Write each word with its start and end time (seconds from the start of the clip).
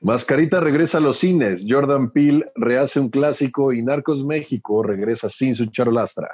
Mascarita 0.00 0.60
regresa 0.60 0.98
a 0.98 1.00
los 1.00 1.18
cines. 1.18 1.64
Jordan 1.68 2.10
Peele 2.10 2.46
rehace 2.54 3.00
un 3.00 3.08
clásico 3.08 3.72
y 3.72 3.82
Narcos 3.82 4.24
México 4.24 4.82
regresa 4.82 5.28
sin 5.28 5.54
su 5.54 5.66
charolastra. 5.66 6.28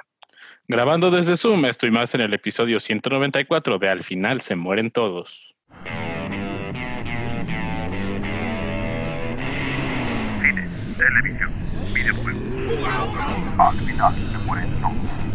Grabando 0.67 1.11
desde 1.11 1.37
Zoom, 1.37 1.65
estoy 1.65 1.91
más 1.91 2.15
en 2.15 2.21
el 2.21 2.33
episodio 2.33 2.79
194 2.79 3.77
de 3.77 3.87
Al 3.87 4.03
final 4.03 4.41
se 4.41 4.55
mueren 4.55 4.89
todos. 4.89 5.53
Cine, 10.41 10.67
televisión, 10.97 11.51
videojuegos. 11.93 12.41
Al 13.57 13.75
final 13.75 14.13
se 14.13 14.37
mueren 14.39 14.69
todos. 14.81 15.25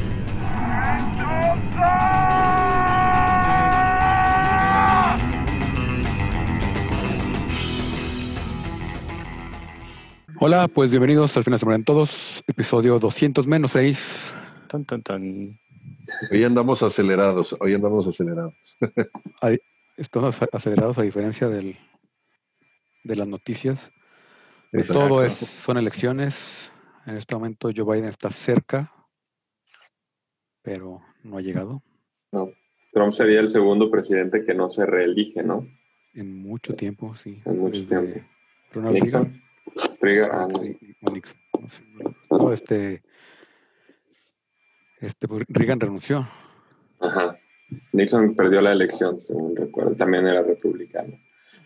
Hola, 10.43 10.68
pues 10.68 10.90
bienvenidos 10.90 11.36
al 11.36 11.44
final 11.44 11.58
se 11.58 11.67
mueren 11.67 11.85
todos, 11.85 12.43
episodio 12.46 12.98
200 12.98 13.46
menos 13.46 13.72
6. 13.72 14.32
Tan, 14.68 14.86
tan, 14.86 15.03
tan. 15.03 15.61
Hoy 16.32 16.44
andamos 16.44 16.82
acelerados, 16.82 17.54
hoy 17.61 17.75
andamos 17.75 18.07
acelerados. 18.07 18.54
Ahí, 19.43 19.58
Estamos 19.98 20.40
acelerados 20.50 20.96
a 20.96 21.03
diferencia 21.03 21.46
del, 21.48 21.76
de 23.04 23.17
las 23.17 23.29
noticias. 23.29 23.93
Pues 24.72 24.86
Exacto. 24.86 25.08
todo 25.08 25.22
es, 25.22 25.34
son 25.34 25.76
elecciones. 25.76 26.72
En 27.04 27.18
este 27.18 27.34
momento 27.34 27.68
Joe 27.76 27.84
Biden 27.84 28.09
está 28.09 28.31
cerca, 28.31 28.90
pero 30.62 31.03
no 31.22 31.36
ha 31.36 31.43
llegado 31.43 31.82
No. 32.33 32.50
Trump 32.92 33.12
sería 33.12 33.41
el 33.41 33.50
segundo 33.50 33.91
presidente 33.91 34.42
que 34.42 34.55
no 34.55 34.70
se 34.70 34.86
reelige, 34.86 35.42
¿no? 35.42 35.67
en 36.14 36.42
mucho 36.42 36.75
tiempo, 36.75 37.14
sí. 37.14 37.42
En 37.45 37.59
mucho 37.59 37.83
Desde 37.83 38.00
tiempo. 38.00 38.28
Ronald 38.72 38.95
Reagan. 38.95 39.03
Nixon. 39.03 39.22
Reagan, 39.22 39.50
no. 40.03 40.48
Nixon, 41.12 42.53
este, 42.53 43.03
este, 45.01 45.29
pues, 45.29 45.43
Reagan 45.48 45.81
renunció. 45.81 46.29
Ajá. 47.01 47.39
Nixon 47.93 48.34
perdió 48.34 48.61
la 48.61 48.73
elección, 48.73 49.21
según 49.21 49.56
recuerdo. 49.56 49.95
También 49.97 50.27
era 50.27 50.43
republicano. 50.43 51.17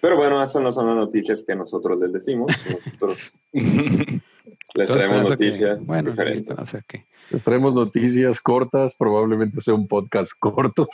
Pero 0.00 0.16
bueno, 0.16 0.42
esas 0.42 0.60
no 0.62 0.70
son 0.72 0.86
las 0.88 0.96
noticias 0.96 1.44
que 1.46 1.56
nosotros 1.56 1.98
les 1.98 2.12
decimos. 2.12 2.52
Nosotros 2.84 3.34
les 3.52 4.90
traemos 4.90 5.30
esperanza 5.30 5.36
que- 5.36 5.44
noticias 5.46 5.80
bueno, 5.86 6.10
diferentes. 6.10 6.58
o 6.58 6.66
sea 6.66 6.82
que 6.86 7.06
Traemos 7.42 7.72
noticias 7.74 8.38
cortas, 8.40 8.94
probablemente 8.98 9.62
sea 9.62 9.72
un 9.72 9.88
podcast 9.88 10.32
corto. 10.38 10.86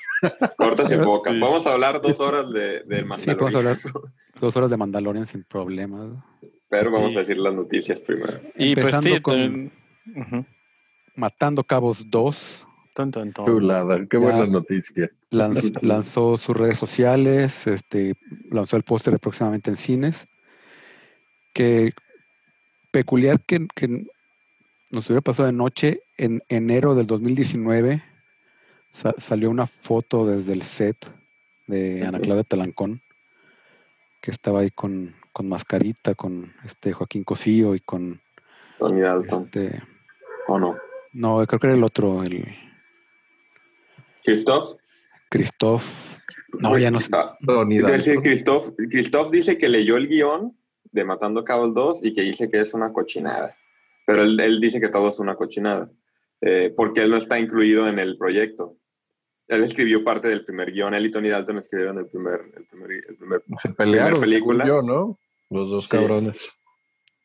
Cortas 0.57 0.93
y 0.93 0.97
pocas. 1.05 1.35
Vamos 1.41 1.67
a 1.67 1.73
hablar 1.75 2.01
dos 2.01 2.21
horas 2.21 2.49
de, 2.53 2.85
del 2.85 3.01
Sí, 3.01 3.05
vamos 3.09 3.27
a 3.27 3.35
Mandalorian. 3.35 3.57
hablar 3.57 3.79
dos 4.41 4.57
horas 4.57 4.71
de 4.71 4.77
Mandalorian 4.77 5.27
sin 5.27 5.43
problemas. 5.43 6.09
Pero 6.71 6.91
vamos 6.91 7.17
a 7.17 7.21
decir 7.21 7.37
las 7.39 7.55
noticias 7.55 8.01
primero. 8.01 8.41
y 8.57 8.75
pues 8.75 8.95
Empezando 8.95 9.17
sí, 9.17 9.21
con-. 9.21 9.71
Matando 11.17 11.65
Cabos 11.65 12.09
2 12.11 12.67
Tan, 12.95 13.11
tan, 13.13 13.33
tan. 13.33 13.47
Chulada, 13.47 13.99
qué 14.07 14.17
Ya. 14.17 14.19
buena 14.19 14.47
noticia. 14.47 15.11
lanz- 15.31 15.79
lanzó 15.83 16.37
sus 16.39 16.57
redes 16.57 16.77
sociales, 16.79 17.67
este, 17.67 18.15
lanzó 18.51 18.77
el 18.77 18.83
póster 18.83 19.13
de 19.13 19.19
próximamente 19.21 19.71
en 19.71 19.77
cines. 19.77 20.27
Que 21.53 21.93
peculiar 22.91 23.41
que, 23.41 23.67
que 23.75 24.05
nos 24.91 25.07
hubiera 25.07 25.21
pasado 25.21 25.47
de 25.47 25.53
noche 25.53 26.03
en 26.19 26.43
enero 26.49 26.95
del 26.97 27.07
2019 27.07 28.03
sa- 28.93 29.15
salió 29.19 29.51
una 29.51 29.67
foto 29.69 30.27
desde 30.27 30.53
el 30.53 30.63
set 30.63 30.97
de 31.69 32.05
Ana. 32.05 32.19
Claudia 32.21 32.43
Talancón 32.45 33.01
que 34.21 34.33
estaba 34.33 34.61
ahí 34.61 34.71
con, 34.71 35.15
con 35.41 35.49
mascarita, 35.49 36.15
con 36.15 36.53
este 36.67 36.93
Joaquín 36.93 37.25
Cosío 37.25 37.75
y 37.75 37.81
con 37.81 38.21
Tony 38.79 39.01
Dalton. 39.01 39.45
este 39.45 39.83
¿O 40.49 40.59
no? 40.59 40.77
no, 41.15 41.47
creo 41.47 41.59
que 41.59 41.67
era 41.69 41.77
el 41.77 41.83
otro, 41.83 42.23
el 42.23 42.45
¿Christoph? 44.23 44.75
Christoph. 45.31 46.19
No, 46.59 46.77
ya 46.77 46.91
no 46.91 47.01
sé. 47.01 47.09
Ah, 47.15 47.39
Tony 47.47 47.79
Es 47.79 47.87
decir. 47.87 48.21
Christoph, 48.21 48.69
Christoph 48.91 49.31
dice 49.31 49.57
que 49.57 49.71
leyó 49.71 49.97
el 49.97 50.09
guion 50.09 50.55
de 50.93 51.05
Matando 51.07 51.43
Cabos 51.43 51.73
2 51.73 52.05
y 52.05 52.13
que 52.13 52.21
dice 52.21 52.51
que 52.51 52.59
es 52.61 52.75
una 52.75 52.93
cochinada. 52.93 53.57
Pero 54.07 54.23
él, 54.23 54.39
él 54.41 54.61
dice 54.61 54.79
que 54.79 54.89
todo 54.91 55.09
es 55.09 55.19
una 55.21 55.37
cochinada. 55.37 55.91
eh, 56.43 56.71
porque 56.77 57.01
él 57.03 57.11
no 57.11 57.17
está 57.17 57.39
incluido 57.39 57.89
en 57.89 57.99
el 57.99 58.19
proyecto. 58.19 58.77
Él 59.49 59.65
escribió 59.65 60.05
parte 60.05 60.29
del 60.29 60.45
primer 60.45 60.71
guion. 60.71 60.95
Él 60.95 61.07
y 61.07 61.11
Tony 61.11 61.29
Dalton 61.31 61.59
escribieron 61.59 61.99
el 61.99 62.07
primer, 62.07 62.41
el 62.57 62.65
primer, 62.67 62.91
el 63.09 63.17
primer 63.17 63.43
Se 63.59 63.71
pelearon, 63.71 64.21
película. 64.21 64.67
yo, 64.67 64.83
¿no? 64.83 65.19
Los 65.51 65.71
dos 65.71 65.89
Sí. 65.89 65.97
cabrones. 65.97 66.39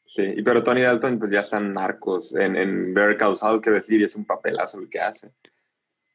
Sí, 0.08 0.34
y 0.38 0.44
pero 0.44 0.63
Tony 0.63 0.81
Dalton 0.81 1.19
pues 1.19 1.31
ya 1.31 1.40
están 1.41 1.74
narcos 1.74 2.36
en, 2.36 2.56
en 2.56 2.94
Better 2.94 3.18
Call 3.18 3.36
Saul, 3.38 3.62
que 3.62 3.72
decir, 3.72 4.00
y 4.02 4.03
es 4.03 4.16
un 4.16 4.25
papelazo 4.25 4.80
el 4.80 4.90
que 4.90 5.00
hace. 5.00 5.31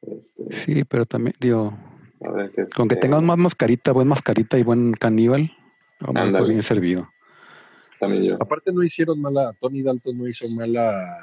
Este, 0.01 0.43
Sí, 0.51 0.83
pero 0.85 1.05
también, 1.05 1.35
digo, 1.39 1.77
con 2.75 2.87
que 2.87 2.95
eh, 2.95 2.99
tengas 2.99 3.21
más 3.21 3.37
mascarita, 3.37 3.91
buen 3.91 4.07
mascarita 4.07 4.57
y 4.57 4.63
buen 4.63 4.93
caníbal, 4.93 5.51
vamos 5.99 6.47
bien 6.47 6.63
servido. 6.63 7.09
También 7.99 8.23
yo. 8.23 8.37
Aparte 8.39 8.71
no 8.71 8.81
hicieron 8.81 9.21
mala, 9.21 9.53
Tony 9.59 9.83
Dalton 9.83 10.17
no 10.17 10.27
hizo 10.27 10.47
mala 10.49 11.17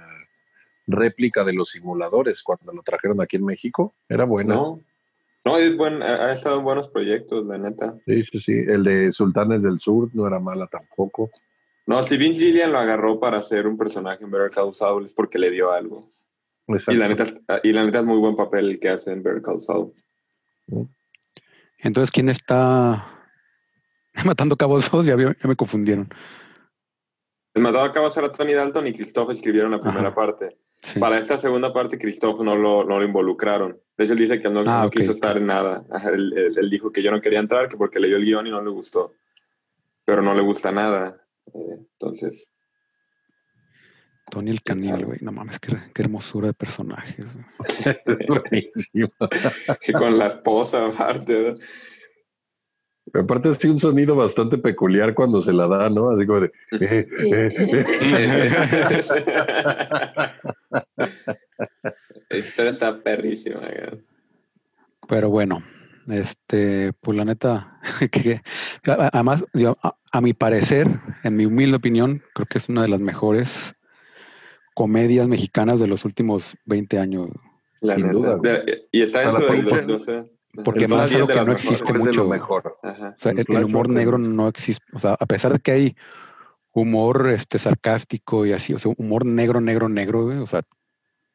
réplica 0.86 1.44
de 1.44 1.52
los 1.52 1.70
simuladores 1.70 2.42
cuando 2.42 2.72
lo 2.72 2.82
trajeron 2.82 3.20
aquí 3.20 3.36
en 3.36 3.44
México. 3.44 3.94
Era 4.08 4.24
buena. 4.24 4.54
No, 4.54 4.80
no 5.44 5.56
es 5.56 5.76
buen, 5.76 6.02
ha 6.02 6.32
estado 6.32 6.58
en 6.58 6.64
buenos 6.64 6.88
proyectos, 6.88 7.46
la 7.46 7.58
neta. 7.58 7.96
Sí, 8.06 8.22
sí, 8.30 8.40
sí. 8.40 8.52
El 8.52 8.84
de 8.84 9.12
Sultanes 9.12 9.62
del 9.62 9.80
Sur 9.80 10.10
no 10.14 10.26
era 10.26 10.38
mala 10.38 10.66
tampoco. 10.66 11.30
No, 11.86 12.02
si 12.02 12.18
Vince 12.18 12.40
Gillian 12.40 12.70
lo 12.70 12.78
agarró 12.78 13.18
para 13.18 13.38
hacer 13.38 13.66
un 13.66 13.78
personaje 13.78 14.22
en 14.22 14.30
Better 14.30 14.50
Call 14.50 14.74
Saul 14.74 15.06
es 15.06 15.14
porque 15.14 15.38
le 15.38 15.50
dio 15.50 15.72
algo. 15.72 16.12
Exacto. 16.66 16.92
Y 16.92 16.96
la, 16.96 17.08
neta, 17.08 17.24
y 17.62 17.72
la 17.72 17.84
neta 17.84 18.00
es 18.00 18.04
muy 18.04 18.18
buen 18.18 18.36
papel 18.36 18.68
el 18.68 18.78
que 18.78 18.90
hace 18.90 19.12
en 19.12 19.22
Better 19.22 19.40
Call 19.40 19.60
Saul. 19.60 19.94
Entonces, 21.78 22.10
¿quién 22.10 22.28
está 22.28 23.06
matando 24.24 24.56
cabos 24.56 24.90
dos? 24.90 25.06
Ya, 25.06 25.16
ya 25.16 25.48
me 25.48 25.56
confundieron. 25.56 26.10
El 27.54 27.62
matado 27.62 27.84
acaba 27.84 28.06
de 28.06 28.12
ser 28.12 28.24
a 28.24 28.32
Tony 28.32 28.52
Dalton 28.52 28.86
y 28.86 28.92
Christoph 28.92 29.30
escribieron 29.30 29.70
la 29.70 29.80
primera 29.80 30.08
Ajá. 30.08 30.14
parte. 30.14 30.58
Sí. 30.82 31.00
Para 31.00 31.18
esta 31.18 31.38
segunda 31.38 31.72
parte, 31.72 31.98
Christoph 31.98 32.40
no 32.42 32.56
lo, 32.56 32.84
no 32.84 32.98
lo 33.00 33.04
involucraron. 33.04 33.80
De 33.96 34.04
hecho, 34.04 34.12
él 34.12 34.18
dice 34.20 34.38
que 34.38 34.46
él 34.46 34.54
no, 34.54 34.60
Ah, 34.60 34.82
no 34.82 34.86
ok, 34.86 34.92
quiso 34.96 35.12
estar 35.12 35.36
en 35.36 35.46
nada. 35.46 35.84
Él, 36.12 36.32
él- 36.36 36.56
él 36.56 36.70
dijo 36.70 36.92
que 36.92 37.02
yo 37.02 37.10
no 37.10 37.20
quería 37.20 37.40
entrar, 37.40 37.68
que 37.68 37.76
porque 37.76 37.98
leyó 37.98 38.16
el 38.16 38.24
guion 38.24 38.46
y 38.46 38.50
no 38.50 38.62
le 38.62 38.70
gustó. 38.70 39.12
Pero 40.04 40.22
no 40.22 40.34
le 40.34 40.40
gusta 40.42 40.70
nada. 40.70 41.20
Eh, 41.52 41.76
entonces, 41.78 42.46
Tony 44.30 44.50
el 44.50 44.60
sabe. 44.92 45.04
güey. 45.04 45.18
No 45.22 45.32
mames, 45.32 45.58
qué, 45.58 45.76
qué 45.94 46.02
hermosura 46.02 46.48
de 46.48 46.54
buenísimo. 48.28 49.12
y 49.86 49.92
con 49.92 50.18
la 50.18 50.26
esposa 50.28 50.86
aparte. 50.86 51.34
¿verdad? 51.34 51.58
Aparte 53.14 53.50
es 53.50 53.64
un 53.64 53.78
sonido 53.78 54.14
bastante 54.16 54.58
peculiar 54.58 55.14
cuando 55.14 55.40
se 55.42 55.52
la 55.52 55.66
da, 55.66 55.88
¿no? 55.88 56.10
Así 56.10 56.26
como 56.26 56.40
de... 56.40 56.52
eh, 56.80 57.08
eh, 57.32 57.84
eh. 58.00 58.50
La 62.28 62.36
historia 62.38 62.70
está 62.72 62.98
perrísima. 63.02 63.60
Pero 65.08 65.30
bueno, 65.30 65.62
este, 66.08 66.92
pues 67.00 67.16
la 67.16 67.24
neta, 67.24 67.80
que, 68.12 68.42
además, 68.84 69.44
digo, 69.54 69.76
a, 69.82 69.94
a 70.12 70.20
mi 70.20 70.34
parecer, 70.34 70.88
en 71.24 71.36
mi 71.36 71.46
humilde 71.46 71.76
opinión, 71.76 72.22
creo 72.34 72.46
que 72.46 72.58
es 72.58 72.68
una 72.68 72.82
de 72.82 72.88
las 72.88 73.00
mejores 73.00 73.74
comedias 74.74 75.26
mexicanas 75.26 75.80
de 75.80 75.86
los 75.88 76.04
últimos 76.04 76.54
20 76.66 76.98
años. 76.98 77.28
La 77.80 77.94
Sin 77.94 78.06
neta. 78.06 78.14
duda. 78.18 78.36
De- 78.36 78.88
y 78.92 79.02
está 79.02 79.20
dentro 79.20 79.46
del 79.46 79.64
película- 79.64 79.82
12. 79.82 80.30
Porque 80.64 80.84
el 80.84 80.88
más 80.90 81.04
es 81.04 81.10
10 81.10 81.20
algo 81.20 81.26
de 81.28 81.38
que 81.38 81.44
no 81.46 81.52
existe 81.52 81.92
mucho. 81.92 82.26
mejor. 82.26 82.78
Ajá. 82.82 83.14
O 83.18 83.22
sea, 83.22 83.32
el, 83.32 83.64
humor 83.64 83.88
negro 83.88 84.18
no 84.18 84.48
existe. 84.48 84.84
O 84.94 84.98
sea, 84.98 85.12
a 85.18 85.26
pesar 85.26 85.52
de 85.52 85.60
que 85.60 85.72
hay 85.72 85.96
humor 86.72 87.30
este 87.30 87.58
sarcástico 87.58 88.46
y 88.46 88.52
así, 88.52 88.72
o 88.74 88.78
sea, 88.78 88.92
humor 88.96 89.24
negro, 89.26 89.60
negro, 89.60 89.88
negro, 89.88 90.24
güey, 90.24 90.38
o 90.38 90.46
sea, 90.46 90.62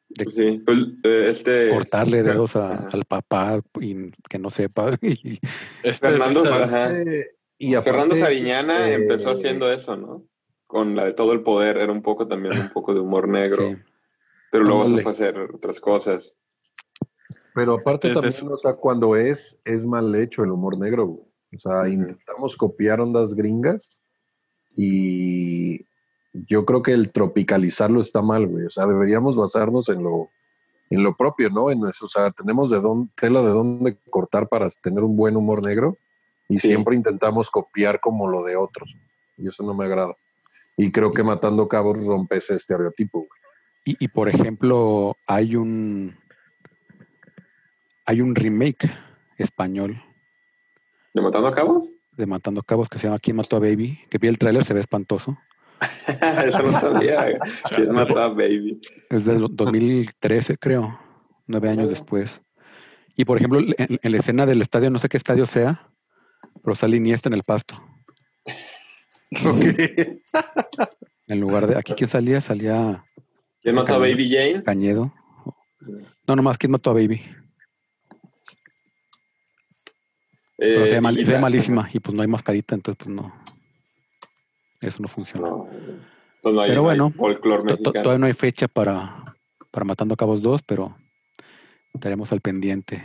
de 0.09 0.25
Sí, 0.25 0.61
pues 0.65 0.79
eh, 1.03 1.27
este. 1.29 1.69
cortarle 1.69 2.21
dedos 2.23 2.55
a- 2.55 2.87
al 2.91 3.05
papá 3.05 3.61
y 3.79 4.11
que 4.29 4.39
no 4.39 4.49
sepa. 4.49 4.91
y- 5.01 5.39
Este 5.83 6.09
Fernando 6.09 6.43
y 7.57 7.75
aparte, 7.75 7.89
Fernando 7.91 8.15
Sariñana 8.15 8.89
eh, 8.89 8.95
empezó 8.95 9.31
haciendo 9.31 9.71
eso, 9.71 9.95
¿no? 9.95 10.25
Con 10.67 10.95
la 10.95 11.05
de 11.05 11.13
todo 11.13 11.33
el 11.33 11.41
poder, 11.43 11.77
era 11.77 11.91
un 11.91 12.01
poco 12.01 12.27
también 12.27 12.59
un 12.59 12.69
poco 12.69 12.93
de 12.93 12.99
humor 12.99 13.27
negro, 13.29 13.69
sí. 13.69 13.77
pero 14.51 14.63
luego 14.65 14.81
Ándale. 14.83 14.97
se 14.97 15.03
fue 15.03 15.11
a 15.11 15.13
hacer 15.13 15.37
otras 15.53 15.79
cosas. 15.79 16.35
Pero 17.55 17.73
aparte 17.75 18.11
también, 18.11 18.31
su- 18.33 18.51
o 18.51 18.57
sea, 18.57 18.73
cuando 18.73 19.15
es, 19.15 19.59
es 19.65 19.85
mal 19.85 20.13
hecho 20.15 20.43
el 20.43 20.51
humor 20.51 20.77
negro. 20.77 21.05
güey. 21.07 21.23
O 21.55 21.59
sea, 21.59 21.87
intentamos 21.87 22.57
copiar 22.57 22.99
ondas 22.99 23.35
gringas 23.35 24.01
y 24.75 25.85
yo 26.33 26.65
creo 26.65 26.81
que 26.81 26.93
el 26.93 27.11
tropicalizarlo 27.11 28.01
está 28.01 28.21
mal, 28.21 28.47
güey. 28.47 28.65
O 28.65 28.69
sea, 28.71 28.87
deberíamos 28.87 29.35
basarnos 29.35 29.87
en 29.89 30.03
lo, 30.03 30.29
en 30.89 31.03
lo 31.03 31.15
propio, 31.15 31.49
¿no? 31.49 31.69
En 31.69 31.85
eso, 31.87 32.05
o 32.05 32.09
sea, 32.09 32.31
tenemos 32.31 32.69
de 32.71 32.81
dónde, 32.81 33.11
tela 33.15 33.41
de 33.41 33.49
dónde 33.49 33.97
cortar 34.09 34.47
para 34.47 34.69
tener 34.81 35.03
un 35.03 35.15
buen 35.15 35.35
humor 35.37 35.63
negro 35.63 35.95
y 36.49 36.57
Sí. 36.57 36.69
siempre 36.69 36.95
intentamos 36.95 37.49
copiar 37.49 37.99
como 37.99 38.27
lo 38.27 38.43
de 38.43 38.55
otros. 38.55 38.93
y 39.35 39.47
eso 39.47 39.63
no 39.63 39.73
me 39.73 39.85
agrada. 39.85 40.15
Y 40.77 40.91
creo 40.91 41.11
que 41.11 41.23
Matando 41.23 41.67
Cabos 41.67 42.05
rompe 42.05 42.37
ese 42.37 42.55
estereotipo. 42.55 43.19
güey. 43.19 43.29
Y, 43.85 44.05
y, 44.05 44.07
por 44.07 44.29
ejemplo, 44.29 45.15
hay 45.27 45.55
un 45.55 46.15
hay 48.05 48.21
un 48.21 48.35
remake 48.35 48.91
español 49.37 50.01
¿De 51.13 51.21
Matando 51.21 51.47
a 51.47 51.53
Cabos? 51.53 51.93
de 52.17 52.25
Matando 52.25 52.63
Cabos 52.63 52.89
que 52.89 52.99
se 52.99 53.07
llama 53.07 53.19
¿Quién 53.19 53.35
mató 53.37 53.57
a 53.57 53.59
Baby? 53.59 53.99
Que 54.09 54.17
vi 54.17 54.27
el 54.27 54.37
tráiler, 54.37 54.65
se 54.65 54.73
ve 54.73 54.79
espantoso. 54.79 55.37
Eso 56.45 56.63
no 56.63 56.79
sabía. 56.79 57.39
¿Quién 57.75 57.91
mató 57.91 58.19
a 58.19 58.29
Baby? 58.29 58.79
Es 59.09 59.25
del 59.25 59.47
2013, 59.49 60.57
creo, 60.57 60.99
nueve 61.47 61.69
años 61.69 61.89
después. 61.89 62.41
Y 63.15 63.25
por 63.25 63.37
ejemplo, 63.37 63.59
en, 63.59 63.99
en 64.01 64.11
la 64.11 64.17
escena 64.17 64.45
del 64.45 64.61
estadio, 64.61 64.89
no 64.89 64.99
sé 64.99 65.09
qué 65.09 65.17
estadio 65.17 65.45
sea, 65.45 65.89
pero 66.63 66.75
sale 66.75 66.97
Iniesta 66.97 67.29
en 67.29 67.33
el 67.33 67.43
pasto. 67.43 67.81
En 71.27 71.39
lugar 71.39 71.67
de, 71.67 71.77
aquí 71.77 71.93
quién 71.93 72.09
salía, 72.09 72.41
salía 72.41 73.05
¿Quién 73.61 73.75
mató 73.75 73.95
a 73.95 73.97
Baby 73.97 74.29
Jane? 74.29 74.61
Cañedo. 74.63 75.13
No, 76.27 76.35
nomás, 76.35 76.57
¿quién 76.57 76.71
mató 76.71 76.89
a 76.91 76.93
Baby? 76.93 77.21
Pero 80.65 80.83
Eh, 80.85 80.87
se 80.87 80.93
ve, 80.93 81.01
mal- 81.01 81.17
y 81.17 81.21
se 81.21 81.25
ve 81.27 81.33
la- 81.33 81.39
malísima 81.41 81.89
y 81.91 81.99
pues 81.99 82.15
no 82.15 82.21
hay 82.21 82.27
mascarita, 82.27 82.73
entonces 82.75 82.97
pues 83.03 83.13
no. 83.13 83.33
Eso 84.79 85.01
no 85.01 85.07
funciona. 85.09 85.49
No. 85.49 85.67
Entonces 85.69 86.53
no 86.53 86.61
hay, 86.61 86.69
Pero 86.69 86.83
bueno. 86.83 87.13
Todavía 87.83 88.17
no 88.17 88.25
hay 88.27 88.33
fecha 88.33 88.67
para, 88.67 89.35
para 89.71 89.83
Matando 89.85 90.15
Cabos 90.15 90.41
2, 90.41 90.61
pero 90.65 90.95
estaremos 91.93 92.31
al 92.31 92.39
pendiente. 92.41 93.03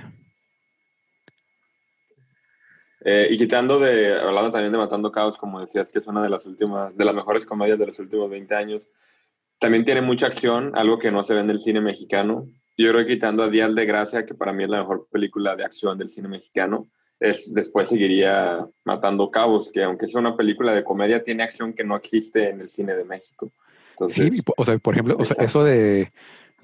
Eh, 3.05 3.29
y 3.31 3.39
quitando 3.39 3.79
de, 3.79 4.15
hablando 4.21 4.51
también 4.51 4.73
de 4.73 4.79
Matando 4.79 5.11
Caos, 5.13 5.39
como 5.39 5.61
decías, 5.61 5.91
que 5.93 6.01
es 6.01 6.07
una 6.09 6.23
de 6.23 6.29
las 6.29 6.47
últimas, 6.47 6.97
de 6.97 7.05
las 7.05 7.15
mejores 7.15 7.45
comedias 7.45 7.79
de 7.79 7.87
los 7.87 7.99
últimos 7.99 8.29
20 8.29 8.55
años, 8.55 8.87
también 9.61 9.85
tiene 9.85 10.03
mucha 10.03 10.27
acción, 10.27 10.73
algo 10.77 10.99
que 10.99 11.11
no 11.11 11.25
se 11.25 11.35
ve 11.35 11.41
en 11.41 11.51
el 11.51 11.59
cine 11.61 11.81
mexicano. 11.81 12.47
Yo 12.77 12.91
creo 12.91 13.05
que 13.07 13.15
quitando 13.15 13.43
a 13.45 13.49
Díaz 13.49 13.75
de 13.75 13.87
Gracia, 13.87 14.27
que 14.27 14.35
para 14.35 14.53
mí 14.53 14.65
es 14.65 14.69
la 14.71 14.79
mejor 14.81 15.09
película 15.11 15.57
de 15.57 15.65
acción 15.65 15.97
del 15.99 16.11
cine 16.11 16.29
mexicano, 16.29 16.89
es, 17.21 17.53
después 17.53 17.89
seguiría 17.89 18.67
Matando 18.85 19.31
Cabos, 19.31 19.71
que 19.73 19.83
aunque 19.83 20.07
es 20.07 20.15
una 20.15 20.37
película 20.37 20.75
de 20.75 20.85
comedia, 20.85 21.23
tiene 21.23 21.43
acción 21.43 21.73
que 21.73 21.85
no 21.85 21.97
existe 21.97 22.51
en 22.51 22.61
el 22.61 22.69
cine 22.69 22.95
de 22.95 23.05
México. 23.05 23.51
Entonces, 23.91 24.35
Sí, 24.35 24.43
o 24.57 24.65
sea, 24.65 24.79
por 24.79 24.95
ejemplo, 24.95 25.17
o 25.19 25.25
sea, 25.25 25.45
eso 25.45 25.65
de 25.65 26.13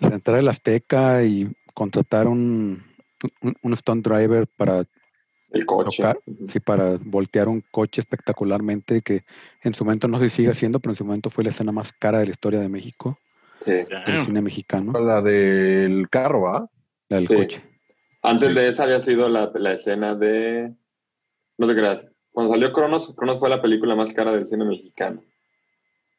entrar 0.01 0.39
al 0.39 0.49
Azteca 0.49 1.25
y 1.25 1.51
contratar 1.75 2.29
un, 2.29 2.83
un, 3.43 3.57
un 3.63 3.77
stunt 3.77 4.07
driver 4.07 4.47
para, 4.57 4.85
el 5.51 5.67
coche. 5.67 6.03
tocar. 6.03 6.19
sí, 6.53 6.61
para 6.61 6.99
voltear 7.01 7.49
un 7.49 7.63
coche 7.73 8.01
espectacularmente, 8.01 9.03
que 9.03 9.25
en 9.63 9.75
su 9.75 9.85
momento 9.85 10.07
no 10.09 10.19
se 10.21 10.31
sigue 10.31 10.51
haciendo, 10.51 10.79
pero 10.81 10.93
en 10.93 10.97
su 10.99 11.05
momento 11.05 11.31
fue 11.31 11.43
la 11.45 11.51
escena 11.51 11.73
más 11.73 11.93
cara 11.93 12.19
de 12.21 12.27
la 12.27 12.31
historia 12.33 12.61
de 12.61 12.69
México, 12.69 13.19
Sí. 13.61 13.73
del 13.73 14.25
cine 14.25 14.43
mexicano, 14.43 14.93
La 15.01 15.21
del 15.23 16.09
carro, 16.11 16.43
¿va? 16.43 16.69
la 17.09 17.17
del 17.17 17.29
Sí. 17.29 17.35
coche. 17.35 17.63
Antes 18.27 18.55
de 18.55 18.69
esa 18.69 18.85
había 18.85 19.01
sido 19.01 19.29
la, 19.29 19.53
la 19.55 19.73
escena 19.73 20.15
de... 20.15 20.75
No 21.59 21.67
te 21.69 21.75
creas. 21.77 22.09
Cuando 22.33 22.55
salió 22.55 22.73
Cronos, 22.73 23.15
Cronos 23.15 23.39
fue 23.39 23.51
la 23.51 23.61
película 23.61 23.95
más 23.95 24.15
cara 24.15 24.33
del 24.33 24.47
cine 24.47 24.65
mexicano. 24.65 25.23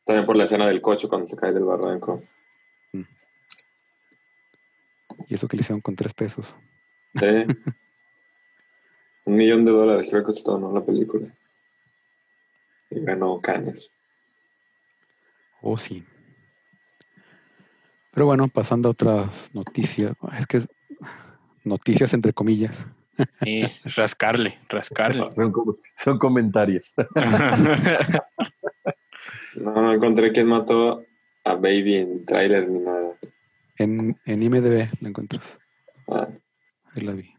También 0.06 0.28
por 0.28 0.36
la 0.36 0.44
escena 0.44 0.68
del 0.68 0.82
coche 0.82 1.08
cuando 1.08 1.26
se 1.26 1.36
cae 1.36 1.52
del 1.52 1.64
barranco. 1.64 2.22
Y 5.28 5.34
eso 5.34 5.48
que 5.48 5.58
le 5.58 5.62
hicieron 5.62 5.82
con 5.82 5.96
tres 5.96 6.14
pesos. 6.14 6.46
Sí. 7.20 7.46
Un 9.26 9.36
millón 9.36 9.66
de 9.66 9.72
dólares 9.72 10.08
creo 10.12 10.22
que 10.22 10.28
costó, 10.28 10.60
¿no? 10.60 10.72
La 10.72 10.86
película. 10.86 11.36
Y 12.92 13.04
ganó 13.04 13.42
Cannes. 13.42 13.90
Oh, 15.64 15.76
sí. 15.80 16.06
Pero 18.12 18.28
bueno, 18.28 18.48
pasando 18.48 18.90
a 18.90 18.92
otras 18.92 19.50
noticias. 19.56 20.14
Es 20.38 20.46
que 20.46 20.68
noticias 21.66 22.14
entre 22.14 22.34
comillas. 22.34 22.76
Y 23.46 23.64
rascarle, 23.96 24.60
rascarle. 24.70 25.30
Son, 25.36 25.52
com- 25.52 25.76
son 25.98 26.20
comentarios. 26.20 26.94
No, 29.56 29.72
no 29.72 29.94
encontré 29.94 30.34
quién 30.34 30.48
mató 30.48 31.06
a 31.46 31.56
Baby 31.56 31.96
en 31.96 32.26
tráiler 32.26 32.68
ni 32.68 32.80
nada. 32.80 33.18
En, 33.78 34.20
en 34.26 34.44
IMDB 34.44 34.90
la 35.00 35.08
encuentras. 35.10 35.46
Ah, 36.10 36.28
Ahí 36.94 37.04
la 37.04 37.14
vi. 37.14 37.34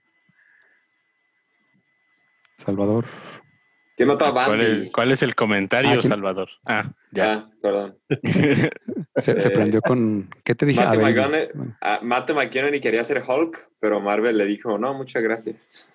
Salvador. 2.64 3.05
¿Quién 3.96 4.08
mató 4.08 4.26
a 4.26 4.32
¿Cuál 4.34 4.60
es, 4.60 4.93
cuál 4.93 5.10
es 5.12 5.22
el 5.22 5.34
comentario, 5.34 5.98
Ah. 5.98 6.02
Salvador? 6.02 6.48
Ah, 6.66 6.93
ya. 7.12 7.32
Ah, 7.32 7.50
perdón. 7.62 7.96
Se, 9.16 9.40
se 9.40 9.48
Eh, 9.48 9.50
prendió 9.50 9.81
con. 9.81 10.28
¿Qué 10.44 10.54
te 10.54 10.66
dije? 10.66 10.81
Matthew. 10.81 11.00
McConaughey- 11.00 11.50
Bueno, 11.54 11.76
Ah, 11.81 12.00
Matt 12.02 12.31
McKinnon 12.32 12.78
quería 12.81 13.02
ser 13.04 13.22
Hulk, 13.26 13.70
pero 13.81 14.00
Marvel 14.00 14.37
le 14.37 14.44
dijo, 14.44 14.76
no, 14.76 14.93
muchas 14.93 15.22
gracias. 15.22 15.90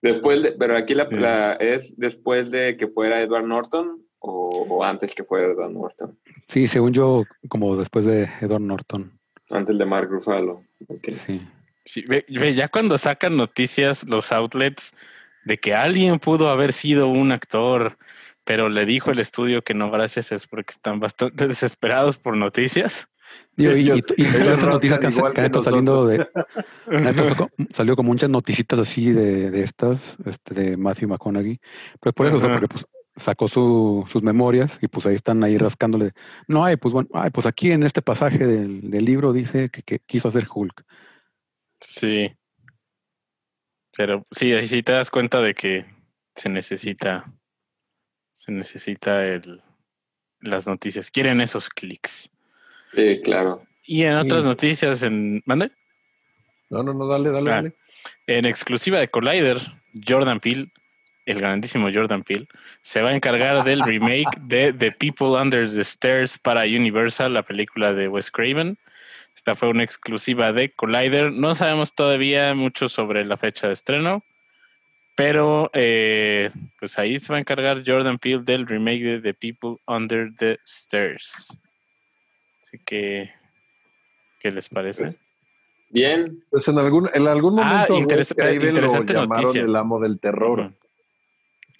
Después 0.00 0.42
de, 0.42 0.52
pero 0.52 0.76
aquí 0.76 0.94
la, 0.94 1.06
Sí. 1.08 1.14
la- 1.16 1.52
es 1.54 1.94
después 1.98 2.50
de 2.50 2.76
que 2.78 2.88
fuera 2.88 3.20
Edward 3.20 3.44
Norton 3.46 4.02
o, 4.20 4.66
o 4.70 4.82
antes 4.84 5.14
que 5.14 5.24
fuera 5.24 5.48
Edward 5.48 5.72
Norton, 5.72 6.18
Sí, 6.48 6.66
según 6.68 6.92
yo, 6.94 7.24
como 7.48 7.76
después 7.76 8.06
de 8.06 8.28
Edward 8.40 8.62
Norton. 8.62 9.12
antes 9.50 9.76
de 9.76 9.84
Mark 9.84 10.08
Ruffalo. 10.08 10.62
Sí. 11.26 11.46
Sí, 11.84 12.02
ve, 12.08 12.24
ve, 12.28 12.54
ya 12.54 12.68
cuando 12.68 12.96
sacan 12.98 13.36
noticias 13.36 14.04
los 14.04 14.32
outlets 14.32 14.94
de 15.44 15.58
que 15.58 15.74
alguien 15.74 16.18
pudo 16.18 16.48
haber 16.50 16.72
sido 16.72 17.08
un 17.08 17.32
actor, 17.32 17.96
pero 18.44 18.68
le 18.68 18.84
dijo 18.86 19.10
el 19.10 19.18
estudio 19.18 19.62
que 19.62 19.74
no, 19.74 19.90
gracias, 19.90 20.32
es 20.32 20.46
porque 20.46 20.72
están 20.72 21.00
bastante 21.00 21.46
desesperados 21.48 22.18
por 22.18 22.36
noticias. 22.36 23.06
Digo, 23.56 23.72
y, 23.72 23.80
y, 23.80 23.90
Ellos- 23.90 24.00
y 24.16 24.24
todas 24.24 24.48
estas 24.48 24.68
noticias 24.68 24.98
que 24.98 25.06
han, 25.06 25.12
que 25.32 25.44
estado 25.44 25.62
saliendo 25.64 26.06
de. 26.06 26.26
salió 27.74 27.94
como 27.96 28.08
muchas 28.08 28.28
noticitas 28.30 28.78
así 28.78 29.12
de, 29.12 29.50
de 29.50 29.62
estas, 29.62 29.98
este, 30.24 30.54
de 30.54 30.76
Matthew 30.76 31.08
McConaughey. 31.08 31.60
Pero 32.00 32.12
por 32.12 32.26
eso, 32.26 32.36
o 32.38 32.40
sea, 32.40 32.50
porque 32.50 32.68
pues, 32.68 32.84
sacó 33.16 33.46
su- 33.48 34.04
sus 34.10 34.22
memorias 34.22 34.76
y 34.80 34.88
pues 34.88 35.06
ahí 35.06 35.14
están 35.14 35.44
ahí 35.44 35.56
rascándole. 35.58 36.12
No, 36.48 36.64
ay, 36.64 36.76
pues 36.76 36.92
bueno, 36.92 37.08
ay, 37.14 37.30
pues 37.30 37.46
aquí 37.46 37.70
en 37.70 37.82
este 37.84 38.02
pasaje 38.02 38.44
del, 38.46 38.90
del 38.90 39.04
libro 39.04 39.32
dice 39.32 39.68
que, 39.70 39.82
que 39.82 40.00
quiso 40.00 40.28
hacer 40.28 40.46
Hulk. 40.52 40.82
Sí. 41.80 42.32
Pero 44.00 44.26
sí, 44.30 44.50
ahí 44.54 44.66
sí 44.66 44.82
te 44.82 44.92
das 44.92 45.10
cuenta 45.10 45.42
de 45.42 45.52
que 45.52 45.84
se 46.34 46.48
necesita, 46.48 47.30
se 48.32 48.50
necesita 48.50 49.26
el, 49.26 49.60
las 50.40 50.66
noticias. 50.66 51.10
Quieren 51.10 51.42
esos 51.42 51.68
clics. 51.68 52.30
Sí, 52.94 53.20
claro. 53.22 53.62
Y 53.84 54.04
en 54.04 54.14
otras 54.14 54.40
Sí. 54.42 54.48
noticias, 54.48 55.02
en, 55.02 55.42
¿mande? 55.44 55.70
No, 56.70 56.82
no, 56.82 56.94
no, 56.94 57.06
dale, 57.08 57.28
dale, 57.30 57.50
Ah. 57.50 57.54
dale. 57.56 57.76
En 58.26 58.46
exclusiva 58.46 58.98
de 59.00 59.08
Collider, 59.08 59.58
Jordan 60.08 60.40
Peele, 60.40 60.72
el 61.26 61.38
grandísimo 61.38 61.90
Jordan 61.92 62.22
Peele, 62.22 62.48
se 62.80 63.02
va 63.02 63.10
a 63.10 63.14
encargar 63.14 63.64
del 63.64 63.82
remake 63.82 64.30
de 64.40 64.72
The 64.72 64.92
People 64.92 65.38
Under 65.38 65.70
the 65.70 65.82
Stairs 65.82 66.38
para 66.38 66.62
Universal, 66.62 67.34
la 67.34 67.42
película 67.42 67.92
de 67.92 68.08
Wes 68.08 68.30
Craven. 68.30 68.78
Esta 69.40 69.54
fue 69.54 69.70
una 69.70 69.84
exclusiva 69.84 70.52
de 70.52 70.70
Collider. 70.70 71.32
No 71.32 71.54
sabemos 71.54 71.94
todavía 71.94 72.52
mucho 72.54 72.90
sobre 72.90 73.24
la 73.24 73.38
fecha 73.38 73.68
de 73.68 73.72
estreno, 73.72 74.22
pero 75.16 75.70
eh, 75.72 76.50
pues 76.78 76.98
ahí 76.98 77.18
se 77.18 77.32
va 77.32 77.38
a 77.38 77.40
encargar 77.40 77.82
Jordan 77.86 78.18
Peele 78.18 78.42
del 78.42 78.66
remake 78.66 79.02
de 79.02 79.20
The 79.22 79.32
People 79.32 79.82
Under 79.86 80.28
the 80.36 80.58
Stairs. 80.66 81.56
Así 82.60 82.78
que, 82.84 83.30
¿qué 84.40 84.50
les 84.50 84.68
parece? 84.68 85.14
Bien. 85.88 86.44
Pues 86.50 86.68
en 86.68 86.78
algún, 86.78 87.08
en 87.14 87.26
algún 87.26 87.58
Ah, 87.60 87.86
momento 87.88 87.94
interes- 88.14 88.32
Wes 88.32 88.34
Craven 88.36 88.68
interesante 88.68 89.12
lo 89.14 89.22
llamaron 89.22 89.42
noticia. 89.44 89.62
el 89.64 89.74
amo 89.74 90.00
del 90.00 90.20
terror. 90.20 90.74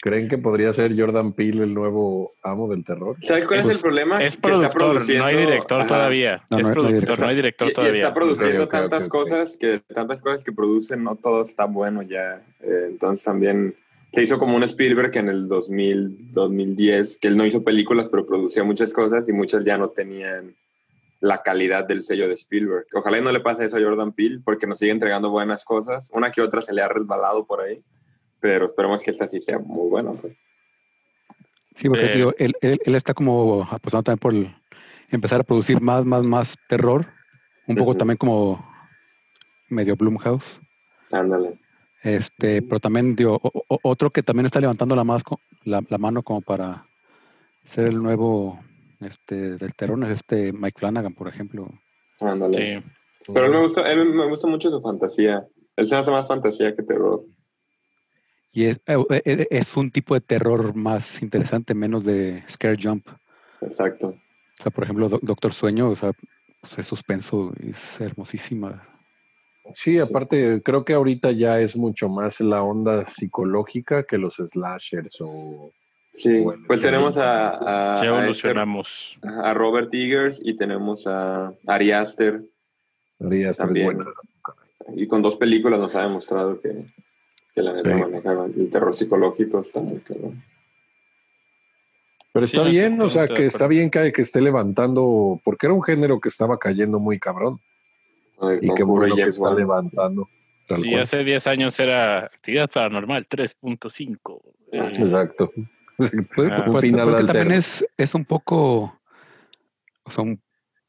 ¿Creen 0.03 0.29
que 0.29 0.39
podría 0.39 0.73
ser 0.73 0.99
Jordan 0.99 1.35
Peele 1.35 1.63
el 1.65 1.75
nuevo 1.75 2.33
amo 2.43 2.69
del 2.69 2.85
terror? 2.85 3.17
¿Sabes 3.23 3.47
cuál 3.47 3.61
es 3.61 3.67
Pues, 3.67 3.77
el 3.77 3.83
problema? 3.83 4.15
Es 4.17 4.37
Que 4.39 4.49
está 4.49 4.71
productor, 4.73 5.15
no 5.17 5.25
hay 5.27 5.37
director 5.37 5.81
Ajá. 5.81 5.89
todavía. 5.89 6.31
No, 6.37 6.41
es 6.41 6.49
no 6.51 6.57
hay- 6.57 6.63
no 6.63 6.69
hay 6.69 6.73
productor, 6.73 6.95
director. 6.95 7.19
no 7.21 7.29
hay 7.29 7.37
director 7.37 7.67
Y- 7.67 7.71
y 7.71 7.75
todavía. 7.75 8.03
está 8.03 8.15
produciendo 8.15 8.69
tantas 8.69 9.09
cosas 9.09 9.57
que 9.59 9.81
tantas 9.93 10.21
cosas 10.23 10.43
que 10.43 10.53
producen 10.53 11.05
no 11.05 11.17
todo 11.17 11.43
está 11.43 11.67
bueno 11.67 12.03
ya 12.03 12.43
Eh, 12.63 12.87
entonces 12.89 13.25
también 13.25 13.75
se 14.13 14.23
hizo 14.23 14.39
como 14.39 14.57
un 14.57 14.63
Spielberg 14.65 15.17
en 15.17 15.29
el 15.29 15.49
2000 15.49 16.33
2010 16.33 17.19
que 17.19 17.29
él 17.29 17.37
no 17.37 17.45
hizo 17.47 17.63
películas 17.65 18.09
pero 18.11 18.27
producía 18.27 18.65
muchas 18.65 18.93
cosas 18.93 19.29
y 19.29 19.33
muchas 19.33 19.65
ya 19.65 19.77
no 19.79 19.89
tenían 19.89 20.55
la 21.21 21.43
calidad 21.43 21.87
del 21.87 22.03
sello 22.03 22.27
de 22.29 22.35
Spielberg 22.35 22.87
ojalá 22.95 23.19
y 23.19 23.23
no 23.23 23.33
le 23.33 23.41
pase 23.41 23.65
eso 23.67 23.77
a 23.77 23.81
Jordan 23.83 24.13
Peele 24.13 24.41
porque 24.45 24.67
nos 24.67 24.79
sigue 24.79 24.91
entregando 24.93 25.31
buenas 25.31 25.63
cosas 25.65 26.09
una 26.13 26.31
que 26.31 26.41
otra 26.43 26.61
se 26.63 26.73
le 26.75 26.81
ha 26.83 26.89
resbalado 26.89 27.47
por 27.47 27.61
ahí 27.63 27.83
pero 28.41 28.67
esperemos 28.67 29.03
que 29.03 29.11
esta 29.11 29.27
sí 29.29 29.41
sea 29.41 29.59
muy 29.59 29.89
buena 29.91 30.13
pues. 30.13 30.37
Sí, 31.77 31.89
porque 31.89 32.05
Eh. 32.23 32.35
él, 32.39 32.55
él, 32.61 32.81
él 32.85 32.95
está 32.95 33.15
como 33.15 33.63
apostando 33.71 34.03
también 34.03 34.19
por 34.19 34.35
el- 34.35 34.55
empezar 35.11 35.41
a 35.41 35.45
producir 35.45 35.81
más, 35.81 36.05
más, 36.05 36.25
más 36.25 36.57
terror. 36.69 37.07
Un 37.67 37.77
poco 37.77 37.97
también 37.97 38.17
como 38.17 38.65
medio 39.69 39.95
Blumhouse. 39.97 40.45
ándale 41.13 41.59
Este, 42.03 42.63
pero 42.63 42.81
también 42.81 43.15
digo, 43.15 43.39
o- 43.43 43.65
o- 43.69 43.79
otro 43.83 44.11
que 44.11 44.23
también 44.23 44.47
está 44.47 44.59
levantando 44.61 44.97
la, 44.97 45.05
más, 45.05 45.23
la, 45.65 45.83
la 45.89 45.99
mano 45.99 46.23
como 46.23 46.41
para 46.41 46.83
ser 47.65 47.89
el 47.89 48.03
nuevo 48.03 48.59
este, 49.01 49.57
del 49.57 49.75
terror, 49.75 50.03
es 50.05 50.11
este 50.11 50.53
Mike 50.53 50.79
Flanagan, 50.79 51.15
por 51.15 51.29
ejemplo. 51.29 51.69
Ándale. 52.21 52.81
Sí. 52.83 52.91
Pero 53.33 53.47
él 53.47 53.53
me 53.53 53.63
gusta, 53.63 53.91
él 53.93 54.05
me 54.15 54.29
gusta 54.29 54.49
mucho 54.49 54.71
su 54.71 54.81
fantasía. 54.81 55.47
Él 55.77 55.87
se 55.87 55.95
hace 55.95 56.11
más 56.11 56.27
fantasía 56.27 56.75
que 56.75 56.83
terror. 56.83 57.23
Y 58.53 58.65
es, 58.67 58.81
eh, 58.87 59.23
eh, 59.25 59.47
es 59.51 59.77
un 59.77 59.91
tipo 59.91 60.15
de 60.15 60.21
terror 60.21 60.75
más 60.75 61.23
interesante, 61.23 61.75
menos 61.75 62.05
de 62.05 62.43
scare 62.49 62.77
jump. 62.83 63.07
Exacto. 63.61 64.09
O 64.59 64.63
sea, 64.63 64.73
por 64.73 64.85
ejemplo, 64.85 65.09
Do- 65.09 65.21
Doctor 65.23 65.53
Sueño, 65.53 65.91
o 65.91 65.97
sea, 65.97 66.13
pues 66.61 66.79
es 66.79 66.87
suspenso, 66.87 67.53
es 67.61 68.01
hermosísima. 68.01 68.87
Sí, 69.77 69.99
aparte, 70.01 70.61
creo 70.65 70.85
que 70.85 70.95
ahorita 70.95 71.31
ya 71.31 71.61
es 71.61 71.77
mucho 71.77 72.09
más 72.09 72.41
la 72.41 72.63
onda 72.63 73.07
psicológica 73.07 74.03
que 74.05 74.19
los 74.19 74.35
slashers 74.37 75.17
o... 75.21 75.71
Sí, 76.13 76.41
Bueno, 76.41 76.65
pues 76.67 76.83
tenemos 76.83 77.17
a, 77.19 77.99
a, 77.99 78.03
Ya 78.05 78.11
a 78.11 78.19
evolucionamos. 78.19 79.17
a 79.23 79.55
Robert 79.55 79.95
Eggers 79.95 80.41
y 80.43 80.57
tenemos 80.57 81.07
a 81.07 81.53
Ari 81.69 81.93
Aster. 81.93 82.43
Ser 83.21 83.55
También. 83.55 83.95
buena. 83.95 84.11
Y 84.97 85.07
con 85.07 85.23
dos 85.23 85.37
películas 85.37 85.79
nos 85.79 85.95
ha 85.95 86.03
demostrado 86.03 86.61
que, 86.61 86.85
que 87.61 87.89
la 87.95 88.09
neta 88.09 88.47
Sí. 88.47 88.61
el 88.61 88.71
terror 88.71 88.95
psicológico. 88.95 89.61
Está 89.61 89.81
muy 89.81 89.99
cabrón. 90.01 90.43
Pero 92.33 92.47
Sí, 92.47 92.53
está 92.57 92.65
no, 92.65 92.71
bien, 92.71 93.03
o 93.03 93.09
sea, 93.11 93.27
que 93.27 93.47
está 93.47 93.67
bien 93.67 93.91
que, 93.91 94.13
que 94.13 94.23
esté 94.23 94.41
levantando, 94.41 95.41
porque 95.45 95.67
era 95.67 95.75
un 95.75 95.83
género 95.83 96.21
que 96.21 96.29
estaba 96.29 96.59
cayendo 96.59 97.01
muy 97.01 97.19
cabrón. 97.19 97.59
Y 98.61 98.73
qué 98.75 98.83
bueno 98.85 99.15
que 99.17 99.23
está 99.25 99.55
levantando. 99.55 100.29
tal 100.69 100.79
Sí, 100.79 100.91
cual. 100.91 101.03
hace 101.03 101.25
10 101.25 101.47
años 101.49 101.79
era 101.81 102.21
actividad 102.27 102.71
paranormal 102.71 103.27
3.5. 103.27 104.41
Eh, 104.73 104.93
Exacto. 104.97 105.51
Ah. 105.99 106.65
un 106.69 106.81
final 106.81 107.11
porque 107.11 107.25
también 107.25 107.53
es, 107.53 107.85
es 107.99 108.15
un 108.15 108.25
poco, 108.25 108.99
o 110.05 110.11
sea, 110.11 110.23
un- 110.25 110.41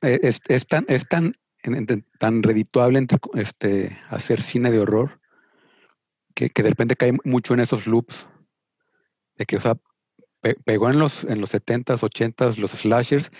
eh, 0.03 0.19
es, 0.21 0.39
es 0.47 0.65
tan, 0.67 0.85
es 0.87 1.05
tan, 1.09 1.33
en- 1.63 1.75
en- 1.89 2.05
tan 2.19 2.43
redituable 2.43 2.99
entre, 2.99 3.17
este, 3.33 3.97
hacer 4.09 4.41
cine 4.41 4.71
de 4.71 4.79
horror 4.79 5.19
que, 6.35 6.49
que 6.49 6.63
de 6.63 6.69
repente 6.69 6.95
cae 6.95 7.13
mucho 7.23 7.53
en 7.53 7.61
esos 7.61 7.87
loops 7.87 8.27
de 9.37 9.45
que, 9.45 9.57
o 9.57 9.61
sea, 9.61 9.75
pe- 10.41 10.55
pegó 10.65 10.89
en 10.89 10.99
los, 10.99 11.23
en 11.25 11.41
los 11.41 11.51
70s, 11.53 12.03
80s 12.03 12.57
los 12.57 12.71
slashers 12.71 13.31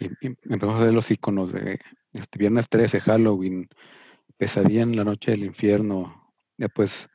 y, 0.00 0.06
y 0.26 0.36
empezamos 0.44 0.80
a 0.80 0.84
ver 0.84 0.94
los 0.94 1.10
iconos 1.10 1.52
de 1.52 1.80
este, 2.12 2.38
Viernes 2.38 2.68
13, 2.68 3.00
Halloween, 3.00 3.68
Pesadilla 4.36 4.82
en 4.82 4.96
la 4.96 5.04
Noche 5.04 5.32
del 5.32 5.44
Infierno, 5.44 6.32
después 6.56 7.08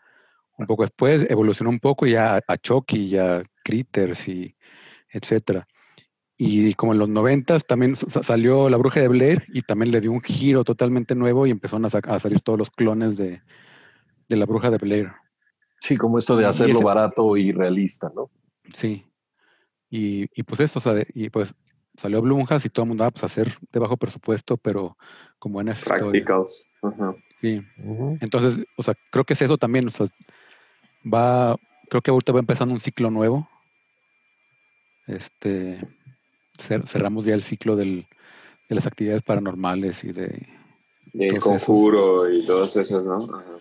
un 0.57 0.67
poco 0.67 0.83
después 0.83 1.25
evolucionó 1.29 1.69
un 1.69 1.79
poco 1.79 2.05
ya 2.05 2.39
a, 2.47 2.57
Chucky 2.57 2.97
y 3.07 3.17
a 3.17 3.43
Critters 3.63 4.27
y 4.27 4.55
etcétera. 5.09 5.67
Y 6.37 6.73
como 6.75 6.93
en 6.93 6.99
los 6.99 7.09
noventas 7.09 7.65
también 7.65 7.95
sa- 7.95 8.23
salió 8.23 8.69
La 8.69 8.77
Bruja 8.77 8.99
de 9.01 9.07
Blair 9.07 9.45
y 9.49 9.61
también 9.63 9.91
le 9.91 10.01
dio 10.01 10.11
un 10.11 10.21
giro 10.21 10.63
totalmente 10.63 11.15
nuevo 11.15 11.45
y 11.47 11.51
empezaron 11.51 11.85
a, 11.85 11.89
a 11.89 12.19
salir 12.19 12.41
todos 12.41 12.59
los 12.59 12.69
clones 12.71 13.17
de, 13.17 13.41
de 14.29 14.35
La 14.35 14.45
Bruja 14.45 14.69
de 14.69 14.77
Blair. 14.77 15.11
Sí, 15.81 15.97
como 15.97 16.17
esto 16.19 16.35
de 16.37 16.43
Y 16.43 16.47
hacerlo 16.47 16.75
ese- 16.75 16.83
barato 16.83 17.37
y 17.37 17.51
realista, 17.51 18.11
¿no? 18.15 18.29
Sí. 18.77 19.05
Y, 19.89 20.27
y 20.39 20.43
pues 20.43 20.59
esto, 20.61 20.79
o 20.79 20.81
sea, 20.81 20.93
de- 20.93 21.07
y 21.13 21.29
pues 21.29 21.53
salió 21.97 22.21
Blumhouse 22.21 22.65
y 22.65 22.69
todo 22.69 22.83
el 22.83 22.89
mundo, 22.89 23.03
ah, 23.05 23.11
pues 23.11 23.23
hacer 23.23 23.53
de 23.71 23.79
bajo 23.79 23.95
presupuesto, 23.97 24.57
pero 24.57 24.97
con 25.39 25.53
buenas 25.53 25.77
historias. 25.79 26.01
Practicals. 26.09 26.65
Ajá. 26.81 27.15
Sí. 27.41 27.61
Entonces, 28.21 28.65
o 28.77 28.83
sea, 28.83 28.95
creo 29.11 29.23
que 29.23 29.33
es 29.33 29.41
eso 29.41 29.57
también, 29.57 29.87
o 29.87 29.91
sea, 29.91 30.07
va, 31.05 31.55
creo 31.89 32.01
que 32.01 32.11
ahorita 32.11 32.31
va 32.33 32.39
empezando 32.39 32.73
un 32.73 32.81
ciclo 32.81 33.11
nuevo. 33.11 33.47
Este, 35.07 35.79
cer- 36.57 36.87
cerramos 36.87 37.25
ya 37.25 37.35
el 37.35 37.43
ciclo 37.43 37.75
del, 37.75 38.07
de 38.69 38.75
las 38.75 38.87
actividades 38.87 39.21
paranormales 39.21 40.03
y 40.03 40.11
de, 40.11 40.47
Y 41.13 41.25
el 41.25 41.33
esos. 41.35 41.43
conjuro 41.43 42.29
y 42.31 42.43
todos 42.45 42.75
esos, 42.77 43.05
¿no? 43.05 43.19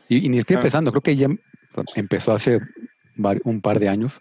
Y, 0.08 0.24
y 0.26 0.28
ni 0.28 0.38
siquiera 0.38 0.60
Ah. 0.60 0.62
empezando, 0.62 0.90
creo 0.90 1.02
que 1.02 1.16
ya 1.16 1.28
empezó 1.96 2.32
hace 2.32 2.60
un 3.44 3.60
par 3.60 3.78
de 3.80 3.88
años. 3.88 4.12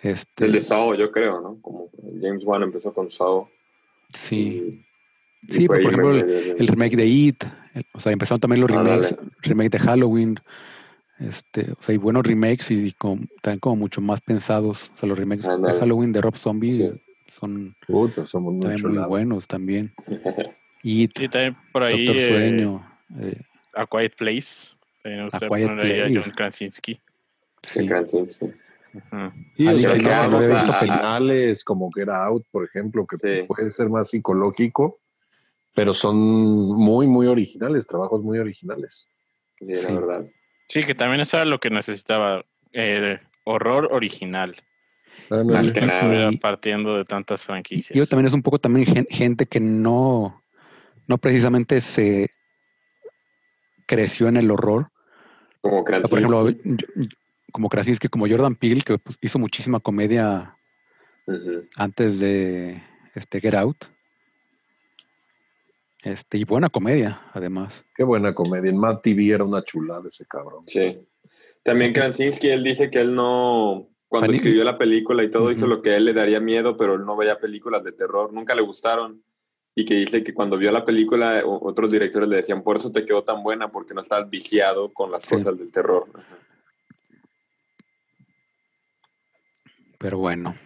Este, 0.00 0.44
El 0.46 0.52
de 0.52 0.60
Saw, 0.60 0.94
yo 0.94 1.10
creo, 1.10 1.40
¿no? 1.40 1.60
Como 1.60 1.90
James 2.20 2.44
Wan 2.44 2.62
empezó 2.62 2.92
con 2.92 3.10
Saw. 3.10 3.48
sí, 4.10 4.36
y- 4.36 4.84
y 5.48 5.52
Sí, 5.52 5.66
fue 5.66 5.80
por 5.82 5.92
ejemplo, 5.92 6.14
el 6.14 6.66
remake 6.66 6.96
de 6.96 7.06
It, 7.06 7.44
el- 7.74 7.86
o 7.92 8.00
sea, 8.00 8.12
empezaron 8.12 8.40
también 8.40 8.60
los 8.60 8.70
Ándale. 8.70 9.02
remakes, 9.08 9.16
remake 9.42 9.70
de 9.70 9.78
Halloween, 9.80 10.34
este, 11.18 11.72
o 11.72 11.82
sea, 11.82 11.92
hay 11.92 11.96
buenos 11.98 12.24
remakes 12.26 12.70
y, 12.70 12.92
como- 12.92 13.22
también 13.42 13.60
como 13.60 13.76
mucho 13.76 14.00
más 14.00 14.20
pensados, 14.20 14.90
o 14.94 14.98
sea, 14.98 15.08
los 15.08 15.18
remakes 15.18 15.44
de 15.46 15.72
Halloween 15.80 16.12
de 16.12 16.20
Rob 16.20 16.36
Zombie 16.36 16.70
Sí. 16.70 16.90
son 17.38 17.76
Puta, 17.86 18.24
somos 18.24 18.54
muy 18.54 18.62
también 18.62 18.96
muy 18.96 19.08
buenos 19.08 19.46
también. 19.46 19.92
It, 20.84 21.10
Sí, 21.16 21.28
también 21.28 21.56
por 21.72 21.82
ahí 21.82 22.04
Doctor 22.06 22.16
eh, 22.16 22.28
Sueño, 22.28 22.98
eh, 23.20 23.40
A 23.74 23.86
Quiet 23.86 24.14
Place. 24.16 24.76
Ahí 25.12 25.64
a 25.64 25.76
Place. 25.76 26.10
John 26.14 26.32
Krasinski. 26.34 27.00
sí. 27.62 27.78
El 27.80 27.86
Cranston, 27.86 28.28
sí. 28.28 28.46
O 28.46 29.78
sea, 29.80 29.92
que 29.92 30.02
no, 30.02 30.22
no 30.22 30.30
no 30.30 30.42
he 30.42 30.48
vamos 30.48 30.62
visto 30.62 30.72
a- 30.72 30.80
finales 30.80 31.64
como 31.64 31.90
Get 31.92 32.08
Out, 32.08 32.44
por 32.50 32.64
ejemplo, 32.64 33.06
que 33.06 33.16
Sí. 33.18 33.46
puede 33.46 33.70
ser 33.70 33.88
más 33.90 34.08
psicológico, 34.10 35.00
pero 35.74 35.92
son 35.94 36.16
muy, 36.16 37.06
muy 37.06 37.26
originales, 37.26 37.86
trabajos 37.86 38.22
muy 38.22 38.38
originales. 38.38 39.06
Sí, 39.58 39.66
la 39.82 39.92
verdad. 39.92 40.26
Sí, 40.68 40.82
que 40.84 40.94
también 40.94 41.20
eso 41.20 41.36
era 41.36 41.44
lo 41.46 41.58
que 41.60 41.70
necesitaba. 41.70 42.44
eh, 42.72 43.18
horror 43.44 43.88
original. 43.92 44.54
Ah, 45.30 45.36
no, 45.36 45.44
Más 45.46 45.72
que 45.72 45.80
nada. 45.80 45.94
estuviera 46.00 46.30
Y- 46.32 46.36
partiendo 46.36 46.96
de 46.96 47.04
tantas 47.06 47.42
Y 47.42 47.46
franquicias. 47.46 47.96
yo 47.96 48.06
también 48.06 48.26
es 48.26 48.32
un 48.34 48.42
poco 48.42 48.58
también 48.58 48.84
gen- 48.86 49.06
gente 49.08 49.46
que 49.46 49.58
no, 49.58 50.42
no 51.06 51.16
precisamente 51.18 51.80
se 51.80 52.30
creció 53.86 54.28
en 54.28 54.36
el 54.36 54.50
horror. 54.50 54.90
Como 55.60 55.84
Krasinski. 55.84 56.10
por 56.10 56.18
ejemplo, 56.18 56.76
yo- 56.96 57.06
como 57.52 57.68
Krasinski, 57.68 58.08
como 58.08 58.28
Jordan 58.28 58.54
Peele, 58.54 58.82
que 58.82 58.98
pues, 58.98 59.16
hizo 59.20 59.38
muchísima 59.38 59.80
comedia 59.80 60.56
antes 61.76 62.20
de 62.20 62.82
este 63.14 63.40
Get 63.40 63.54
Out. 63.54 63.84
Este, 66.04 66.38
y 66.38 66.44
buena 66.44 66.68
comedia, 66.68 67.20
además. 67.32 67.84
Qué 67.96 68.04
buena 68.04 68.34
comedia. 68.34 68.70
En 68.70 68.78
Mad 68.78 68.98
TV 68.98 69.30
era 69.32 69.44
una 69.44 69.62
chulada 69.64 70.08
ese 70.08 70.24
cabrón. 70.26 70.64
Sí. 70.66 71.00
También 71.62 71.92
Krasinski, 71.92 72.48
él 72.48 72.62
dice 72.62 72.90
que 72.90 73.00
él 73.00 73.14
no, 73.14 73.88
cuando 74.06 74.32
escribió 74.32 74.64
la 74.64 74.78
película 74.78 75.24
y 75.24 75.30
todo, 75.30 75.50
hizo 75.50 75.66
lo 75.66 75.82
que 75.82 75.90
a 75.90 75.96
él 75.96 76.04
le 76.04 76.14
daría 76.14 76.40
miedo, 76.40 76.76
pero 76.76 76.94
él 76.94 77.04
no 77.04 77.16
veía 77.16 77.40
películas 77.40 77.82
de 77.84 77.92
terror, 77.92 78.32
nunca 78.32 78.54
le 78.54 78.62
gustaron. 78.62 79.22
Y 79.78 79.84
que 79.84 79.94
dice 79.94 80.24
que 80.24 80.34
cuando 80.34 80.58
vio 80.58 80.72
la 80.72 80.84
película, 80.84 81.40
otros 81.44 81.92
directores 81.92 82.28
le 82.28 82.34
decían, 82.38 82.64
por 82.64 82.74
eso 82.76 82.90
te 82.90 83.04
quedó 83.04 83.22
tan 83.22 83.44
buena, 83.44 83.70
porque 83.70 83.94
no 83.94 84.00
estás 84.00 84.28
viciado 84.28 84.92
con 84.92 85.12
las 85.12 85.22
Sí. 85.22 85.36
cosas 85.36 85.56
del 85.56 85.70
terror. 85.70 86.08
Ajá. 86.12 86.36
Pero 90.00 90.18
bueno, 90.18 90.56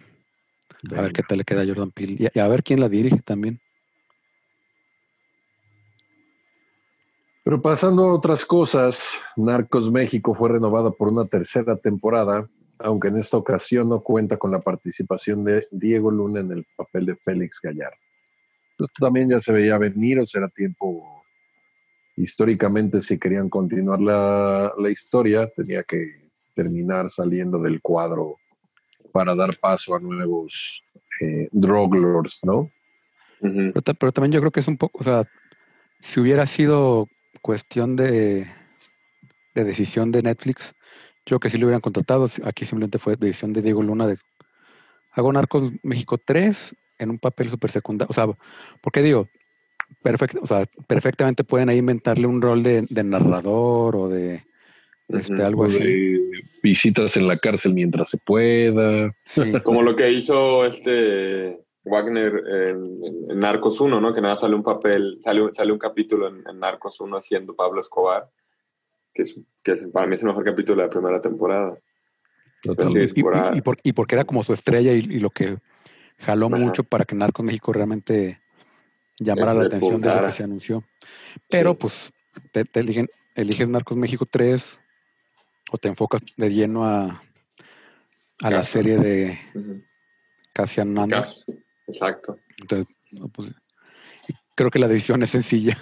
a 0.97 1.01
ver 1.01 1.13
qué 1.13 1.21
tal 1.21 1.37
le 1.37 1.43
queda 1.43 1.61
a 1.61 1.65
Jordan 1.67 1.91
Peele. 1.91 2.15
Y, 2.17 2.25
a- 2.25 2.31
y 2.33 2.39
a 2.39 2.47
ver 2.47 2.63
quién 2.63 2.79
la 2.79 2.89
dirige 2.89 3.21
también. 3.21 3.61
Pero 7.43 7.61
pasando 7.61 8.05
a 8.05 8.13
otras 8.15 8.43
cosas, 8.47 8.99
Narcos 9.35 9.91
México 9.91 10.33
fue 10.33 10.49
renovada 10.49 10.89
por 10.89 11.09
una 11.09 11.27
tercera 11.27 11.77
temporada, 11.77 12.49
aunque 12.79 13.09
en 13.09 13.17
esta 13.17 13.37
ocasión 13.37 13.89
no 13.89 14.01
cuenta 14.01 14.37
con 14.37 14.49
la 14.49 14.61
participación 14.61 15.43
de 15.43 15.63
Diego 15.71 16.09
Luna 16.09 16.39
en 16.39 16.51
el 16.51 16.65
papel 16.75 17.05
de 17.05 17.15
Félix 17.17 17.59
Gallardo. 17.61 17.97
Esto 18.79 18.87
también 18.99 19.29
ya 19.29 19.39
se 19.39 19.53
veía 19.53 19.77
venir, 19.77 20.19
o 20.19 20.25
será 20.25 20.49
tiempo, 20.49 21.23
históricamente, 22.15 23.01
si 23.01 23.17
querían 23.19 23.49
continuar 23.49 23.99
la, 24.01 24.73
la 24.77 24.89
historia, 24.89 25.49
tenía 25.55 25.83
que 25.83 26.29
terminar 26.55 27.09
saliendo 27.09 27.59
del 27.59 27.81
cuadro 27.81 28.37
para 29.11 29.35
dar 29.35 29.57
paso 29.59 29.95
a 29.95 29.99
nuevos 29.99 30.83
eh, 31.21 31.47
drug 31.51 31.95
lords, 31.95 32.39
¿no? 32.43 32.71
Pero, 33.73 33.81
ta- 33.81 33.93
pero 33.93 34.11
también 34.11 34.31
yo 34.31 34.39
creo 34.39 34.51
que 34.51 34.59
es 34.61 34.67
un 34.67 34.77
poco, 34.77 34.99
o 34.99 35.03
sea, 35.03 35.23
si 35.99 36.19
hubiera 36.19 36.45
sido 36.45 37.07
cuestión 37.41 37.95
de, 37.95 38.47
de 39.55 39.63
decisión 39.63 40.11
de 40.11 40.21
Netflix, 40.23 40.73
yo 41.25 41.37
creo 41.37 41.39
que 41.39 41.49
sí 41.49 41.57
lo 41.57 41.67
hubieran 41.67 41.81
contratado. 41.81 42.27
Aquí 42.43 42.65
simplemente 42.65 42.99
fue 42.99 43.15
decisión 43.15 43.53
de 43.53 43.61
Diego 43.61 43.81
Luna 43.83 44.07
de 44.07 44.17
hago 45.11 45.31
Narcos 45.31 45.71
México 45.83 46.17
3 46.17 46.75
en 47.03 47.11
un 47.11 47.19
papel 47.19 47.49
súper 47.49 47.71
secundario. 47.71 48.09
O 48.09 48.13
sea, 48.13 48.27
¿por 48.81 48.91
qué 48.93 49.01
digo? 49.01 49.27
Perfect, 50.01 50.35
o 50.41 50.47
sea, 50.47 50.65
perfectamente 50.87 51.43
pueden 51.43 51.69
ahí 51.69 51.77
inventarle 51.77 52.25
un 52.27 52.41
rol 52.41 52.63
de, 52.63 52.85
de 52.89 53.03
narrador 53.03 53.95
o 53.95 54.09
de 54.09 54.43
este, 55.09 55.43
algo 55.43 55.65
así. 55.65 55.79
De 55.79 56.19
visitas 56.63 57.15
en 57.17 57.27
la 57.27 57.37
cárcel 57.37 57.73
mientras 57.73 58.09
se 58.09 58.17
pueda. 58.17 59.13
Sí, 59.25 59.41
Como 59.63 59.81
lo 59.83 59.95
que 59.95 60.09
hizo 60.11 60.65
este 60.65 61.59
Wagner 61.83 62.41
en, 62.47 63.39
Narcos 63.39 63.79
1, 63.81 63.99
¿no? 64.01 64.13
Que 64.13 64.21
nada 64.21 64.37
sale 64.37 64.55
un 64.55 64.63
papel, 64.63 65.17
sale, 65.21 65.41
un- 65.43 65.53
sale 65.53 65.71
un 65.71 65.77
capítulo 65.77 66.29
en, 66.29 66.41
en 66.49 66.59
Narcos 66.59 66.99
1 67.01 67.17
haciendo 67.17 67.55
Pablo 67.55 67.81
Escobar, 67.81 68.29
que, 69.13 69.23
es, 69.23 69.39
que 69.61 69.73
es- 69.73 69.87
para 69.87 70.07
mí 70.07 70.15
es 70.15 70.21
el 70.21 70.27
mejor 70.29 70.43
capítulo 70.45 70.81
de 70.81 70.87
la 70.87 70.91
primera 70.91 71.19
temporada. 71.21 71.77
Sí, 72.63 73.05
y, 73.15 73.21
por 73.21 73.35
y- 73.35 73.37
a- 73.39 73.51
y 73.53 73.61
por- 73.61 73.77
y 73.83 73.93
porque 73.93 74.15
era 74.15 74.23
como 74.25 74.43
su 74.43 74.53
estrella 74.53 74.93
y, 74.93 74.99
y 74.99 75.19
lo 75.19 75.29
que 75.29 75.57
jaló 76.19 76.47
Ajá. 76.47 76.55
mucho 76.57 76.83
para 76.83 77.05
que 77.05 77.15
Narcos 77.15 77.45
México 77.45 77.73
realmente 77.73 78.41
llamara 79.19 79.53
la 79.53 79.65
atención 79.65 80.01
de 80.01 80.15
lo 80.15 80.25
que 80.27 80.31
se 80.33 80.43
anunció. 80.43 80.83
Pero 81.49 81.71
Sí. 81.71 81.77
pues 81.81 82.13
te, 82.51 82.65
te 82.65 82.79
eligen, 82.79 83.07
eliges 83.35 83.67
Narcos 83.69 83.97
México 83.97 84.25
3 84.29 84.79
o 85.71 85.77
te 85.77 85.87
enfocas 85.89 86.21
de 86.37 86.49
lleno 86.49 86.85
a, 86.85 87.21
a 88.41 88.49
la 88.49 88.63
serie 88.63 88.97
de. 88.97 89.39
Cassian 90.53 90.95
Exacto. 91.87 92.37
Entonces, 92.59 92.87
no, 93.11 93.27
pues, 93.29 93.51
creo 94.55 94.69
que 94.69 94.79
la 94.79 94.87
decisión 94.87 95.23
es 95.23 95.31
sencilla. 95.31 95.77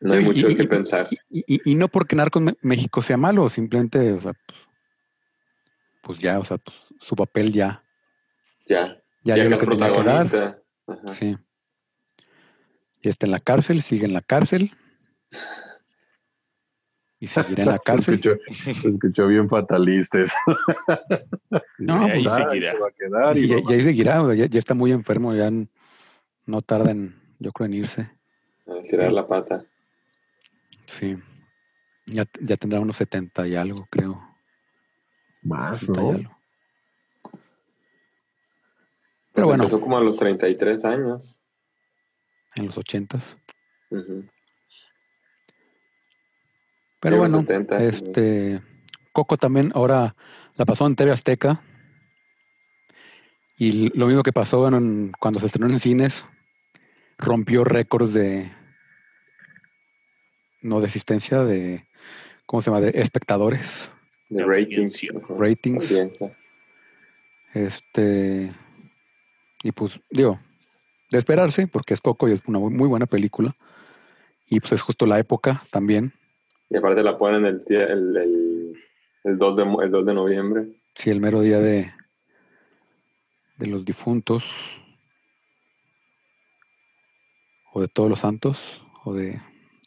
No 0.00 0.14
hay 0.14 0.20
Y- 0.20 0.24
mucho 0.24 0.50
y- 0.50 0.54
que 0.56 0.64
y- 0.64 0.66
pensar. 0.66 1.08
Y, 1.30 1.74
no 1.76 1.88
porque 1.88 2.16
Narcos 2.16 2.42
México 2.60 3.02
sea 3.02 3.16
malo, 3.16 3.48
simplemente, 3.48 4.12
o 4.12 4.20
sea, 4.20 4.32
pues, 4.46 4.58
pues 6.02 6.18
ya, 6.18 6.38
o 6.40 6.44
sea, 6.44 6.58
pues, 6.58 6.76
su 7.02 7.14
papel 7.16 7.52
ya, 7.52 7.82
Ya. 8.66 8.86
ya, 9.24 9.34
Ya, 9.36 9.44
dio 9.44 9.50
lo 9.50 9.58
que 9.58 9.66
tenía 9.66 9.86
que 9.88 9.92
dar. 10.02 10.26
protagonista. 10.26 10.62
Ajá. 10.86 11.14
Sí. 11.14 11.36
Y 13.02 13.08
está 13.08 13.26
en 13.26 13.32
la 13.32 13.40
cárcel, 13.40 13.82
sigue 13.82 14.06
en 14.06 14.14
la 14.14 14.22
cárcel. 14.22 14.72
Y 17.18 17.26
seguirá 17.28 17.62
en 17.62 17.68
la 17.68 17.78
Se 17.78 17.84
cárcel. 17.84 18.14
escuchó, 18.14 18.36
se 18.82 18.88
escuchó 18.88 19.26
bien 19.28 19.48
fatalista 19.48 20.20
eso. 20.20 20.34
No, 21.78 22.06
Y 22.08 22.10
ahí 22.12 22.22
pues, 22.24 22.34
Ah, 22.34 22.48
seguirá. 22.48 22.72
se 22.72 22.78
va 22.78 22.88
a 22.88 22.92
quedar 22.92 23.38
y 23.38 23.52
ahí 23.52 23.82
seguirá, 23.82 24.34
ya, 24.34 24.46
ya 24.46 24.58
está 24.58 24.74
muy 24.74 24.92
enfermo, 24.92 25.34
ya 25.34 25.50
no 26.46 26.62
tarda 26.62 26.90
en, 26.92 27.20
yo 27.38 27.52
creo, 27.52 27.66
en 27.66 27.74
irse. 27.74 28.10
A 28.66 28.76
estirar 28.78 29.12
la 29.12 29.26
pata. 29.26 29.64
Sí. 30.86 31.16
Ya, 32.06 32.24
ya 32.40 32.56
tendrá 32.56 32.80
unos 32.80 32.96
70 32.96 33.46
y 33.48 33.56
algo, 33.56 33.86
creo. 33.90 34.20
más, 35.42 35.80
60 35.80 36.00
y 36.00 36.04
¿no? 36.04 36.10
algo. 36.10 36.38
Pero 39.34 39.46
Pero 39.46 39.46
bueno. 39.48 39.62
Empezó 39.64 39.80
como 39.80 39.96
a 39.96 40.00
los 40.02 40.18
33 40.18 40.84
años. 40.84 41.38
En 42.56 42.66
los 42.66 42.76
80s. 42.76 43.36
Ujú. 43.90 44.26
Pero 47.00 47.16
Sí, 47.16 47.18
bueno, 47.18 47.36
los 47.38 47.46
70, 47.46 47.82
este 47.84 48.62
Coco 49.12 49.36
también 49.36 49.72
ahora 49.74 50.14
la 50.56 50.64
pasó 50.64 50.86
en 50.86 50.96
TV 50.96 51.10
Azteca. 51.12 51.62
Y 53.56 53.96
lo 53.96 54.06
mismo 54.06 54.22
que 54.22 54.32
pasó 54.32 54.66
en- 54.68 55.12
cuando 55.18 55.40
se 55.40 55.46
estrenó 55.46 55.68
en 55.72 55.80
cines, 55.80 56.24
rompió 57.18 57.64
récords 57.64 58.12
de 58.14 58.52
no 60.62 60.80
de 60.80 60.86
asistencia, 60.86 61.42
de 61.44 61.86
¿cómo 62.46 62.62
se 62.62 62.70
llama? 62.70 62.80
de 62.80 62.92
espectadores, 63.00 63.90
De 64.28 64.44
ratings. 64.44 65.08
ratings. 65.28 65.84
Audiencia. 65.90 66.36
Este 67.54 68.54
y 69.62 69.72
pues 69.72 70.00
digo, 70.10 70.38
de 71.10 71.18
esperarse, 71.18 71.66
porque 71.66 71.94
es 71.94 72.00
Coco 72.00 72.28
y 72.28 72.32
es 72.32 72.42
una 72.46 72.58
muy, 72.58 72.88
buena 72.88 73.06
película. 73.06 73.54
Y 74.48 74.60
pues 74.60 74.72
es 74.72 74.80
justo 74.80 75.06
la 75.06 75.18
época 75.18 75.62
también. 75.70 76.12
Y 76.68 76.76
aparte 76.76 77.02
la 77.02 77.16
ponen 77.18 77.44
el, 77.46 77.62
el, 77.68 78.16
el, 78.16 78.72
el 79.24 79.38
2 79.38 79.56
de, 79.56 79.62
el 79.84 79.90
2 79.90 80.06
de 80.06 80.14
noviembre. 80.14 80.68
Sí, 80.94 81.10
el 81.10 81.20
mero 81.20 81.40
día 81.40 81.58
de, 81.60 81.92
de 83.58 83.66
los 83.66 83.84
difuntos, 83.84 84.44
o 87.72 87.80
de 87.80 87.88
todos 87.88 88.08
los 88.10 88.20
santos, 88.20 88.82
o 89.04 89.14
de 89.14 89.40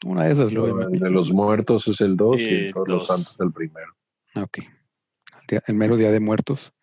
una 0.05 0.25
de 0.25 0.31
esas. 0.33 0.51
Luego, 0.51 0.87
de 0.89 1.09
los 1.11 1.31
muertos 1.31 1.87
es 1.87 2.01
el 2.01 2.15
2 2.17 2.37
y 2.39 2.49
de 2.65 2.73
todos 2.73 2.87
los 2.87 3.07
santos 3.07 3.35
el 3.39 3.51
primero. 3.51 3.93
Ah, 4.35 4.43
Ok. 4.43 4.59
El, 4.59 5.47
día- 5.47 5.63
el 5.67 5.75
mero 5.75 5.95
día 5.97 6.11
de 6.11 6.19
muertos. 6.19 6.73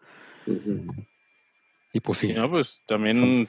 Ujú. 0.47 0.85
Y 1.93 2.01
pues 2.01 2.19
sí, 2.19 2.33
no, 2.33 2.51
pues 2.51 2.81
también 2.87 3.47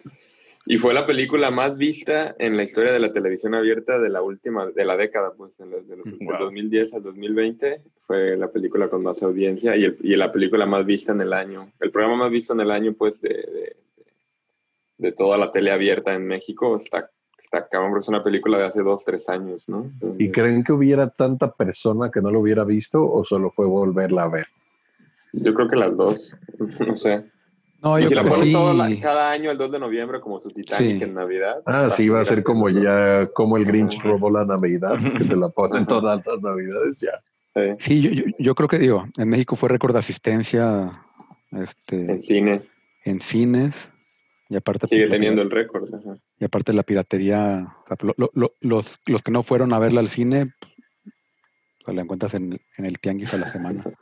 Y 0.66 0.78
fue 0.78 0.94
la 0.94 1.06
película 1.06 1.52
más 1.52 1.78
vista 1.78 2.36
en 2.40 2.56
la 2.56 2.64
historia 2.64 2.94
de 2.94 3.00
la 3.00 3.12
televisión 3.12 3.54
abierta 3.54 4.00
de 4.00 4.10
la 4.10 4.22
última, 4.22 4.68
de 4.68 4.86
la 4.86 4.96
década, 4.96 5.34
pues, 5.36 5.60
en 5.60 5.70
los- 5.72 5.86
de 5.88 5.98
los- 5.98 6.06
del 6.06 6.26
Wow. 6.26 6.38
2010 6.40 6.94
al 6.94 7.04
2020. 7.04 7.82
Fue 7.98 8.38
la 8.38 8.50
película 8.50 8.88
con 8.88 9.04
más 9.04 9.22
audiencia 9.24 9.76
y, 9.76 9.84
el- 9.86 9.98
y 10.02 10.16
la 10.16 10.32
película 10.32 10.66
más 10.66 10.86
vista 10.86 11.12
en 11.12 11.20
el 11.22 11.34
año. 11.34 11.70
El 11.82 11.92
programa 11.92 12.16
más 12.18 12.32
visto 12.32 12.54
en 12.54 12.62
el 12.62 12.72
año, 12.72 12.94
pues, 12.94 13.20
de, 13.20 13.30
de, 13.30 13.76
de 15.00 15.12
toda 15.12 15.38
la 15.38 15.52
tele 15.52 15.72
abierta 15.74 16.14
en 16.14 16.26
México. 16.28 16.78
Está, 16.78 17.10
está 17.38 17.68
cabrón, 17.68 17.92
pero 17.92 18.02
es 18.02 18.08
una 18.08 18.24
película 18.24 18.58
de 18.58 18.64
hace 18.66 18.84
dos, 18.84 19.04
tres 19.04 19.28
años, 19.28 19.68
¿no? 19.68 19.92
¿Y 20.18 20.32
creen 20.32 20.64
que 20.64 20.72
hubiera 20.72 21.10
tanta 21.10 21.52
persona 21.54 22.10
que 22.10 22.22
no 22.22 22.32
lo 22.32 22.40
hubiera 22.40 22.64
visto 22.64 23.06
o 23.06 23.26
solo 23.26 23.52
fue 23.52 23.66
volverla 23.66 24.24
a 24.24 24.30
ver? 24.30 24.48
Yo 25.34 25.54
creo 25.54 25.68
que 25.68 25.76
las 25.76 25.98
dos, 25.98 26.38
no 26.88 26.96
sé. 26.96 27.26
No, 27.84 28.00
y 28.00 28.04
yo 28.04 28.10
si 28.10 28.16
la 28.16 28.22
creo 28.22 28.34
que 28.34 28.38
ponen 28.40 28.48
sí. 28.48 28.54
todo 28.54 28.74
la- 28.74 29.00
cada 29.00 29.32
año 29.32 29.52
el 29.52 29.58
2 29.58 29.72
de 29.72 29.80
noviembre 29.80 30.20
como 30.22 30.42
su 30.42 30.50
Titanic 30.50 30.98
Sí. 31.00 31.04
en 31.04 31.14
Navidad. 31.14 31.62
Ah, 31.66 31.90
sí, 31.96 32.10
va 32.10 32.22
a 32.22 32.26
ser 32.26 32.44
como 32.44 32.70
ya, 32.70 33.28
como 33.34 33.58
el 33.58 33.66
Grinch 33.66 34.02
robó 34.02 34.30
la 34.32 34.46
Navidad, 34.46 34.98
que 35.18 35.26
te 35.26 35.36
la 35.36 35.50
ponen 35.50 35.86
todas 35.86 36.24
las 36.26 36.42
Navidades 36.42 37.00
ya. 37.00 37.22
Sí, 37.56 37.76
Sí, 37.80 38.02
yo, 38.02 38.10
yo- 38.12 38.24
yo 38.40 38.56
creo 38.56 38.68
que 38.68 38.80
digo, 38.80 39.06
en 39.18 39.30
México 39.30 39.56
fue 39.56 39.70
récord 39.70 39.94
de 39.94 40.00
asistencia 40.00 41.02
este, 41.52 41.98
en 42.12 42.22
cine. 42.22 42.62
en 43.06 43.22
cines. 43.22 43.90
Y 44.50 44.56
aparte, 44.56 44.88
Sigue 44.88 45.04
pues, 45.08 45.12
teniendo 45.12 45.42
el 45.42 45.50
récord. 45.52 45.94
ajá. 45.94 46.18
Y 46.40 46.46
aparte 46.46 46.74
la 46.74 46.84
piratería, 46.84 47.76
o 47.84 47.88
sea, 47.88 47.98
lo- 48.02 48.14
lo- 48.18 48.30
lo- 48.34 48.54
los, 48.60 49.00
los 49.06 49.22
que 49.24 49.32
no 49.32 49.42
fueron 49.44 49.74
a 49.74 49.80
verla 49.80 50.00
al 50.00 50.10
cine, 50.10 50.54
pues, 51.04 51.16
o 51.82 51.86
sea, 51.86 51.94
la 51.94 52.02
encuentras 52.02 52.34
en, 52.34 52.60
en 52.78 52.86
el 52.86 53.00
tianguis 53.00 53.34
a 53.34 53.38
la 53.38 53.48
semana. 53.50 53.84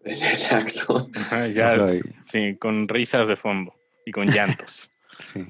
Exacto. 0.04 1.08
ajá, 1.14 1.48
ya, 1.48 1.88
sí, 2.22 2.56
con 2.58 2.88
risas 2.88 3.28
de 3.28 3.36
fondo 3.36 3.74
y 4.06 4.12
con 4.12 4.28
llantos. 4.28 4.90
sí. 5.32 5.46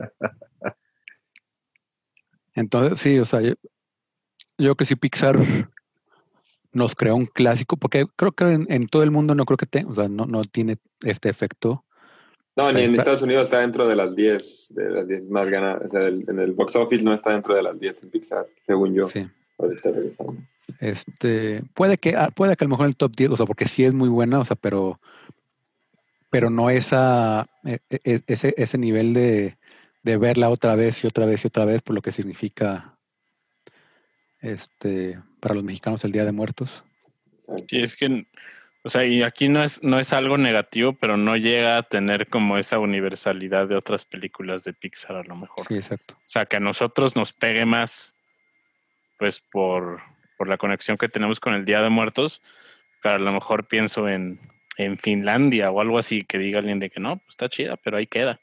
Entonces, 2.55 3.01
sí, 3.01 3.19
o 3.19 3.25
sea, 3.25 3.41
yo, 3.41 3.51
yo 3.51 3.57
creo 4.59 4.75
que 4.77 4.85
sí 4.85 4.97
Pixar 4.97 5.39
nos 6.73 6.95
creó 6.95 7.17
un 7.17 7.27
clásico, 7.27 7.77
porque 7.77 8.07
creo 8.17 8.33
que 8.33 8.45
en, 8.45 8.67
en 8.71 8.87
todo 8.87 9.03
el 9.03 9.11
mundo 9.11 9.35
no 9.35 9.45
creo 9.45 9.57
que 9.57 9.67
tenga, 9.67 9.91
o 9.91 9.95
sea, 9.95 10.09
no, 10.09 10.27
no 10.27 10.45
tiene 10.45 10.79
este 11.03 11.29
efecto. 11.29 11.85
No, 12.57 12.73
ni 12.73 12.83
en 12.83 12.91
está. 12.91 13.03
Estados 13.03 13.23
Unidos 13.23 13.45
está 13.45 13.61
dentro 13.61 13.89
de 13.89 13.97
las 13.97 14.15
10, 14.15 14.75
de 14.75 14.91
las 14.91 15.09
10 15.09 15.31
más 15.31 15.49
ganadas. 15.49 15.89
O 15.89 15.91
sea, 15.91 16.09
en 16.09 16.39
el 16.39 16.53
box 16.53 16.77
office 16.77 17.03
no 17.03 17.15
está 17.15 17.33
dentro 17.33 17.55
de 17.55 17.63
las 17.63 17.79
10 17.79 18.03
en 18.03 18.11
Pixar, 18.11 18.47
según 18.67 18.95
yo. 18.95 19.09
Sí. 19.09 19.27
Ahorita. 19.61 19.91
Este, 20.81 21.63
puede 21.75 21.99
que, 21.99 22.17
ah, 22.17 22.31
puede 22.35 22.57
que 22.57 22.65
a 22.65 22.67
lo 22.67 22.71
mejor 22.71 22.87
el 22.87 22.97
top 22.97 23.15
10, 23.15 23.31
o 23.31 23.37
sea, 23.37 23.47
porque 23.47 23.67
sí 23.67 23.85
es 23.85 23.93
muy 23.93 24.09
buena, 24.09 24.39
o 24.39 24.45
sea, 24.45 24.57
pero, 24.57 25.01
pero 26.31 26.49
no 26.49 26.71
esa, 26.71 27.47
e- 27.65 27.81
e- 27.91 28.23
ese, 28.27 28.55
ese 28.57 28.79
nivel 28.79 29.13
de, 29.13 29.59
de 30.03 30.17
verla 30.17 30.49
otra 30.49 30.77
vez 30.77 31.03
y 31.05 31.07
otra 31.07 31.27
vez 31.27 31.45
y 31.45 31.49
otra 31.49 31.65
vez, 31.65 31.83
por 31.83 31.95
lo 31.95 32.03
que 32.03 32.13
significa 32.13 32.97
este 34.41 35.21
para 35.41 35.55
los 35.55 35.65
mexicanos 35.65 36.05
el 36.05 36.13
Día 36.13 36.25
de 36.25 36.33
Muertos. 36.33 36.83
Sí, 37.69 37.81
es 37.81 37.97
que, 37.97 38.27
o 38.83 38.91
sea, 38.91 39.05
y 39.05 39.23
aquí 39.23 39.49
no 39.49 39.63
es, 39.63 39.83
no 39.83 39.99
es 39.99 40.13
algo 40.13 40.39
negativo, 40.39 40.93
pero 40.93 41.17
no 41.17 41.37
llega 41.37 41.79
a 41.79 41.83
tener 41.83 42.29
como 42.29 42.59
esa 42.59 42.79
universalidad 42.79 43.67
de 43.69 43.77
otras 43.77 44.05
películas 44.05 44.65
de 44.65 44.73
Pixar 44.73 45.17
a 45.17 45.25
lo 45.25 45.37
mejor. 45.37 45.67
Sí, 45.67 45.75
exacto. 45.75 46.15
O 46.15 46.29
sea, 46.29 46.47
que 46.47 46.57
a 46.57 46.61
nosotros 46.61 47.17
nos 47.17 47.33
pegue 47.33 47.67
más, 47.67 48.15
pues 49.21 49.39
por, 49.41 50.01
por 50.37 50.49
la 50.49 50.57
conexión 50.59 50.97
que 50.97 51.09
tenemos 51.09 51.39
con 51.39 51.55
el 51.55 51.65
Día 51.67 51.83
de 51.83 51.91
Muertos, 51.91 52.43
pero 53.03 53.17
a 53.17 53.19
lo 53.19 53.31
mejor 53.31 53.69
pienso 53.69 54.09
en, 54.09 54.41
en 54.79 54.99
Finlandia 54.99 55.71
o 55.71 55.81
algo 55.81 55.99
así, 55.99 56.25
que 56.25 56.39
diga 56.39 56.59
alguien 56.59 56.81
de 56.81 56.89
que 56.91 56.99
no, 57.01 57.19
pues 57.19 57.29
está 57.31 57.49
chida, 57.51 57.77
pero 57.77 57.99
ahí 57.99 58.07
queda. 58.07 58.41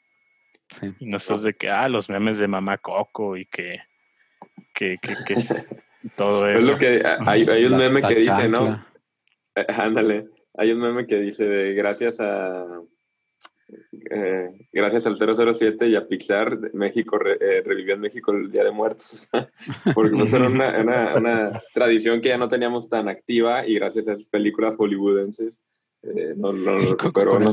Sí. 0.80 0.94
Y 1.00 1.06
nosotros 1.06 1.42
de 1.42 1.54
que, 1.54 1.68
ah, 1.68 1.88
los 1.88 2.08
memes 2.08 2.38
de 2.38 2.46
Mamá 2.46 2.78
Coco 2.78 3.36
y 3.36 3.46
que, 3.46 3.80
que, 4.72 4.98
que, 5.02 5.14
que 5.26 5.34
todo 6.16 6.48
Es 6.48 6.58
eso. 6.58 6.72
lo 6.72 6.78
que 6.78 7.02
hay, 7.26 7.42
hay 7.48 7.64
un 7.64 7.72
La- 7.72 7.78
meme 7.78 8.00
la 8.00 8.08
que 8.08 8.14
dice, 8.14 8.48
¿no? 8.48 8.86
Eh, 9.56 9.66
ándale, 9.76 10.26
hay 10.56 10.70
un 10.72 10.80
meme 10.80 11.06
que 11.06 11.16
dice 11.16 11.44
de 11.44 11.74
gracias 11.74 12.20
a 12.20 12.64
eh, 14.10 14.48
gracias 14.72 15.06
al 15.06 15.16
007 15.16 15.86
y 15.88 15.96
a 15.96 16.06
Pixar, 16.08 16.58
México 16.74 17.18
re- 17.18 17.38
eh, 17.40 17.62
revivió 17.64 17.94
en 17.94 18.00
México 18.00 18.32
el 18.32 18.50
Día 18.50 18.64
de 18.64 18.70
Muertos. 18.72 19.28
Porque 19.94 20.16
pues 20.16 20.32
era 20.32 20.46
una, 20.46 20.80
una- 20.80 21.14
una 21.16 21.62
tradición 21.74 22.20
que 22.20 22.28
ya 22.28 22.38
no 22.38 22.48
teníamos 22.48 22.88
tan 22.88 23.08
activa 23.08 23.66
y 23.66 23.74
gracias 23.74 24.08
a 24.08 24.12
esas 24.12 24.26
películas 24.28 24.74
hollywoodenses 24.76 25.52
eh, 26.04 26.32
no, 26.36 26.52
no 26.52 26.78
el 26.78 26.96
no. 27.44 27.50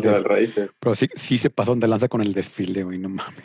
Pero 0.80 0.94
sí, 0.96 1.08
sí 1.16 1.38
se 1.40 1.50
pasó 1.50 1.76
de 1.76 1.88
lanza 1.88 2.08
con 2.08 2.22
el 2.22 2.32
desfile, 2.34 2.84
güey, 2.84 3.00
no 3.00 3.10
mames. 3.10 3.44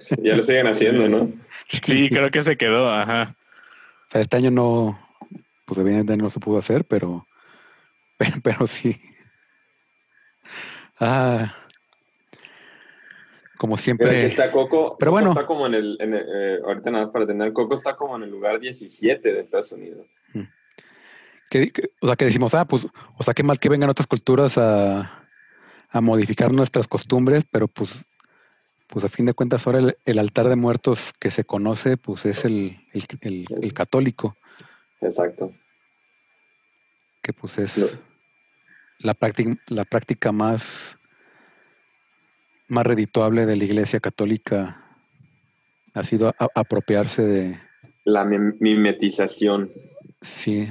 Sí, 0.00 0.16
ya 0.22 0.36
lo 0.36 0.42
siguen 0.42 0.66
haciendo, 0.66 1.08
¿no? 1.08 1.32
Sí, 1.66 2.10
creo 2.10 2.30
que 2.30 2.42
se 2.42 2.56
quedó, 2.58 2.90
ajá. 2.90 3.36
O 4.08 4.12
sea, 4.12 4.20
este 4.20 4.36
año 4.36 4.50
no, 4.50 4.98
pues 5.64 5.80
evidentemente 5.80 6.22
no 6.22 6.28
se 6.30 6.40
pudo 6.40 6.58
hacer, 6.58 6.84
pero, 6.84 7.26
pero, 8.18 8.36
pero 8.42 8.66
sí. 8.66 8.96
Ah, 11.00 11.54
como 13.64 13.78
siempre. 13.78 14.26
está 14.26 14.52
Coco. 14.52 14.94
Pero 14.98 15.10
Coco 15.10 15.22
bueno. 15.22 15.30
Está 15.30 15.46
como 15.46 15.66
en 15.66 15.72
el. 15.72 15.96
en 15.98 16.12
el- 16.12 16.26
eh, 16.28 16.60
ahorita 16.66 16.90
nada 16.90 17.04
más 17.06 17.12
para 17.12 17.26
tener. 17.26 17.50
Coco 17.54 17.76
está 17.76 17.96
como 17.96 18.14
en 18.16 18.24
el 18.24 18.30
lugar 18.30 18.60
17 18.60 19.32
de 19.32 19.40
Estados 19.40 19.72
Unidos. 19.72 20.06
que- 21.48 21.72
que- 21.72 21.90
o 22.02 22.06
sea, 22.08 22.16
que 22.16 22.24
decimos, 22.26 22.52
ah, 22.54 22.66
pues, 22.66 22.84
o 23.16 23.22
sea, 23.22 23.32
qué 23.32 23.42
mal 23.42 23.58
que 23.58 23.70
vengan 23.70 23.88
otras 23.88 24.06
culturas 24.06 24.58
a, 24.58 25.24
a 25.88 26.00
modificar 26.02 26.52
nuestras 26.52 26.88
costumbres, 26.88 27.44
pero 27.50 27.68
pues, 27.68 27.90
pues 28.88 29.02
a 29.04 29.08
fin 29.08 29.24
de 29.26 29.32
cuentas 29.34 29.66
ahora 29.66 29.78
el, 29.78 29.96
el 30.04 30.18
altar 30.18 30.48
de 30.48 30.56
muertos 30.56 31.12
que 31.18 31.30
se 31.30 31.44
conoce, 31.44 31.96
pues 31.96 32.26
es 32.26 32.44
el, 32.44 32.76
el, 32.92 33.72
católico, 33.72 34.36
Exacto. 35.00 35.54
que 37.22 37.32
pues 37.32 37.56
es 37.58 37.96
la 38.98 39.14
práctica, 39.14 39.56
la 39.68 39.84
práctica 39.84 40.32
más, 40.32 40.96
más 42.68 42.86
redituable 42.86 43.46
de 43.46 43.56
la 43.56 43.64
Iglesia 43.64 44.00
Católica 44.00 44.80
ha 45.94 46.02
sido 46.02 46.28
a- 46.38 46.48
apropiarse 46.54 47.22
de, 47.22 47.58
La 48.04 48.24
mim- 48.24 48.56
mimetización. 48.60 49.70
sí, 50.22 50.68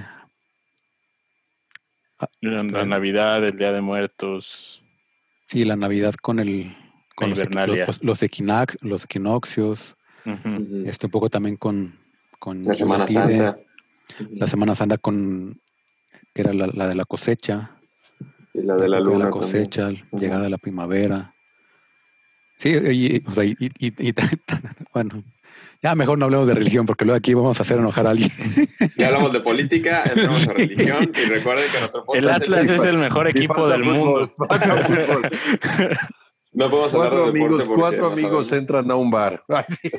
La, 2.42 2.64
la 2.64 2.86
Navidad, 2.86 3.44
el 3.44 3.58
Día 3.58 3.72
de 3.72 3.82
Muertos. 3.82 4.82
sí, 5.48 5.66
la 5.66 5.76
Navidad 5.76 6.14
con 6.16 6.40
el 6.40 6.76
con 7.16 7.30
los, 7.30 7.40
equi- 7.40 7.44
Invernalia. 7.46 7.86
los, 7.86 8.04
los 8.04 8.22
equinac- 8.24 8.78
los 8.82 9.04
equinoccios, 9.06 9.96
este 10.86 11.06
un 11.08 11.12
poco 11.12 11.30
también 11.30 11.58
con, 11.58 11.98
con 12.40 12.64
La 12.64 12.74
Semana 12.74 13.08
Santa. 13.08 13.60
la 14.32 14.48
Semana 14.48 14.74
Santa 14.74 14.98
con 14.98 15.60
que 16.34 16.42
era 16.42 16.54
la, 16.54 16.68
la 16.68 16.88
de 16.88 16.96
la 16.96 17.06
cosecha, 17.06 17.78
Y 18.54 18.62
la 18.64 18.76
de 18.78 18.88
la 18.90 19.00
luna 19.00 19.26
la 19.26 19.32
también. 19.32 19.70
llegada 20.14 20.44
de 20.44 20.50
la 20.50 20.58
primavera. 20.58 21.33
Sí, 22.64 22.70
y, 22.70 23.24
o 23.28 23.32
sea, 23.34 23.44
y- 23.44 23.58
y- 23.60 24.10
y- 24.10 24.14
bueno, 24.94 25.22
ya 25.82 25.96
mejor 25.96 26.18
no 26.18 26.26
hablemos 26.26 26.48
de 26.48 26.54
religión 26.54 26.86
porque 26.86 27.04
luego 27.04 27.18
aquí 27.18 27.34
vamos 27.34 27.60
a 27.60 27.64
hacer 27.64 27.78
enojar 27.78 28.08
a 28.08 28.12
alguien. 28.12 28.32
Ya 28.98 29.08
hablamos 29.08 29.34
de 29.34 29.42
política, 29.42 30.02
entramos 30.06 30.48
a 30.48 30.54
religión 30.54 31.12
y 31.14 31.26
recuerden 31.26 31.66
que 31.72 31.80
nuestro 31.80 32.06
podcast 32.06 32.24
El 32.26 32.30
Atlas 32.32 32.70
es 32.70 32.84
el 32.86 32.98
mejor 32.98 33.28
Y 33.28 33.32
equipo 33.32 33.54
falta 33.56 33.70
del 33.74 33.84
fútbol, 33.84 33.98
mundo. 33.98 34.34
fútbol. 34.38 35.98
No 36.54 36.70
podemos 36.70 36.94
hablar 36.94 37.10
Cuatro 37.10 37.26
de 37.26 37.32
deporte 37.32 37.40
amigos, 37.40 37.64
porque 37.66 37.80
cuatro 37.82 38.02
no 38.02 38.08
amigos 38.14 38.48
sabemos. 38.48 38.52
entran 38.54 38.92
a 38.92 38.96
un 38.96 39.12
bar. 39.12 39.44
Ay, 39.50 39.64
sí, 39.82 39.90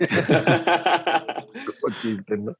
como 1.80 1.94
chiste, 2.00 2.36
¿no? 2.38 2.54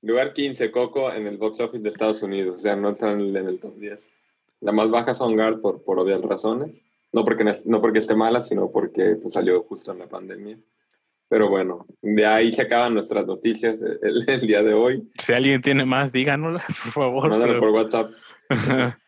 Lugar 0.00 0.32
15, 0.32 0.70
Coco, 0.72 1.12
en 1.12 1.26
el 1.26 1.36
box 1.38 1.60
office 1.60 1.82
de 1.82 1.90
Estados 1.90 2.22
Unidos. 2.22 2.56
O 2.56 2.60
sea, 2.60 2.74
no 2.74 2.90
están 2.90 3.20
en 3.20 3.26
el, 3.26 3.36
en 3.36 3.48
el 3.48 3.60
top 3.60 3.76
10. 3.76 3.98
La 4.62 4.72
más 4.72 4.90
baja 4.90 5.14
son 5.14 5.36
Guard 5.36 5.60
por, 5.60 5.82
por 5.84 5.98
obvias 5.98 6.20
razones. 6.22 6.70
No 7.12 7.24
porque, 7.24 7.44
no- 7.66 7.80
porque 7.80 7.98
esté 7.98 8.14
mala, 8.16 8.40
sino 8.40 8.70
porque 8.70 9.16
pues, 9.20 9.34
salió 9.34 9.62
justo 9.64 9.92
en 9.92 9.98
la 9.98 10.08
pandemia. 10.08 10.58
Pero 11.28 11.48
bueno, 11.48 11.86
de 12.02 12.26
ahí 12.26 12.52
se 12.52 12.62
acaban 12.62 12.94
nuestras 12.94 13.26
noticias 13.26 13.80
el, 14.02 14.24
el 14.28 14.40
día 14.46 14.62
de 14.62 14.74
hoy. 14.74 15.10
Si 15.18 15.32
alguien 15.32 15.60
tiene 15.62 15.84
más, 15.84 16.12
díganosla, 16.12 16.64
por 16.84 16.92
favor. 16.92 17.28
Mándalo 17.28 17.52
pero- 17.52 17.60
por 17.60 17.70
WhatsApp. 17.70 18.10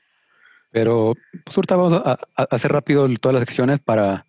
Pero 0.70 1.14
pues 1.44 1.56
ahorita 1.56 1.76
vamos 1.76 1.92
a, 1.92 2.18
a 2.34 2.42
hacer 2.50 2.72
rápido 2.72 3.08
todas 3.20 3.34
las 3.34 3.42
secciones 3.42 3.78
para 3.78 4.26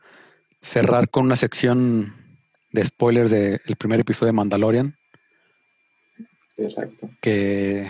cerrar 0.62 1.10
con 1.10 1.26
una 1.26 1.36
sección 1.38 2.14
de 2.72 2.84
spoilers 2.86 3.32
del 3.32 3.60
primer 3.80 4.02
episodio 4.02 4.28
de 4.28 4.34
Mandalorian, 4.34 4.96
Exacto. 6.58 7.10
que 7.22 7.88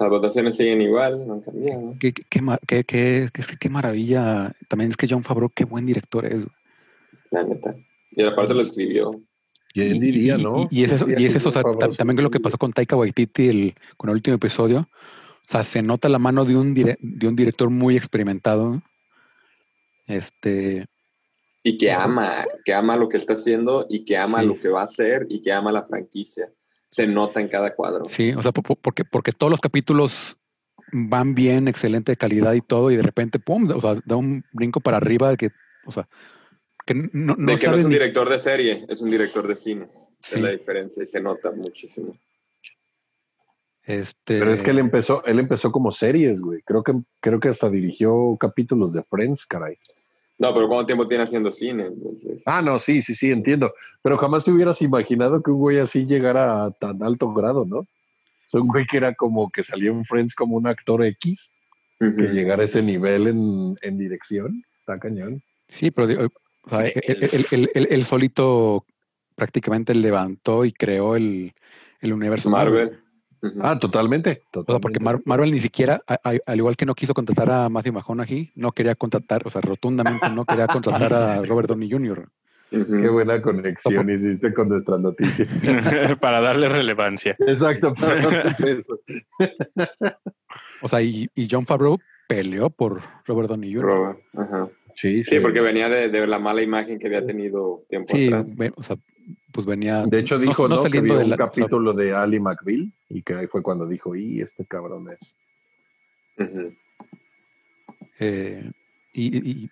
Las 0.00 0.08
votaciones 0.08 0.56
siguen 0.56 0.80
igual, 0.80 1.26
no 1.26 1.34
han 1.34 1.40
cambiado. 1.42 1.94
qué, 2.00 2.12
qué, 2.14 2.40
qué 2.66 2.84
qué- 3.60 3.68
maravilla. 3.68 4.52
También 4.66 4.90
es 4.90 4.96
que 4.96 5.06
John 5.08 5.22
Favreau, 5.22 5.50
qué 5.54 5.64
buen 5.64 5.84
director 5.84 6.24
es. 6.24 6.40
La 7.30 7.42
neta. 7.44 7.76
Y 8.10 8.24
aparte 8.24 8.54
lo 8.54 8.62
escribió. 8.62 9.20
¿Quién 9.74 9.96
Y- 9.96 10.00
diría, 10.00 10.36
y- 10.38 10.42
no? 10.42 10.66
Y, 10.70 10.80
y 10.80 10.84
es 10.84 10.92
eso, 10.92 11.04
¿Quién 11.04 11.20
y 11.20 11.26
es 11.26 11.34
diría 11.34 11.36
eso 11.38 11.48
o 11.50 11.52
sea, 11.52 11.62
también 11.96 12.22
lo 12.22 12.30
que 12.30 12.40
pasó 12.40 12.56
con 12.58 12.72
Taika 12.72 12.96
Waititi 12.96 13.48
el, 13.48 13.74
con 13.98 14.08
el 14.10 14.16
último 14.16 14.36
episodio. 14.36 14.88
O 14.90 15.50
sea, 15.52 15.64
se 15.64 15.82
nota 15.82 16.08
la 16.08 16.18
mano 16.18 16.44
de 16.46 16.56
un, 16.56 16.74
dire- 16.74 16.96
de 17.00 17.28
un 17.28 17.36
director 17.36 17.68
muy 17.70 17.96
experimentado. 17.96 18.82
Este, 20.06 20.86
Y 21.62 21.76
que 21.76 21.92
ama, 21.92 22.32
que 22.64 22.72
ama 22.72 22.96
lo 22.96 23.08
que 23.08 23.18
está 23.18 23.34
haciendo 23.34 23.86
y 23.88 24.04
que 24.04 24.16
ama 24.16 24.40
Sí. 24.40 24.46
lo 24.46 24.58
que 24.58 24.68
va 24.70 24.80
a 24.80 24.84
hacer 24.84 25.26
y 25.28 25.42
que 25.42 25.52
ama 25.52 25.70
la 25.70 25.84
franquicia. 25.84 26.50
Se 26.90 27.06
nota 27.06 27.40
en 27.40 27.48
cada 27.48 27.74
cuadro. 27.74 28.04
sí, 28.08 28.32
o 28.32 28.42
sea, 28.42 28.52
po- 28.52 28.62
po- 28.62 28.76
porque, 28.76 29.04
porque 29.04 29.32
todos 29.32 29.50
los 29.50 29.60
capítulos 29.60 30.36
van 30.92 31.34
bien, 31.34 31.68
excelente 31.68 32.16
calidad 32.16 32.52
y 32.54 32.60
todo, 32.62 32.90
y 32.90 32.96
de 32.96 33.02
repente, 33.02 33.38
pum, 33.38 33.70
o 33.70 33.80
sea, 33.80 33.94
da 34.04 34.16
un 34.16 34.44
brinco 34.52 34.80
para 34.80 34.96
arriba 34.96 35.36
que, 35.36 35.50
o 35.84 35.92
sea, 35.92 36.08
que 36.84 36.94
no, 36.94 37.36
no 37.38 37.52
de 37.52 37.58
que 37.58 37.68
no 37.68 37.76
es 37.76 37.84
un 37.84 37.90
ni- 37.90 37.94
director 37.94 38.28
de 38.28 38.40
serie, 38.40 38.84
es 38.88 39.00
un 39.00 39.10
director 39.10 39.46
de 39.46 39.54
cine. 39.56 39.86
sí, 40.20 40.34
Es 40.36 40.40
la 40.40 40.50
diferencia 40.50 41.02
y 41.02 41.06
se 41.06 41.20
nota 41.20 41.52
muchísimo. 41.52 42.16
este, 43.84 44.38
Pero 44.38 44.52
es 44.54 44.62
que 44.62 44.70
él 44.70 44.78
empezó, 44.78 45.24
él 45.24 45.38
empezó 45.38 45.72
como 45.72 45.90
series, 45.92 46.40
güey. 46.40 46.62
Creo 46.62 46.82
que, 46.82 46.92
creo 47.20 47.40
que 47.40 47.48
hasta 47.48 47.70
dirigió 47.70 48.36
capítulos 48.38 48.92
de 48.92 49.02
Friends, 49.04 49.46
caray. 49.46 49.78
No, 50.40 50.54
pero 50.54 50.68
¿cuánto 50.68 50.86
tiempo 50.86 51.06
tiene 51.06 51.24
haciendo 51.24 51.52
cine? 51.52 51.84
Entonces, 51.84 52.42
Ah, 52.46 52.62
no, 52.62 52.78
sí, 52.78 53.02
sí, 53.02 53.12
sí, 53.14 53.30
entiendo. 53.30 53.74
Pero 54.02 54.16
jamás 54.16 54.42
te 54.44 54.50
hubieras 54.50 54.80
imaginado 54.80 55.42
que 55.42 55.50
un 55.50 55.58
güey 55.58 55.78
así 55.78 56.06
llegara 56.06 56.64
a 56.64 56.70
tan 56.70 57.02
alto 57.02 57.32
grado, 57.34 57.66
¿no? 57.66 57.80
O 57.80 57.86
sea, 58.48 58.60
un 58.62 58.68
güey 58.68 58.86
que 58.86 58.96
era 58.96 59.14
como 59.14 59.50
que 59.50 59.62
salió 59.62 59.92
en 59.92 60.04
Friends 60.06 60.34
como 60.34 60.56
un 60.56 60.66
actor 60.66 61.04
X, 61.04 61.52
que 61.98 62.06
ujú. 62.06 62.22
llegara 62.22 62.62
a 62.62 62.64
ese 62.64 62.82
nivel 62.82 63.26
en, 63.28 63.76
en 63.82 63.98
dirección. 63.98 64.64
Está 64.80 64.98
cañón. 64.98 65.42
Sí, 65.68 65.90
pero 65.90 66.26
o 66.62 66.68
sea, 66.70 66.86
él, 66.86 66.92
él- 67.04 67.46
él- 67.52 67.70
él- 67.74 67.88
él 67.90 68.04
solito 68.04 68.86
prácticamente 69.36 69.94
levantó 69.94 70.64
y 70.64 70.72
creó 70.72 71.16
el, 71.16 71.52
el 72.00 72.12
universo 72.14 72.48
Marvel. 72.48 72.98
Ah, 73.62 73.78
totalmente. 73.78 74.42
O 74.54 74.64
sea, 74.64 74.78
porque. 74.78 75.00
Mar- 75.00 75.20
Marvel 75.24 75.50
ni 75.52 75.60
siquiera, 75.60 76.02
a- 76.06 76.20
a- 76.22 76.34
al 76.46 76.58
igual 76.58 76.76
que 76.76 76.84
no 76.86 76.94
quiso 76.94 77.14
contratar 77.14 77.50
a 77.50 77.68
Matthew 77.68 77.94
McConaughey, 77.94 78.52
no 78.54 78.72
quería 78.72 78.94
contratar, 78.94 79.42
o 79.46 79.50
sea, 79.50 79.60
rotundamente 79.62 80.28
no 80.30 80.44
quería 80.44 80.66
contratar 80.66 81.12
a 81.14 81.42
Robert 81.44 81.68
Downey 81.68 81.90
Jr. 81.90 82.28
Qué 82.70 83.08
buena 83.08 83.42
conexión 83.42 84.08
hiciste 84.10 84.54
con 84.54 84.68
nuestras 84.68 85.02
noticias. 85.02 85.48
Para 86.20 86.40
darle 86.40 86.68
relevancia. 86.68 87.34
Exacto, 87.40 87.92
para 87.98 88.18
hacer 88.48 88.68
eso. 88.78 89.00
O 90.82 90.88
sea, 90.88 91.02
y, 91.02 91.28
y 91.34 91.48
John 91.50 91.66
Favreau 91.66 91.98
peleó 92.28 92.70
por 92.70 93.00
Robert 93.26 93.48
Downey 93.48 93.72
Jr. 93.74 93.84
Robert, 93.84 94.18
ajá. 94.36 94.68
Sí, 94.94 95.24
Sí, 95.24 95.40
porque 95.40 95.60
venía 95.60 95.88
de, 95.88 96.08
de 96.10 96.26
la 96.26 96.38
mala 96.38 96.62
imagen 96.62 96.98
que 96.98 97.06
había 97.06 97.24
tenido 97.26 97.82
tiempo 97.88 98.14
Sí, 98.14 98.26
atrás. 98.26 98.54
ve- 98.56 98.72
o 98.76 98.82
sea, 98.82 98.96
pues 99.64 99.78
venía. 99.78 100.04
De 100.04 100.18
hecho, 100.20 100.38
dijo, 100.38 100.68
¿no? 100.68 100.76
que 100.76 100.82
saliendo 100.82 101.14
vio 101.14 101.18
de 101.18 101.24
un 101.24 101.30
la- 101.30 101.36
o 101.36 101.38
sea, 101.38 101.46
capítulo 101.46 101.92
de 101.92 102.12
Ali 102.12 102.40
McBeal 102.40 102.92
y 103.08 103.22
que 103.22 103.34
ahí 103.34 103.46
fue 103.46 103.62
cuando 103.62 103.86
dijo, 103.86 104.14
y 104.16 104.40
este 104.40 104.64
cabrón 104.66 105.08
es. 105.12 105.36
Eh, 108.18 108.70
y, 109.12 109.50
y- 109.50 109.70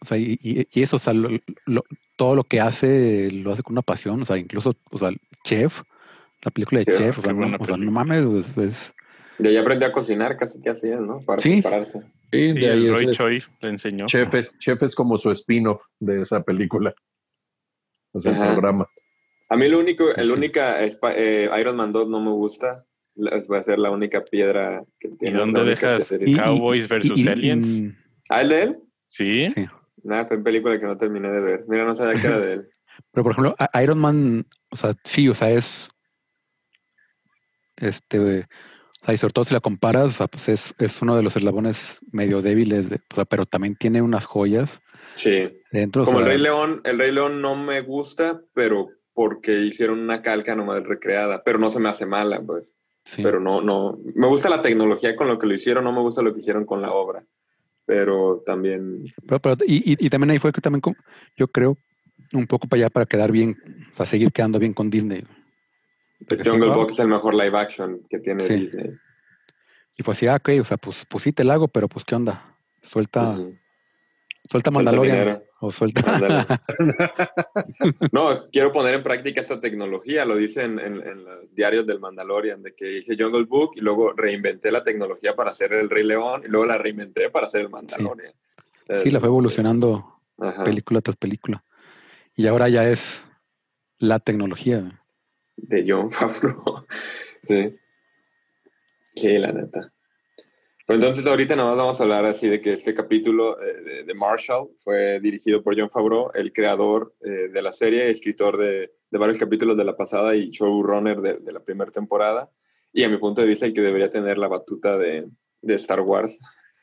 o 0.00 0.06
sea, 0.06 0.16
y, 0.18 0.38
y- 0.42 0.66
y 0.70 0.82
eso, 0.82 0.96
o 0.96 0.98
sea, 0.98 1.12
lo- 1.14 1.30
lo- 1.66 1.84
todo 2.16 2.34
lo 2.34 2.44
que 2.44 2.60
hace 2.60 3.30
lo 3.32 3.52
hace 3.52 3.62
con 3.62 3.72
una 3.74 3.82
pasión, 3.82 4.22
o 4.22 4.24
sea, 4.24 4.36
incluso, 4.36 4.74
o 4.90 4.98
sea, 4.98 5.10
Chef, 5.44 5.82
la 6.42 6.50
película 6.50 6.80
de 6.80 6.84
Chef, 6.86 6.98
Chef, 6.98 7.18
o 7.18 7.22
sea, 7.22 7.32
no, 7.32 7.56
o 7.58 7.66
sea, 7.66 7.76
no 7.76 7.90
mames, 7.90 8.24
pues, 8.54 8.68
es- 8.68 8.94
De 9.38 9.50
ahí 9.50 9.56
aprendió 9.56 9.88
a 9.88 9.92
cocinar 9.92 10.36
casi 10.36 10.60
que 10.62 10.70
hacía, 10.70 10.98
¿no? 11.00 11.20
Para 11.20 11.42
Sí. 11.42 11.60
prepararse. 11.60 12.00
Sí, 12.32 12.52
de 12.52 12.70
ahí 12.70 12.86
es 12.86 12.92
Roy 12.92 13.12
Choi 13.12 13.42
le 13.60 13.68
enseñó. 13.68 14.06
Chef 14.06 14.32
es, 14.34 14.58
Chef 14.58 14.82
es 14.82 14.94
como 14.94 15.18
su 15.18 15.30
spin-off 15.30 15.82
de 16.00 16.22
esa 16.22 16.42
película. 16.42 16.94
O 18.12 18.20
sea, 18.20 18.32
el 18.32 18.38
Ajá. 18.38 18.52
programa. 18.52 18.88
A 19.48 19.56
mí 19.56 19.68
lo 19.68 19.78
único, 19.78 20.14
el 20.14 20.30
única 20.32 20.82
eh, 20.84 21.50
Iron 21.60 21.76
Man 21.76 21.92
2 21.92 22.08
no 22.08 22.20
me 22.20 22.30
gusta. 22.30 22.84
Va 23.18 23.58
a 23.58 23.62
ser 23.64 23.78
la 23.78 23.90
única 23.90 24.22
piedra 24.24 24.82
que 25.00 25.08
¿Y 25.08 25.16
tiene. 25.16 25.38
dónde 25.38 25.60
la 25.60 25.66
única 25.66 25.92
dejas. 25.92 26.12
Y- 26.20 26.32
y- 26.32 26.36
Cowboys 26.36 26.88
versus 26.88 27.18
y- 27.18 27.24
y- 27.24 27.28
Aliens? 27.28 27.66
y- 27.68 27.92
¿Ah, 28.28 28.42
el 28.42 28.48
de 28.48 28.62
él? 28.62 28.78
Sí. 29.06 29.48
sí. 29.54 29.66
Nada, 30.02 30.26
fue 30.26 30.42
película 30.42 30.78
que 30.78 30.86
no 30.86 30.96
terminé 30.98 31.30
de 31.30 31.40
ver. 31.40 31.64
Mira, 31.68 31.84
no 31.84 31.94
sabía 31.96 32.20
que 32.20 32.26
era 32.26 32.38
de 32.38 32.52
él. 32.54 32.68
Pero 33.12 33.22
por 33.24 33.32
ejemplo, 33.32 33.54
Iron 33.82 33.98
Man, 33.98 34.46
o 34.70 34.76
sea, 34.76 34.94
sí, 35.04 35.28
o 35.28 35.34
sea, 35.34 35.50
es 35.50 35.88
este, 37.76 38.18
o 38.18 38.46
sea, 39.04 39.14
y 39.14 39.16
sobre 39.18 39.32
todo 39.32 39.44
si 39.44 39.54
la 39.54 39.60
comparas, 39.60 40.06
o 40.06 40.12
sea, 40.12 40.26
pues 40.28 40.48
es, 40.48 40.74
es 40.78 41.00
uno 41.02 41.16
de 41.16 41.22
los 41.22 41.36
eslabones 41.36 41.98
medio 42.12 42.40
débiles, 42.42 42.88
de- 42.88 43.00
o 43.12 43.14
sea, 43.14 43.24
pero 43.24 43.44
también 43.46 43.76
tiene 43.76 44.02
unas 44.02 44.24
joyas 44.26 44.80
Sí. 45.14 45.58
dentro. 45.72 46.02
o 46.02 46.04
Como 46.04 46.18
el 46.20 46.24
sea, 46.24 46.32
Rey 46.34 46.42
León, 46.42 46.80
el 46.84 46.98
Rey 46.98 47.12
León 47.12 47.40
no 47.40 47.54
me 47.56 47.80
gusta, 47.82 48.42
pero 48.54 48.88
porque 49.16 49.60
hicieron 49.62 49.98
una 49.98 50.20
calca 50.20 50.54
nomás 50.54 50.84
recreada, 50.84 51.42
pero 51.42 51.58
no 51.58 51.70
se 51.72 51.80
me 51.80 51.88
hace 51.88 52.04
mala, 52.06 52.40
pues. 52.42 52.72
sí. 53.04 53.22
Pero 53.22 53.40
no, 53.40 53.62
no. 53.62 53.98
Me 54.14 54.26
gusta 54.28 54.50
la 54.50 54.60
tecnología 54.60 55.16
con 55.16 55.26
lo 55.26 55.38
que 55.38 55.46
lo 55.46 55.54
hicieron, 55.54 55.84
no 55.84 55.92
me 55.92 56.00
gusta 56.02 56.22
lo 56.22 56.32
que 56.34 56.40
hicieron 56.40 56.64
con 56.66 56.82
la 56.82 56.92
obra. 56.92 57.24
Pero 57.86 58.42
también. 58.44 59.04
Pero- 59.26 59.40
pero- 59.40 59.56
y, 59.66 59.92
y- 59.92 60.06
y 60.06 60.10
también 60.10 60.32
ahí 60.32 60.38
fue 60.38 60.52
que 60.52 60.60
también, 60.60 60.82
yo 61.36 61.48
creo, 61.48 61.78
un 62.32 62.46
poco 62.46 62.68
para 62.68 62.82
allá 62.82 62.90
para 62.90 63.06
quedar 63.06 63.32
bien, 63.32 63.56
o 63.92 63.96
sea, 63.96 64.04
seguir 64.06 64.32
quedando 64.32 64.58
bien 64.58 64.74
con 64.74 64.90
Disney. 64.90 65.24
Pues 66.28 66.42
Jungle 66.44 66.70
Book 66.70 66.90
es 66.90 66.98
el 66.98 67.08
mejor 67.08 67.34
live 67.34 67.56
action 67.56 68.00
que 68.10 68.18
tiene 68.18 68.46
Sí. 68.46 68.54
Disney. 68.54 68.90
Y 69.96 70.02
fue 70.02 70.12
así, 70.12 70.26
ah, 70.26 70.36
ok, 70.36 70.50
o 70.60 70.64
sea, 70.64 70.76
pues, 70.76 71.06
pues 71.08 71.24
sí 71.24 71.32
te 71.32 71.42
la 71.44 71.54
hago, 71.54 71.68
pero 71.68 71.88
pues 71.88 72.04
qué 72.04 72.14
onda, 72.16 72.54
suelta 72.82 73.38
Suelta 74.50 74.70
Mandalorian. 74.70 75.42
o 75.60 75.70
suelta. 75.70 76.60
No, 78.12 78.42
quiero 78.52 78.72
poner 78.72 78.94
en 78.94 79.02
práctica 79.02 79.40
esta 79.40 79.60
tecnología, 79.60 80.24
lo 80.24 80.36
dice 80.36 80.64
en, 80.64 80.78
en- 80.78 81.06
en 81.06 81.24
los 81.24 81.54
diarios 81.54 81.86
del 81.86 82.00
Mandalorian, 82.00 82.62
de 82.62 82.74
que 82.74 82.98
hice 82.98 83.16
Jungle 83.18 83.44
Book 83.44 83.72
y 83.76 83.80
luego 83.80 84.12
reinventé 84.12 84.70
la 84.70 84.82
tecnología 84.84 85.34
para 85.34 85.50
hacer 85.50 85.72
el 85.72 85.90
Rey 85.90 86.04
León 86.04 86.42
y 86.44 86.48
luego 86.48 86.66
la 86.66 86.78
reinventé 86.78 87.30
para 87.30 87.46
hacer 87.46 87.62
el 87.62 87.70
Mandalorian. 87.70 88.32
Sí, 89.02 89.10
la 89.10 89.18
fue 89.20 89.28
evolucionando 89.28 90.20
Ajá. 90.38 90.64
película 90.64 91.00
tras 91.00 91.16
película. 91.16 91.64
Y 92.36 92.46
ahora 92.46 92.68
ya 92.68 92.88
es 92.88 93.24
la 93.98 94.18
tecnología. 94.20 95.02
de 95.56 95.84
John 95.88 96.10
Favreau. 96.12 96.86
sí. 97.44 97.74
Sí, 99.14 99.38
la 99.38 99.50
neta. 99.52 99.92
Pues 100.86 100.98
entonces 101.00 101.26
ahorita 101.26 101.56
nada 101.56 101.68
más 101.70 101.76
vamos 101.78 101.98
a 102.00 102.04
hablar 102.04 102.24
así 102.26 102.48
de 102.48 102.60
que 102.60 102.74
este 102.74 102.94
capítulo 102.94 103.60
eh, 103.60 104.04
de, 104.06 104.14
Marshall 104.14 104.68
fue 104.84 105.18
dirigido 105.20 105.60
por 105.62 105.76
John 105.78 105.90
Favreau, 105.90 106.30
el 106.34 106.52
creador 106.52 107.12
eh, 107.24 107.48
de 107.52 107.60
la 107.62 107.72
serie, 107.72 108.08
escritor 108.08 108.56
de, 108.56 108.92
de 109.10 109.18
varios 109.18 109.38
capítulos 109.38 109.76
de 109.76 109.84
la 109.84 109.96
pasada 109.96 110.36
y 110.36 110.50
showrunner 110.50 111.20
de, 111.20 111.34
de 111.38 111.52
la 111.52 111.58
primera 111.60 111.90
temporada. 111.90 112.50
Y 112.92 113.02
a 113.02 113.08
mi 113.08 113.16
punto 113.18 113.40
de 113.40 113.48
vista 113.48 113.66
el 113.66 113.74
que 113.74 113.80
debería 113.80 114.08
tener 114.08 114.38
la 114.38 114.46
batuta 114.46 114.96
de, 114.96 115.26
de 115.60 115.74
Star 115.74 116.00
Wars, 116.02 116.38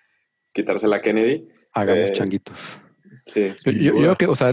quitársela 0.53 0.97
a 0.97 1.01
Kennedy. 1.01 1.47
Hagamos 1.71 2.09
Eh, 2.09 2.13
changuitos. 2.13 2.59
Sí, 3.25 3.53
Yo, 3.65 3.71
yo- 3.71 3.81
yo 3.81 3.93
creo 4.01 4.15
que, 4.17 4.25
o 4.27 4.35
sea, 4.35 4.51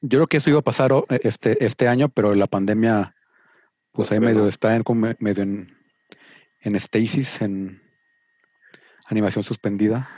yo 0.00 0.18
creo 0.18 0.26
que 0.26 0.38
eso 0.38 0.50
iba 0.50 0.58
a 0.58 0.62
pasar 0.62 0.92
o- 0.92 1.06
este, 1.08 1.64
este 1.64 1.86
año, 1.86 2.08
pero 2.08 2.34
la 2.34 2.48
pandemia, 2.48 3.14
pues 3.92 4.10
ahí 4.10 4.18
medio 4.18 4.48
está 4.48 4.74
en, 4.74 4.82
medio 5.20 5.42
en, 5.44 5.72
en 6.62 6.74
stasis, 6.80 7.40
en 7.40 7.80
animación 9.06 9.44
suspendida. 9.44 10.08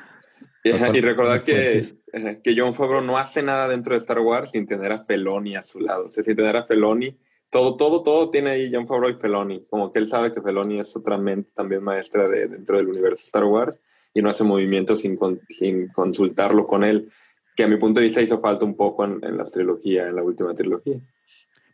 Y, 0.65 0.71
y 0.71 1.01
recordar 1.01 1.43
que, 1.43 1.97
que 2.43 2.55
John 2.57 2.75
Favreau 2.75 3.03
no 3.03 3.19
hace 3.19 3.43
nada 3.43 3.69
dentro 3.69 3.95
de 3.95 4.01
Star 4.01 4.19
Wars 4.21 4.51
sin 4.51 4.67
tener 4.67 4.93
a 4.93 4.99
Feloni 4.99 5.57
a 5.57 5.63
su 5.63 5.81
lado. 5.81 6.07
O 6.07 6.11
sea, 6.11 6.25
sin 6.25 6.37
tener 6.37 6.57
a 6.57 6.65
Feloni, 6.65 7.17
todo, 7.51 7.77
todo, 7.77 8.03
todo 8.03 8.31
tiene 8.31 8.51
ahí 8.51 8.71
John 8.73 8.87
Favreau 8.89 9.11
y 9.11 9.21
Feloni. 9.21 9.65
Como 9.71 9.93
que 9.93 9.99
él 10.01 10.09
sabe 10.09 10.33
que 10.33 10.43
Feloni 10.43 10.81
es 10.81 10.95
otra 10.97 11.19
mente 11.19 11.51
también 11.55 11.85
maestra 11.85 12.29
de, 12.29 12.49
dentro 12.49 12.77
del 12.77 12.89
universo 12.89 13.23
Star 13.25 13.45
Wars 13.45 13.79
y 14.13 14.23
no 14.23 14.31
hace 14.31 14.45
movimientos 14.45 15.01
sin, 15.01 15.17
con- 15.17 15.41
sin 15.49 15.89
consultarlo 15.89 16.67
con 16.67 16.83
él, 16.85 17.09
que 17.55 17.65
a 17.65 17.69
mi 17.69 17.77
punto 17.77 18.01
de 18.01 18.07
vista 18.07 18.21
hizo 18.21 18.41
falta 18.41 18.65
un 18.65 18.75
poco 18.77 19.05
en, 19.05 19.23
en 19.23 19.37
las 19.37 19.53
trilogías, 19.53 20.09
en 20.09 20.17
la 20.17 20.23
última 20.23 20.53
trilogía. 20.55 20.99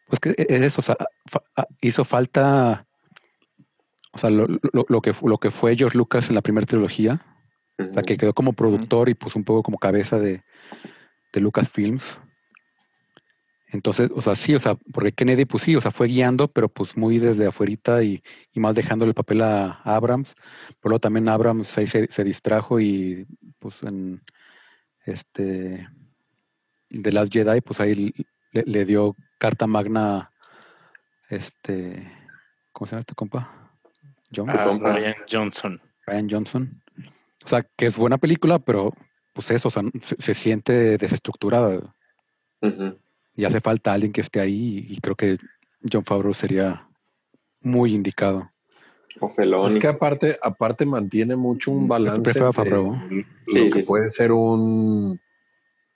Pues 0.09 0.21
que 0.21 0.35
es 0.37 0.61
eso, 0.61 0.81
o 0.81 0.83
sea, 0.83 0.97
hizo 1.81 2.05
falta, 2.05 2.87
o 4.13 4.19
sea, 4.19 4.31
lo, 4.31 4.47
lo- 4.47 4.87
lo 4.89 5.01
que, 5.01 5.13
lo 5.25 5.39
que 5.39 5.51
fue 5.51 5.77
George 5.77 5.97
Lucas 5.99 6.29
en 6.29 6.35
la 6.35 6.43
primera 6.43 6.67
trilogía, 6.67 7.25
o 7.79 7.85
sea, 7.95 8.03
que 8.03 8.17
quedó 8.17 8.35
como 8.35 8.53
productor 8.53 9.09
y 9.09 9.15
pues 9.15 9.35
un 9.35 9.45
poco 9.45 9.63
como 9.63 9.79
cabeza 9.79 10.19
de, 10.19 10.43
de 11.33 11.41
Lucasfilms. 11.41 12.19
Entonces, 13.69 14.11
o 14.15 14.21
sea, 14.21 14.35
sí, 14.35 14.55
o 14.55 14.61
sea, 14.61 14.75
porque 14.93 15.13
Kennedy, 15.13 15.47
pues 15.47 15.63
sí, 15.63 15.75
o 15.77 15.81
sea, 15.81 15.91
fue 15.91 16.07
guiando, 16.09 16.47
pero 16.49 16.69
pues 16.69 16.95
muy 16.95 17.19
desde 17.19 17.47
afuerita 17.47 18.03
y, 18.03 18.23
y 18.53 18.61
más 18.61 18.75
dejándole 18.77 19.11
el 19.11 19.15
papel 19.15 19.41
a, 19.41 19.81
a 19.83 19.97
Abrams. 19.97 20.35
Por 20.81 20.91
luego 20.91 21.01
también 21.01 21.29
Abrams 21.31 21.77
ahí 21.79 21.87
se, 21.87 22.07
se 22.13 22.23
distrajo 22.23 22.79
y 22.81 23.27
pues 23.59 23.75
en 23.83 24.23
este 25.07 25.89
The 26.91 27.13
Last 27.13 27.33
Jedi, 27.33 27.63
pues 27.63 27.81
ahí 27.81 28.13
le, 28.53 28.63
le 28.67 28.85
dio 28.85 29.17
carta 29.39 29.67
magna 29.67 30.31
este, 31.31 32.13
¿cómo 32.73 32.87
se 32.87 32.91
llama 32.93 33.01
este 33.01 33.15
compa? 33.15 33.62
John 34.35 34.49
Tu 34.49 34.57
a 34.57 34.65
compa. 34.65 34.93
Ryan 34.93 35.15
Johnson. 35.31 35.81
Ryan 36.07 36.29
Johnson. 36.31 36.83
O 37.45 37.49
sea, 37.49 37.63
que 37.77 37.87
es 37.87 37.97
buena 37.97 38.19
película, 38.19 38.59
pero 38.59 38.93
pues 39.33 39.51
eso, 39.51 39.69
o 39.69 39.71
sea, 39.71 39.83
se, 40.03 40.17
se 40.19 40.35
siente 40.35 40.97
desestructurada. 40.99 41.95
Ujú. 42.61 42.99
Y 43.35 43.45
hace 43.45 43.61
falta 43.61 43.93
alguien 43.93 44.13
que 44.13 44.21
esté 44.21 44.41
ahí 44.41 44.87
y, 44.89 44.95
y 44.95 45.01
creo 45.01 45.17
que 45.17 45.39
John 45.91 46.05
Favreau 46.05 46.35
sería 46.35 46.87
muy 47.63 47.95
indicado. 47.95 48.51
O 49.21 49.29
Feloni. 49.29 49.75
Es 49.75 49.81
que 49.81 49.89
aparte, 49.89 50.39
aparte 50.43 50.87
mantiene 50.87 51.37
mucho 51.37 51.71
un 51.71 51.85
Mm, 51.85 51.89
balance. 51.89 52.23
prefiero 52.23 52.47
a 52.47 52.51
entre 52.51 52.63
Favreau. 52.65 52.93
Lo 53.11 53.25
Sí, 53.47 53.65
que 53.65 53.71
sí, 53.71 53.83
sí. 53.83 53.87
puede 53.87 54.11
ser 54.11 54.33
un, 54.33 55.21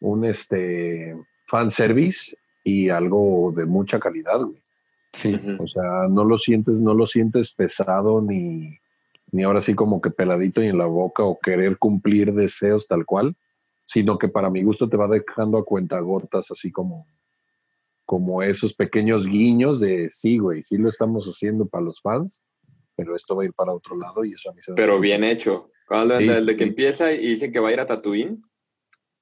un 0.00 0.24
este 0.24 1.16
fanservice 1.46 2.36
y 2.64 2.88
algo 2.88 3.52
de 3.54 3.64
mucha 3.66 3.98
calidad, 4.00 4.40
güey. 4.40 4.60
Sí. 5.16 5.34
O 5.58 5.66
sea, 5.66 6.08
no 6.10 6.24
lo 6.24 6.36
sientes, 6.38 6.80
no 6.80 6.92
lo 6.94 7.06
sientes 7.06 7.50
pesado 7.52 8.20
ni, 8.20 8.78
ni 9.32 9.42
ahora 9.42 9.60
sí 9.62 9.74
como 9.74 10.00
que 10.00 10.10
peladito 10.10 10.62
y 10.62 10.66
en 10.68 10.78
la 10.78 10.86
boca 10.86 11.22
o 11.24 11.38
querer 11.38 11.78
cumplir 11.78 12.32
deseos 12.34 12.86
tal 12.86 13.04
cual, 13.06 13.34
sino 13.86 14.18
que 14.18 14.28
para 14.28 14.50
mi 14.50 14.62
gusto 14.62 14.88
te 14.88 14.96
va 14.96 15.08
dejando 15.08 15.58
a 15.58 15.64
cuentagotas 15.64 16.50
así 16.50 16.70
como, 16.70 17.06
como 18.04 18.42
esos 18.42 18.74
pequeños 18.74 19.26
guiños 19.26 19.80
de 19.80 20.10
sí, 20.12 20.38
güey, 20.38 20.62
sí 20.62 20.76
lo 20.76 20.90
estamos 20.90 21.26
haciendo 21.26 21.66
para 21.66 21.84
los 21.84 22.00
fans, 22.02 22.42
pero 22.94 23.16
esto 23.16 23.34
va 23.36 23.42
a 23.42 23.46
ir 23.46 23.52
para 23.54 23.72
otro 23.72 23.96
lado 23.96 24.24
y 24.24 24.32
eso 24.34 24.50
a 24.50 24.54
mí 24.54 24.60
se 24.62 24.74
Pero 24.74 25.00
bien 25.00 25.24
hecho. 25.24 25.70
Cuando, 25.88 26.18
Sí, 26.18 26.26
desde 26.26 26.56
que 26.56 26.64
sí. 26.64 26.68
empieza 26.70 27.12
y 27.12 27.18
dicen 27.26 27.52
que 27.52 27.60
va 27.60 27.68
a 27.68 27.72
ir 27.72 27.80
a 27.80 27.86
Tatooine. 27.86 28.42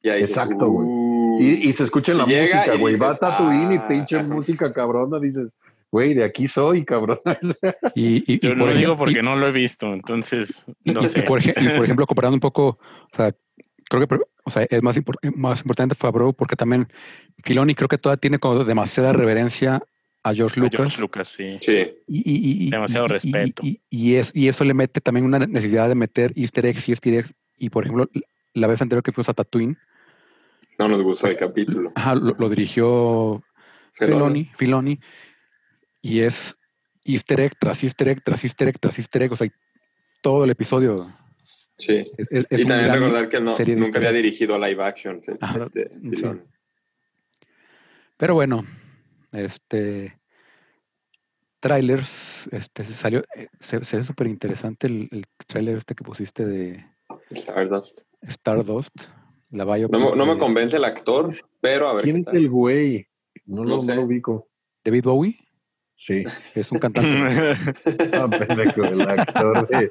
Y 0.02 0.08
ahí 0.08 0.22
Exacto, 0.22 0.68
güey. 0.70 0.86
"Uh". 0.88 1.38
Y, 1.40 1.68
y 1.68 1.72
se 1.72 1.82
escucha 1.84 2.12
en 2.12 2.18
la 2.18 2.24
Y 2.24 2.40
música, 2.40 2.74
y 2.74 2.78
güey. 2.78 2.96
Va 2.96 3.10
a 3.10 3.16
Tatooine 3.16 3.72
y 3.72 3.76
"Ah". 3.76 3.88
pinche 3.88 4.22
música 4.22 4.72
cabrona, 4.72 5.18
dices, 5.18 5.54
güey, 5.94 6.12
de 6.12 6.24
aquí 6.24 6.48
soy, 6.48 6.84
cabrón. 6.84 7.18
y, 7.94 8.16
y- 8.16 8.24
y 8.26 8.38
Yo 8.40 8.54
no 8.56 8.64
por 8.64 8.74
digo 8.74 8.92
ejemplo- 8.92 8.98
porque 8.98 9.20
y- 9.20 9.22
no 9.22 9.36
lo 9.36 9.46
he 9.46 9.52
visto, 9.52 9.92
entonces 9.94 10.64
no 10.84 11.02
y 11.02 11.04
sé. 11.04 11.22
por, 11.22 11.40
y 11.40 11.52
por 11.52 11.84
ejemplo, 11.84 12.06
comparando 12.06 12.34
un 12.34 12.40
poco, 12.40 12.78
o 13.12 13.16
sea, 13.16 13.32
creo 13.88 14.06
que 14.08 14.18
o 14.46 14.50
sea, 14.50 14.66
es 14.68 14.82
más, 14.82 14.96
impor- 14.98 15.18
más 15.36 15.60
importante 15.60 15.94
Favreau 15.94 16.32
porque 16.34 16.56
también 16.56 16.88
Filoni 17.44 17.74
creo 17.74 17.88
que 17.88 17.96
todavía 17.98 18.20
tiene 18.20 18.38
como 18.38 18.64
demasiada 18.64 19.12
reverencia 19.12 19.80
a 20.24 20.34
George 20.34 20.58
A 20.58 20.64
Lucas. 20.64 20.78
George 20.80 21.00
Lucas, 21.00 21.28
sí. 21.28 21.56
Sí, 21.60 21.92
Y, 22.08 22.18
y- 22.18 22.66
y- 22.66 22.70
Demasiado 22.70 23.06
respeto. 23.08 23.62
Y, 23.64 23.78
y 23.90 24.16
es, 24.16 24.32
y 24.34 24.48
eso 24.48 24.64
le 24.64 24.74
mete 24.74 25.00
también 25.00 25.24
una 25.26 25.38
necesidad 25.38 25.88
de 25.88 25.94
meter 25.94 26.32
easter 26.34 26.66
eggs 26.66 26.88
y 26.88 26.92
easter 26.92 27.14
eggs. 27.14 27.32
Y 27.56 27.70
por 27.70 27.84
ejemplo, 27.84 28.08
la 28.52 28.66
vez 28.66 28.82
anterior 28.82 29.02
que 29.04 29.12
fuimos 29.12 29.28
a 29.28 29.34
Tatooine, 29.34 29.76
no 30.78 30.88
nos 30.88 31.02
gustó 31.02 31.28
el 31.28 31.36
capítulo. 31.36 31.92
ajá, 31.94 32.14
lo, 32.16 32.34
lo 32.38 32.48
dirigió 32.48 33.42
Filoni, 33.92 34.46
Filoni, 34.56 34.98
y 36.04 36.20
es 36.20 36.54
easter 37.04 37.40
egg 37.40 37.52
tras 37.58 37.82
easter 37.82 38.08
egg 38.08 38.22
tras 38.22 38.44
easter 38.44 38.68
egg 38.68 38.78
tras 38.78 38.98
easter 38.98 39.22
egg, 39.22 39.32
o 39.32 39.36
sea, 39.36 39.48
todo 40.22 40.44
el 40.44 40.50
episodio. 40.50 41.06
Sí. 41.78 42.04
Es, 42.18 42.26
es- 42.30 42.46
es 42.50 42.60
y 42.60 42.64
también 42.66 42.92
recordar 42.92 43.28
que 43.28 43.40
no, 43.40 43.56
nunca 43.76 43.98
había 43.98 44.12
dirigido 44.12 44.58
live 44.58 44.84
action. 44.84 45.20
Ajá, 45.40 45.62
este, 45.64 45.88
sí. 45.88 46.10
Filoni. 46.10 46.40
Pero 48.18 48.34
bueno, 48.34 48.64
este 49.32 50.18
trailers, 51.60 52.46
este 52.52 52.84
se 52.84 52.92
salió, 52.94 53.24
eh, 53.34 53.48
se, 53.60 53.82
se 53.84 53.96
ve 53.98 54.04
súper 54.04 54.26
interesante 54.26 54.86
el, 54.86 55.08
el 55.10 55.24
tráiler 55.46 55.78
este 55.78 55.94
que 55.94 56.04
pusiste 56.04 56.44
de 56.44 56.84
Stardust. 57.30 58.02
Stardust, 58.22 58.94
la 59.50 59.64
biopic 59.64 59.90
No, 59.98 60.10
me- 60.10 60.16
no 60.16 60.26
me 60.26 60.38
convence 60.38 60.76
el 60.76 60.84
actor, 60.84 61.34
pero 61.60 61.88
a 61.88 61.94
ver 61.94 62.04
¿Quién 62.04 62.22
qué 62.24 62.30
es 62.30 62.36
el 62.36 62.48
güey? 62.50 63.08
No, 63.46 63.56
No 63.56 63.64
lo, 63.64 63.76
no 63.76 63.82
sé. 63.82 63.94
lo 63.96 64.02
ubico. 64.02 64.48
David 64.84 65.04
Bowie, 65.04 65.38
Sí. 66.06 66.22
es 66.54 66.70
un 66.70 66.78
cantante. 66.78 67.08
Ah, 68.14 68.28
pendejo, 68.28 68.84
el 68.84 69.00
actor 69.02 69.66
de- 69.68 69.90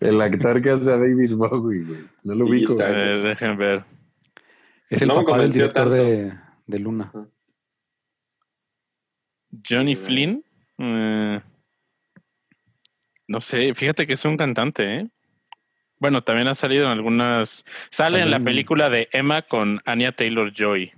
el 0.00 0.20
actor 0.20 0.60
que 0.62 0.70
hace 0.70 0.90
a 0.92 0.96
David 0.98 1.34
Bowie, 1.34 1.84
güey. 1.84 2.00
No 2.24 2.34
lo 2.34 2.44
ubico. 2.46 2.72
está- 2.72 2.90
Eh, 2.90 3.16
dejen 3.22 3.56
ver. 3.56 3.84
Es 4.90 5.02
el 5.02 5.08
No 5.08 5.14
papá 5.14 5.38
del 5.38 5.52
convenció 5.52 5.62
director 5.62 5.88
de, 5.90 6.32
de 6.66 6.78
Luna. 6.78 7.12
Johnny. 9.68 9.94
Flynn. 9.96 10.44
eh, 10.78 11.40
no 13.26 13.40
sé, 13.40 13.74
fíjate 13.74 14.06
que 14.06 14.14
es 14.14 14.24
un 14.24 14.36
cantante, 14.36 14.96
¿eh? 15.00 15.08
Bueno, 16.00 16.22
también 16.22 16.48
ha 16.48 16.54
salido 16.54 16.84
en 16.86 16.90
algunas. 16.92 17.64
Sale 17.90 18.20
en 18.20 18.30
la 18.30 18.40
película 18.40 18.88
de 18.88 19.08
Emma 19.12 19.42
con 19.42 19.80
Anya 19.84 20.12
Taylor 20.12 20.52
Joy, 20.52 20.92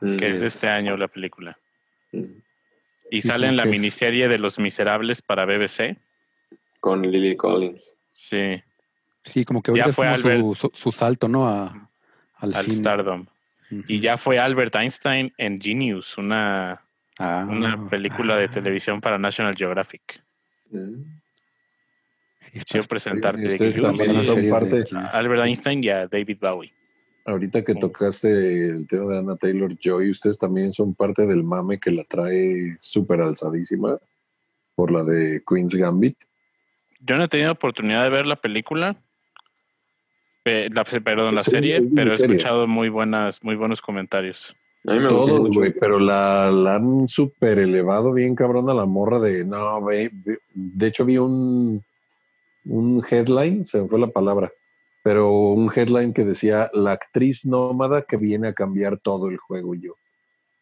Mm, 0.00 0.16
que 0.16 0.30
es 0.30 0.40
de 0.40 0.46
este 0.48 0.68
año 0.68 0.96
la 0.96 1.08
película. 1.08 1.58
Y 3.12 3.22
sale 3.22 3.46
en 3.46 3.56
la 3.56 3.64
miniserie 3.66 4.26
de 4.28 4.38
Los 4.38 4.58
Miserables 4.58 5.20
para 5.22 5.44
BBC. 5.44 5.96
Con 6.80 7.02
Lily 7.02 7.36
Collins. 7.36 7.94
Sí, 8.08 8.62
Sí, 9.24 9.44
como 9.44 9.62
que 9.62 9.72
Ya 9.76 9.92
fue 9.92 10.08
Albert. 10.08 10.40
su, 10.40 10.54
su, 10.54 10.70
su 10.74 10.90
salto, 10.92 11.28
¿no? 11.28 11.46
A, 11.48 11.88
al, 12.38 12.54
al 12.54 12.64
cine. 12.64 12.76
Stardom. 12.76 13.26
Y 13.86 14.00
ya 14.00 14.16
fue 14.16 14.38
Albert 14.38 14.74
Einstein 14.76 15.32
en 15.38 15.60
Genius, 15.60 16.18
una, 16.18 16.80
Ah, 17.18 17.46
una 17.48 17.88
película 17.88 18.36
de 18.36 18.48
televisión 18.48 19.00
para 19.00 19.18
National 19.18 19.54
Geographic. 19.54 20.22
Mm. 20.70 21.02
Quiero 22.66 22.86
presentarte 22.86 23.40
de 23.40 23.58
de 23.58 25.08
Albert 25.12 25.44
Einstein 25.44 25.84
y 25.84 25.88
a 25.90 26.06
David 26.08 26.38
Bowie. 26.40 26.72
Ahorita 27.24 27.64
que 27.64 27.74
tocaste 27.74 28.68
el 28.68 28.86
tema 28.88 29.12
de 29.12 29.18
Anna 29.18 29.36
Taylor 29.36 29.76
Joy, 29.78 30.10
ustedes 30.10 30.38
también 30.38 30.72
son 30.72 30.94
parte 30.94 31.26
del 31.26 31.42
mame 31.44 31.78
que 31.78 31.90
la 31.90 32.04
trae 32.04 32.76
súper 32.80 33.20
alzadísima 33.20 33.98
por 34.74 34.90
la 34.90 35.04
de 35.04 35.42
Queen's 35.48 35.74
Gambit. 35.74 36.16
Yo 37.00 37.16
no 37.16 37.24
he 37.24 37.28
tenido 37.28 37.52
oportunidad 37.52 38.04
de 38.04 38.10
ver 38.10 38.26
la 38.26 38.36
película, 38.36 38.96
pe- 40.42 40.68
la, 40.70 40.84
perdón, 40.84 41.34
la 41.34 41.44
Sí, 41.44 41.50
serie, 41.50 41.78
es 41.78 41.84
pero 41.94 42.12
he 42.12 42.16
serie. 42.16 42.36
escuchado 42.36 42.66
muy 42.66 42.88
buenas, 42.88 43.42
muy 43.42 43.56
buenos 43.56 43.80
comentarios. 43.80 44.54
A 44.86 44.94
mí 44.94 45.00
me 45.00 45.10
gustó 45.10 45.26
Todos, 45.26 45.40
mucho. 45.48 45.60
güey, 45.60 45.72
pero 45.78 46.00
la, 46.00 46.50
la 46.50 46.74
han 46.76 47.06
súper 47.06 47.58
elevado 47.60 48.12
bien 48.12 48.34
cabrón 48.34 48.68
a 48.68 48.74
la 48.74 48.84
morra 48.84 49.20
de, 49.20 49.44
no, 49.44 49.80
de 50.54 50.86
hecho 50.86 51.04
vi 51.04 51.18
un, 51.18 51.84
un 52.64 53.04
headline, 53.08 53.64
se 53.66 53.80
me 53.80 53.88
fue 53.88 54.00
la 54.00 54.08
palabra, 54.08 54.50
pero 55.02 55.50
un 55.52 55.70
headline 55.74 56.12
que 56.12 56.24
decía 56.24 56.70
la 56.72 56.92
actriz 56.92 57.44
nómada 57.44 58.02
que 58.02 58.16
viene 58.16 58.48
a 58.48 58.54
cambiar 58.54 58.98
todo 58.98 59.28
el 59.28 59.36
juego. 59.36 59.74
Y 59.74 59.82
yo, 59.82 59.94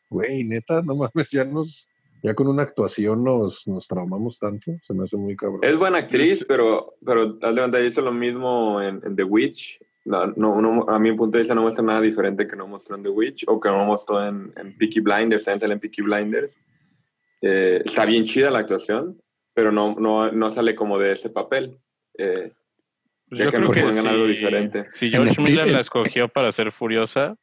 güey, 0.09 0.45
neta, 0.45 0.83
no 0.83 0.97
mames, 0.97 1.31
ya 1.31 1.45
nos, 1.45 1.89
ya 2.23 2.35
con 2.35 2.49
una 2.49 2.63
actuación 2.63 3.23
nos, 3.23 3.67
nos 3.67 3.87
traumamos 3.87 4.39
tanto, 4.39 4.73
se 4.87 4.95
me 4.95 5.05
hace 5.05 5.17
muy 5.17 5.37
cabrón. 5.37 5.61
Es 5.63 5.77
buena 5.77 5.99
actriz, 5.99 6.45
pero, 6.47 6.95
pero 7.05 7.39
Atlanta 7.43 7.81
hizo 7.81 8.03
lo 8.03 8.13
mismo 8.13 8.81
en, 8.81 9.01
en 9.05 9.15
The 9.15 9.25
Witch. 9.25 9.81
No, 10.07 10.27
no, 10.29 10.61
no, 10.63 10.87
a 10.89 10.99
mi 10.99 11.13
punto 11.13 11.37
de 11.37 11.43
vista 11.43 11.55
no 11.55 11.63
muestra 11.63 11.85
nada 11.85 12.01
diferente 12.01 12.47
que 12.47 12.57
no 12.57 12.67
mostró 12.67 12.97
en 12.97 13.03
The 13.03 13.11
Witch 13.11 13.45
o 13.47 13.61
que 13.61 13.69
no 13.69 13.85
mostró 13.85 14.27
en, 14.27 14.53
en 14.57 14.77
Peaky 14.77 15.01
Blinders, 15.01 15.45
también 15.45 15.61
sale 15.61 15.75
en 15.75 15.81
Peaky 15.81 16.03
Blinders. 16.03 16.59
Eh, 17.43 17.83
está 17.85 18.07
bien 18.07 18.25
chida 18.25 18.51
la 18.51 18.61
actuación, 18.61 19.21
pero 19.53 19.71
no, 19.71 19.95
no, 19.97 20.33
no 20.33 20.53
sale 20.53 20.75
como 20.75 20.99
de 20.99 21.13
ese 21.13 21.29
papel. 21.29 21.79
Eh, 22.17 22.53
Pues 23.31 23.39
Ya 23.39 23.45
yo 23.47 23.51
que 23.53 23.57
creo 23.59 23.71
que 23.87 23.93
si, 23.93 24.07
algo 24.07 24.27
diferente. 24.27 24.87
si 24.91 25.07
En 25.07 25.13
George 25.13 25.41
Miller 25.41 25.67
la 25.69 25.75
el- 25.75 25.81
escogió 25.81 26.29
para 26.29 26.51
ser 26.53 26.73
furiosa, 26.73 27.37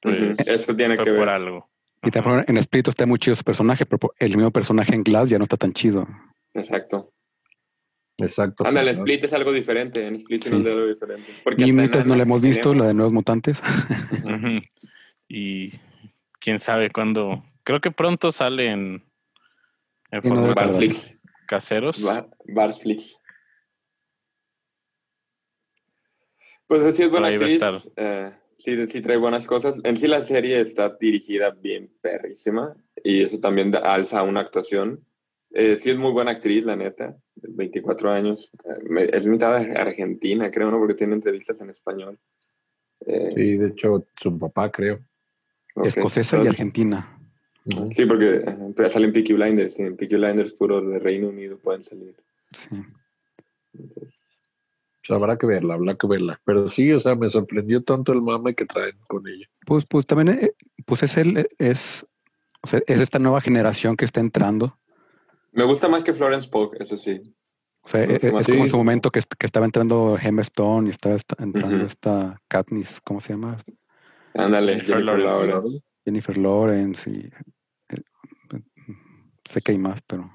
pues 0.00 0.38
Eso 0.46 0.76
tiene 0.76 0.94
fue 0.96 1.04
que 1.04 1.10
por 1.10 1.20
ver. 1.20 1.30
algo. 1.30 1.70
Y 2.02 2.10
también 2.10 2.44
en 2.46 2.56
Split 2.58 2.88
está 2.88 3.04
muy 3.06 3.18
chido 3.18 3.34
su 3.36 3.42
personaje, 3.44 3.84
pero 3.86 3.98
por- 3.98 4.14
el 4.18 4.36
mismo 4.36 4.50
personaje 4.50 4.94
en 4.94 5.02
Glass 5.02 5.28
ya 5.30 5.38
no 5.38 5.44
está 5.44 5.56
tan 5.56 5.72
chido. 5.72 6.06
Exacto. 6.54 7.12
Exacto. 8.18 8.66
Ándale, 8.66 8.92
¿no? 8.92 8.98
Split 8.98 9.24
es 9.24 9.32
algo 9.32 9.50
diferente. 9.52 10.06
En 10.06 10.14
Split 10.16 10.42
sí 10.44 10.50
nos 10.50 10.62
da 10.62 10.72
algo 10.72 10.86
diferente. 10.86 11.26
Porque 11.42 11.62
Y 11.62 11.64
hasta 11.64 11.70
en 11.70 11.76
Mutantes 11.86 12.06
no 12.06 12.14
la 12.16 12.22
hemos 12.22 12.42
visto, 12.42 12.62
tenemos- 12.70 12.82
la 12.82 12.88
de 12.88 12.94
Nuevos 12.94 13.12
Mutantes. 13.14 13.62
Y 15.28 15.72
quién 16.40 16.58
sabe 16.58 16.90
cuándo. 16.90 17.44
Creo 17.62 17.80
que 17.80 17.90
pronto 17.92 18.32
sale 18.32 18.70
en, 18.72 19.04
en 20.10 20.20
no 20.24 20.52
tardar. 20.54 20.54
Barflix. 20.66 21.22
caseros. 21.46 22.02
Bar, 22.02 22.28
Barflix. 22.46 23.16
Pues 26.70 26.84
así 26.84 27.02
es 27.02 27.10
buena 27.10 27.26
actriz. 27.26 27.60
eh, 27.96 28.30
sí, 28.56 28.86
sí 28.86 29.00
trae 29.00 29.16
buenas 29.16 29.44
cosas. 29.44 29.74
En 29.82 29.96
sí 29.96 30.06
la 30.06 30.24
serie 30.24 30.60
está 30.60 30.96
dirigida 31.00 31.50
bien 31.50 31.90
perrísima 32.00 32.76
y 33.02 33.22
eso 33.22 33.40
también 33.40 33.72
da- 33.72 33.80
alza 33.80 34.22
una 34.22 34.38
actuación. 34.38 35.04
Eh, 35.52 35.76
sí 35.78 35.90
es 35.90 35.96
muy 35.96 36.12
buena 36.12 36.30
actriz, 36.30 36.64
la 36.64 36.76
neta. 36.76 37.16
24 37.34 38.12
años. 38.12 38.52
Eh, 38.64 39.10
es 39.12 39.26
mitad 39.26 39.58
de 39.60 39.72
argentina, 39.76 40.48
creo, 40.52 40.70
¿no? 40.70 40.78
Porque 40.78 40.94
tiene 40.94 41.14
entrevistas 41.14 41.60
en 41.60 41.70
español. 41.70 42.20
Eh, 43.04 43.32
Sí, 43.34 43.56
de 43.56 43.66
hecho, 43.66 44.06
su 44.22 44.38
papá, 44.38 44.70
creo. 44.70 45.00
ok, 45.74 45.86
Escocesa 45.86 46.36
y 46.36 46.40
entonces- 46.40 46.50
Argentina. 46.60 47.16
Ujú. 47.64 47.90
Sí, 47.90 48.06
porque 48.06 48.36
eh, 48.46 48.90
salen 48.90 49.12
Peaky 49.12 49.32
Blinders. 49.32 49.76
y 49.80 49.82
En 49.82 49.96
Peaky 49.96 50.14
Blinders 50.14 50.52
puro 50.52 50.80
de 50.82 51.00
Reino 51.00 51.28
Unido 51.30 51.58
pueden 51.58 51.82
salir. 51.82 52.14
Sí. 52.70 52.76
O 53.76 54.06
sea, 55.14 55.22
habrá 55.24 55.36
que 55.38 55.46
verla, 55.46 55.74
habrá 55.74 55.94
que 55.94 56.06
verla. 56.06 56.40
Pero 56.44 56.68
sí, 56.68 56.92
o 56.92 57.00
sea, 57.00 57.14
me 57.14 57.28
sorprendió 57.30 57.82
tanto 57.82 58.12
el 58.12 58.22
mame 58.22 58.54
que 58.54 58.66
traen 58.66 58.96
con 59.08 59.26
ella. 59.28 59.46
Pues, 59.66 59.84
pues 59.86 60.06
también 60.06 60.38
eh, 60.40 60.52
pues 60.86 61.02
es 61.02 61.16
es, 61.58 62.06
o 62.62 62.66
sea, 62.66 62.80
es 62.86 63.00
esta 63.00 63.18
nueva 63.18 63.40
generación 63.40 63.96
que 63.96 64.04
está 64.04 64.20
entrando. 64.20 64.78
Me 65.52 65.64
gusta 65.64 65.88
más 65.88 66.04
que 66.04 66.14
Florence 66.14 66.48
Pugh, 66.48 66.74
eso 66.78 66.96
sí. 66.96 67.34
O 67.82 67.88
sea, 67.88 68.04
es, 68.04 68.22
sé 68.22 68.28
es 68.28 68.46
como 68.46 68.64
en 68.64 68.70
su 68.70 68.76
momento 68.76 69.10
que, 69.10 69.20
que 69.38 69.46
estaba 69.46 69.64
entrando 69.64 70.18
Emma 70.22 70.42
Stone 70.42 70.88
y 70.88 70.90
estaba 70.90 71.14
esta- 71.16 71.42
entrando 71.42 71.86
esta 71.86 72.40
Katniss, 72.48 73.00
¿cómo 73.02 73.20
se 73.20 73.32
llama? 73.32 73.56
Ándale, 74.34 74.80
Jennifer 74.80 75.02
Lawrence. 75.02 75.46
Lawrence. 75.48 75.80
Jennifer 76.04 76.38
Lawrence 76.38 77.10
y 77.10 77.16
eh, 77.88 78.02
eh, 78.50 78.62
sé 79.48 79.60
que 79.62 79.72
hay 79.72 79.78
más, 79.78 80.00
pero 80.06 80.30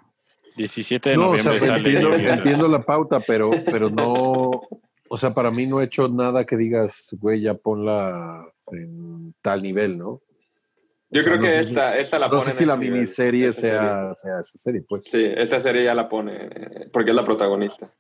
17 0.56 1.10
de 1.12 1.18
No, 1.18 1.32
o 1.32 1.40
sea, 1.40 1.52
noviembre 1.52 1.68
pues, 1.68 1.82
sale. 1.82 2.34
entiendo, 2.34 2.68
la 2.68 2.82
pauta, 2.84 3.20
pero, 3.26 3.52
pero 3.72 3.90
no, 3.90 4.62
o 5.10 5.18
sea, 5.18 5.34
para 5.34 5.52
mí 5.52 5.66
no 5.68 5.82
he 5.82 5.86
hecho 5.86 6.08
nada 6.08 6.46
que 6.46 6.58
digas, 6.58 7.08
güey, 7.20 7.42
ya 7.42 7.54
ponla 7.54 8.46
en 8.72 9.34
tal 9.42 9.62
nivel, 9.62 9.98
¿no? 9.98 10.22
Yo 11.12 11.22
O 11.22 11.24
creo 11.24 11.38
no 11.38 11.44
que 11.44 11.50
sé 11.50 11.60
esta, 11.62 11.98
esta 11.98 12.20
la 12.20 12.28
no 12.28 12.40
pone 12.40 12.46
sé 12.46 12.52
en 12.52 12.58
si 12.58 12.66
la 12.66 12.78
nivel, 12.78 12.94
miniserie 12.94 13.48
esa 13.48 13.62
sea, 13.62 14.16
sea 14.22 14.40
esa 14.42 14.58
serie, 14.58 14.82
pues. 14.88 15.04
Sí, 15.06 15.24
esta 15.24 15.60
serie 15.60 15.84
ya 15.84 15.94
la 15.96 16.10
pone, 16.10 16.50
porque 16.92 17.12
es 17.12 17.16
la 17.16 17.24
protagonista. 17.26 17.94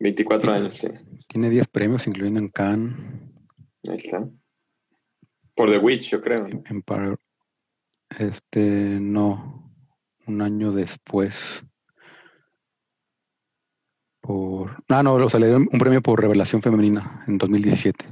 24 0.00 0.52
años, 0.52 0.74
sí. 0.74 0.88
tiene 1.28 1.48
10 1.48 1.68
premios, 1.68 2.06
incluyendo 2.06 2.40
en 2.40 2.48
Cannes, 2.48 2.94
Ahí 3.88 3.96
está. 3.96 4.28
Por 5.54 5.70
The 5.70 5.78
Witch, 5.78 6.10
yo 6.10 6.20
creo. 6.20 6.48
¿no? 6.48 6.62
Empire. 6.68 7.16
Este, 8.18 8.60
no, 9.00 9.72
un 10.26 10.42
año 10.42 10.72
después. 10.72 11.34
Por. 14.20 14.76
Ah, 14.88 15.02
no, 15.02 15.14
o 15.14 15.30
sea, 15.30 15.40
le 15.40 15.46
dieron 15.46 15.68
un 15.72 15.78
premio 15.78 16.00
por 16.02 16.20
revelación 16.20 16.62
femenina 16.62 17.24
en 17.26 17.38
2017. 17.38 18.04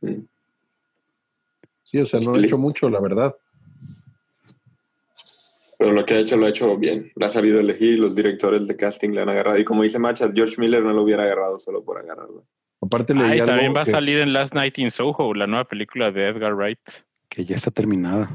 Mm. 0.00 0.14
Sí, 1.84 1.98
o 1.98 2.06
sea, 2.06 2.20
no 2.20 2.26
he 2.30 2.32
Split. 2.32 2.46
hecho 2.46 2.58
mucho, 2.58 2.88
la 2.88 3.00
verdad. 3.00 3.36
Pero 5.78 5.92
lo 5.92 6.06
que 6.06 6.14
ha 6.14 6.18
hecho, 6.20 6.36
lo 6.36 6.46
ha 6.46 6.50
hecho 6.50 6.78
bien. 6.78 7.10
La 7.16 7.26
ha 7.26 7.30
sabido 7.30 7.60
elegir, 7.60 7.98
los 7.98 8.14
directores 8.14 8.66
de 8.68 8.76
casting 8.76 9.10
le 9.10 9.20
han 9.20 9.28
agarrado. 9.28 9.58
Y 9.58 9.64
como 9.64 9.82
dice 9.82 9.98
Machas, 9.98 10.32
George 10.34 10.54
Miller 10.58 10.82
no 10.82 10.92
lo 10.92 11.02
hubiera 11.02 11.24
agarrado 11.24 11.58
solo 11.58 11.84
por 11.84 11.98
agarrarlo. 11.98 12.46
Aparte 12.80 13.14
leí 13.14 13.40
Ah, 13.40 13.44
también 13.44 13.74
va 13.76 13.82
a 13.82 13.86
salir 13.86 14.18
en 14.18 14.32
Last 14.32 14.54
Night 14.54 14.78
in 14.78 14.90
Soho, 14.90 15.34
la 15.34 15.46
nueva 15.46 15.64
película 15.64 16.10
de 16.10 16.28
Edgar 16.28 16.54
Wright. 16.54 16.80
que 17.28 17.44
ya 17.44 17.56
está 17.56 17.70
terminada. 17.70 18.30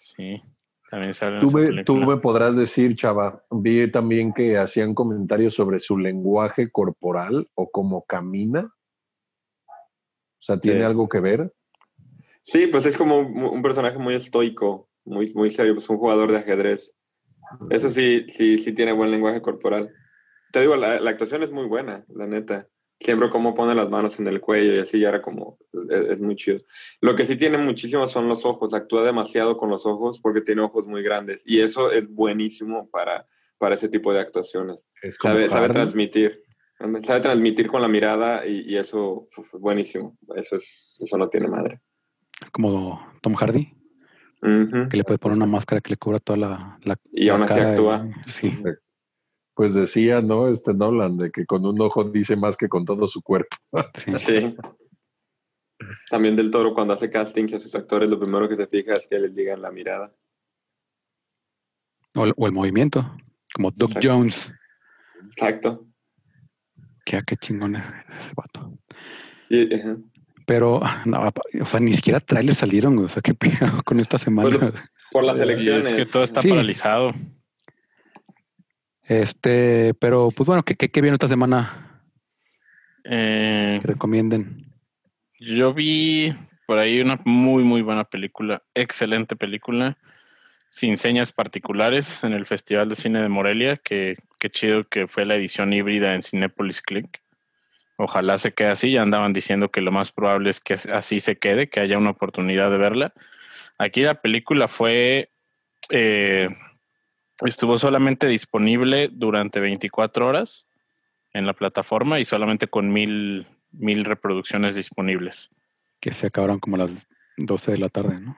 Sí, 0.00 0.42
también 0.90 1.12
sale 1.14 1.40
Tú 1.40 1.50
me, 1.50 1.84
tú 1.84 1.96
me 1.96 2.16
podrás 2.16 2.56
decir, 2.56 2.96
chava, 2.96 3.44
vi 3.50 3.90
también 3.90 4.32
que 4.32 4.56
hacían 4.58 4.94
comentarios 4.94 5.54
sobre 5.54 5.78
su 5.78 5.98
lenguaje 5.98 6.70
corporal 6.70 7.48
o 7.54 7.70
cómo 7.70 8.04
camina. 8.06 8.74
O 9.66 10.42
sea, 10.42 10.58
¿tiene 10.58 10.78
Sí. 10.78 10.84
algo 10.84 11.08
que 11.08 11.20
ver? 11.20 11.52
Sí, 12.42 12.66
pues 12.66 12.86
es 12.86 12.96
como 12.96 13.18
un, 13.18 13.42
un 13.42 13.62
personaje 13.62 13.98
muy 13.98 14.14
estoico, 14.14 14.88
muy, 15.04 15.32
muy 15.34 15.50
serio, 15.50 15.74
pues 15.74 15.88
un 15.90 15.98
jugador 15.98 16.32
de 16.32 16.38
ajedrez. 16.38 16.94
Eso 17.68 17.90
sí, 17.90 18.26
sí, 18.28 18.58
sí 18.58 18.72
tiene 18.72 18.92
buen 18.92 19.10
lenguaje 19.10 19.42
corporal. 19.42 19.92
Te 20.52 20.60
digo, 20.60 20.76
la, 20.76 20.98
la 20.98 21.10
actuación 21.10 21.42
es 21.42 21.50
muy 21.52 21.66
buena, 21.66 22.04
la 22.08 22.26
neta. 22.26 22.66
Siempre 23.00 23.30
como 23.30 23.54
pone 23.54 23.74
las 23.74 23.88
manos 23.88 24.18
en 24.20 24.26
el 24.26 24.40
cuello 24.42 24.74
y 24.74 24.78
así 24.78 25.00
ya 25.00 25.08
era 25.08 25.22
como, 25.22 25.58
es, 25.88 26.00
es 26.00 26.20
muy 26.20 26.36
chido. 26.36 26.58
Lo 27.00 27.16
que 27.16 27.24
sí 27.24 27.34
tiene 27.36 27.56
muchísimo 27.56 28.06
son 28.06 28.28
los 28.28 28.44
ojos, 28.44 28.74
actúa 28.74 29.02
demasiado 29.02 29.56
con 29.56 29.70
los 29.70 29.86
ojos 29.86 30.20
porque 30.20 30.42
tiene 30.42 30.60
ojos 30.60 30.86
muy 30.86 31.02
grandes 31.02 31.40
y 31.46 31.60
eso 31.60 31.90
es 31.90 32.08
buenísimo 32.12 32.90
para, 32.90 33.24
para 33.56 33.74
ese 33.74 33.88
tipo 33.88 34.12
de 34.12 34.20
actuaciones. 34.20 34.78
Es 35.02 35.16
Sabe, 35.18 35.48
sabe 35.48 35.70
transmitir, 35.70 36.42
sabe 37.02 37.20
transmitir 37.20 37.68
con 37.68 37.80
la 37.80 37.88
mirada 37.88 38.46
y, 38.46 38.70
y 38.70 38.76
eso 38.76 39.24
uf, 39.36 39.54
buenísimo. 39.58 40.18
Eso, 40.36 40.56
es, 40.56 40.98
eso 41.00 41.16
no 41.16 41.28
tiene 41.30 41.48
madre. 41.48 41.80
Como 42.52 43.00
Tom 43.22 43.34
Hardy, 43.34 43.72
que 44.42 44.96
le 44.96 45.04
puede 45.04 45.18
poner 45.18 45.36
una 45.38 45.46
máscara 45.46 45.80
que 45.80 45.90
le 45.90 45.96
cubra 45.96 46.18
toda 46.18 46.38
la, 46.38 46.78
la 46.84 46.98
Y 47.12 47.26
la 47.26 47.32
aún 47.32 47.42
así 47.44 47.54
cara 47.54 47.70
actúa. 47.70 48.06
y- 48.26 48.30
sí, 48.30 48.62
Pues 49.54 49.74
decía, 49.74 50.22
¿no? 50.22 50.48
Este 50.48 50.72
Nolan, 50.74 51.18
de 51.18 51.30
que 51.30 51.44
con 51.44 51.66
un 51.66 51.80
ojo 51.80 52.04
dice 52.04 52.36
más 52.36 52.56
que 52.56 52.68
con 52.68 52.84
todo 52.84 53.08
su 53.08 53.20
cuerpo. 53.22 53.56
sí. 54.16 54.56
También 56.10 56.36
del 56.36 56.50
toro 56.50 56.74
cuando 56.74 56.92
hace 56.94 57.10
castings 57.10 57.54
a 57.54 57.60
sus 57.60 57.74
actores, 57.74 58.08
lo 58.08 58.18
primero 58.20 58.48
que 58.48 58.56
se 58.56 58.66
fija 58.66 58.96
es 58.96 59.08
que 59.08 59.18
les 59.18 59.34
digan 59.34 59.62
la 59.62 59.70
mirada. 59.70 60.14
O, 62.14 62.24
el- 62.24 62.34
o 62.36 62.46
el 62.46 62.52
movimiento, 62.52 63.16
como 63.54 63.70
Doug 63.70 63.90
Exacto. 63.90 64.08
Jones. 64.08 64.52
Exacto. 65.26 65.86
Que 67.04 67.16
ah, 67.16 67.22
qué 67.26 67.36
chingón 67.36 67.76
es 67.76 67.84
ese 68.20 68.32
vato. 68.36 68.78
Y, 69.48 69.74
ajá. 69.74 69.96
Pero, 70.46 70.80
no, 71.06 71.30
o 71.60 71.64
sea, 71.64 71.80
ni 71.80 71.94
siquiera 71.94 72.20
trailers 72.20 72.58
salieron. 72.58 72.98
O 72.98 73.08
sea, 73.08 73.22
qué 73.22 73.34
pedo 73.34 73.82
con 73.84 74.00
esta 74.00 74.18
semana. 74.18 74.58
Pues, 74.58 74.72
por 75.12 75.24
las 75.24 75.38
Y 75.38 75.42
elecciones. 75.42 75.86
es 75.86 75.92
que 75.94 76.06
todo 76.06 76.22
está 76.24 76.42
Sí. 76.42 76.48
paralizado. 76.48 77.12
Este, 79.10 79.92
pero 79.94 80.28
pues 80.30 80.46
bueno, 80.46 80.62
¿qué, 80.62 80.76
qué, 80.76 80.88
qué 80.88 81.00
viene 81.00 81.16
esta 81.16 81.26
semana? 81.26 82.00
Eh, 83.02 83.80
recomienden. 83.82 84.72
yo 85.40 85.74
vi 85.74 86.32
por 86.64 86.78
ahí 86.78 87.00
una 87.00 87.18
muy, 87.24 87.64
muy 87.64 87.82
buena 87.82 88.04
película, 88.04 88.62
excelente 88.72 89.34
película, 89.34 89.98
sin 90.68 90.96
señas 90.96 91.32
particulares 91.32 92.22
en 92.22 92.34
el 92.34 92.46
Festival 92.46 92.88
de 92.88 92.94
Cine 92.94 93.20
de 93.20 93.28
Morelia, 93.28 93.78
que, 93.78 94.16
que 94.38 94.48
chido 94.48 94.84
que 94.84 95.08
fue 95.08 95.24
la 95.24 95.34
edición 95.34 95.72
híbrida 95.72 96.14
en 96.14 96.22
Cinepolis 96.22 96.80
Click. 96.80 97.20
Ojalá 97.96 98.38
se 98.38 98.52
quede 98.52 98.68
así, 98.68 98.92
ya 98.92 99.02
andaban 99.02 99.32
diciendo 99.32 99.72
que 99.72 99.80
lo 99.80 99.90
más 99.90 100.12
probable 100.12 100.50
es 100.50 100.60
que 100.60 100.74
así 100.74 101.18
se 101.18 101.36
quede, 101.36 101.68
que 101.68 101.80
haya 101.80 101.98
una 101.98 102.10
oportunidad 102.10 102.70
de 102.70 102.78
verla. 102.78 103.12
Aquí 103.76 104.02
la 104.02 104.14
película 104.14 104.68
fue, 104.68 105.32
eh, 105.88 106.48
estuvo 107.46 107.78
solamente 107.78 108.26
disponible 108.26 109.08
durante 109.12 109.60
24 109.60 110.26
horas 110.26 110.68
en 111.32 111.46
la 111.46 111.54
plataforma 111.54 112.20
y 112.20 112.24
solamente 112.24 112.66
con 112.68 112.92
mil, 112.92 113.46
mil 113.72 114.04
reproducciones 114.04 114.74
disponibles. 114.74 115.50
Que 116.00 116.12
se 116.12 116.26
acabaron 116.26 116.58
como 116.58 116.76
a 116.76 116.80
las 116.80 117.06
12 117.36 117.72
de 117.72 117.78
la 117.78 117.88
tarde, 117.88 118.20
¿no? 118.20 118.36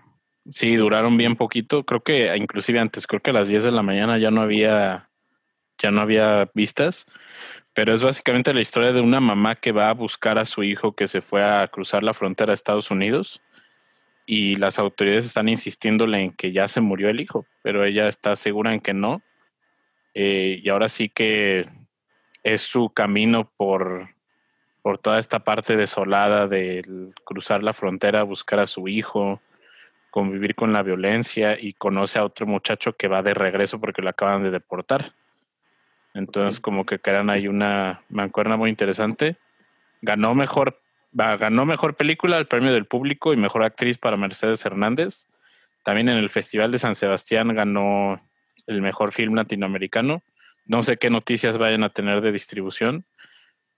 Sí, 0.50 0.74
duraron 0.76 1.16
bien 1.16 1.36
poquito. 1.36 1.84
Creo 1.84 2.02
que 2.02 2.36
inclusive 2.36 2.80
antes, 2.80 3.06
creo 3.06 3.20
que 3.20 3.30
a 3.30 3.34
las 3.34 3.48
10 3.48 3.62
de 3.62 3.72
la 3.72 3.82
mañana 3.82 4.18
ya 4.18 4.30
no 4.30 4.42
había, 4.42 5.08
ya 5.78 5.90
no 5.90 6.00
había 6.00 6.50
vistas. 6.54 7.06
pero 7.74 7.94
es 7.94 8.02
básicamente 8.02 8.52
la 8.52 8.60
historia 8.60 8.92
de 8.92 9.00
una 9.00 9.20
mamá 9.20 9.54
que 9.54 9.72
va 9.72 9.88
a 9.88 9.94
buscar 9.94 10.38
a 10.38 10.44
su 10.44 10.62
hijo 10.62 10.94
que 10.94 11.08
se 11.08 11.22
fue 11.22 11.42
a 11.42 11.66
cruzar 11.68 12.02
la 12.02 12.12
frontera 12.12 12.52
a 12.52 12.54
Estados 12.54 12.90
Unidos 12.90 13.40
y 14.26 14.56
las 14.56 14.78
autoridades 14.78 15.26
están 15.26 15.48
insistiéndole 15.48 16.20
en 16.20 16.32
que 16.32 16.52
ya 16.52 16.68
se 16.68 16.80
murió 16.80 17.08
el 17.08 17.20
hijo, 17.20 17.46
pero 17.62 17.84
ella 17.84 18.08
está 18.08 18.36
segura 18.36 18.72
en 18.72 18.80
que 18.80 18.94
no. 18.94 19.22
Eh, 20.14 20.60
y 20.62 20.68
ahora 20.68 20.88
sí 20.88 21.08
que 21.08 21.66
es 22.42 22.62
su 22.62 22.90
camino 22.90 23.50
por, 23.56 24.10
por 24.82 24.98
toda 24.98 25.18
esta 25.18 25.40
parte 25.40 25.76
desolada 25.76 26.46
de 26.46 26.82
cruzar 27.24 27.62
la 27.62 27.72
frontera, 27.72 28.22
buscar 28.22 28.60
a 28.60 28.66
su 28.66 28.88
hijo, 28.88 29.40
convivir 30.10 30.54
con 30.54 30.72
la 30.72 30.82
violencia 30.82 31.58
y 31.58 31.72
conoce 31.72 32.18
a 32.18 32.24
otro 32.24 32.46
muchacho 32.46 32.92
que 32.92 33.08
va 33.08 33.22
de 33.22 33.32
regreso 33.32 33.80
porque 33.80 34.02
lo 34.02 34.10
acaban 34.10 34.42
de 34.42 34.50
deportar. 34.50 35.14
Entonces, 36.14 36.60
como 36.60 36.84
que 36.84 36.98
crean 36.98 37.30
ahí 37.30 37.48
una 37.48 38.02
mancuerna 38.10 38.56
muy 38.58 38.68
interesante. 38.68 39.36
Ganó 40.02 40.34
mejor, 40.34 40.78
ganó 41.12 41.66
mejor 41.66 41.94
película, 41.94 42.38
el 42.38 42.46
premio 42.46 42.72
del 42.72 42.86
público 42.86 43.32
y 43.32 43.36
mejor 43.36 43.64
actriz 43.64 43.98
para 43.98 44.16
Mercedes 44.16 44.64
Hernández. 44.64 45.28
También 45.82 46.08
en 46.08 46.18
el 46.18 46.30
Festival 46.30 46.70
de 46.70 46.78
San 46.78 46.94
Sebastián 46.94 47.54
ganó 47.54 48.20
el 48.66 48.82
mejor 48.82 49.12
film 49.12 49.34
latinoamericano. 49.34 50.22
No 50.66 50.82
sé 50.82 50.96
qué 50.96 51.10
noticias 51.10 51.58
vayan 51.58 51.82
a 51.82 51.90
tener 51.90 52.20
de 52.20 52.32
distribución, 52.32 53.04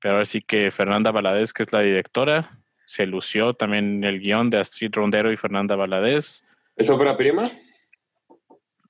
pero 0.00 0.14
ahora 0.14 0.26
sí 0.26 0.42
que 0.42 0.70
Fernanda 0.70 1.10
Valadez, 1.10 1.52
que 1.52 1.62
es 1.62 1.72
la 1.72 1.80
directora, 1.80 2.58
se 2.86 3.06
lució 3.06 3.54
también 3.54 4.04
el 4.04 4.20
guion 4.20 4.50
de 4.50 4.58
Astrid 4.58 4.92
Rondero 4.92 5.32
y 5.32 5.36
Fernanda 5.36 5.76
Valadez. 5.76 6.44
¿Es 6.76 6.90
ópera 6.90 7.16
prima? 7.16 7.48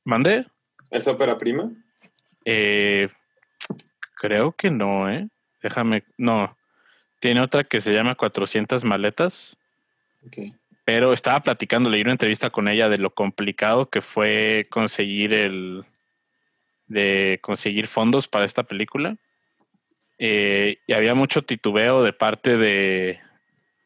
¿Mande? 0.04 0.46
¿Es 0.90 1.06
ópera 1.06 1.38
prima? 1.38 1.70
Eh, 2.44 3.08
creo 4.16 4.52
que 4.52 4.70
no, 4.70 5.10
¿eh? 5.10 5.28
Déjame, 5.62 6.04
no. 6.18 6.56
Tiene 7.24 7.40
otra 7.40 7.64
que 7.64 7.80
se 7.80 7.94
llama 7.94 8.16
400 8.16 8.84
maletas. 8.84 9.56
Pero 10.84 11.14
estaba 11.14 11.40
platicando, 11.40 11.88
leí 11.88 12.02
una 12.02 12.12
entrevista 12.12 12.50
con 12.50 12.68
ella 12.68 12.90
de 12.90 12.98
lo 12.98 13.08
complicado 13.08 13.88
que 13.88 14.02
fue 14.02 14.66
conseguir 14.68 15.32
el, 15.32 15.86
de 16.86 17.38
conseguir 17.40 17.86
fondos 17.86 18.28
para 18.28 18.44
esta 18.44 18.64
película. 18.64 19.16
Eh, 20.18 20.80
y 20.86 20.92
había 20.92 21.14
mucho 21.14 21.40
titubeo 21.40 22.02
de 22.02 22.12
parte 22.12 22.58
de, 22.58 23.20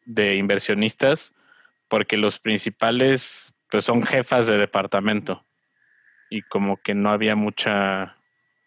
de 0.03 0.35
inversionistas 0.35 1.33
porque 1.87 2.17
los 2.17 2.39
principales 2.39 3.53
pues 3.71 3.85
son 3.85 4.03
jefas 4.03 4.47
de 4.47 4.57
departamento 4.57 5.45
y 6.29 6.41
como 6.41 6.75
que 6.75 6.93
no 6.93 7.09
había 7.09 7.37
mucha 7.37 8.17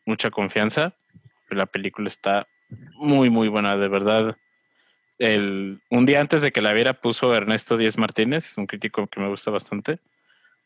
mucha 0.07 0.31
confianza 0.31 0.95
pero 1.47 1.59
la 1.59 1.67
película 1.67 2.09
está 2.09 2.49
muy 2.95 3.29
muy 3.29 3.49
buena 3.49 3.77
de 3.77 3.89
verdad 3.89 4.37
el 5.23 5.81
un 5.91 6.07
día 6.07 6.21
antes 6.21 6.43
de 6.43 6.53
que 6.53 6.61
la 6.61 6.73
viera 6.73 7.01
puso 7.01 7.35
Ernesto 7.35 7.77
Díez 7.77 7.99
Martínez 7.99 8.57
un 8.59 8.67
crítico 8.67 9.07
que 9.07 9.21
me 9.21 9.29
gusta 9.29 9.51
bastante 9.51 9.99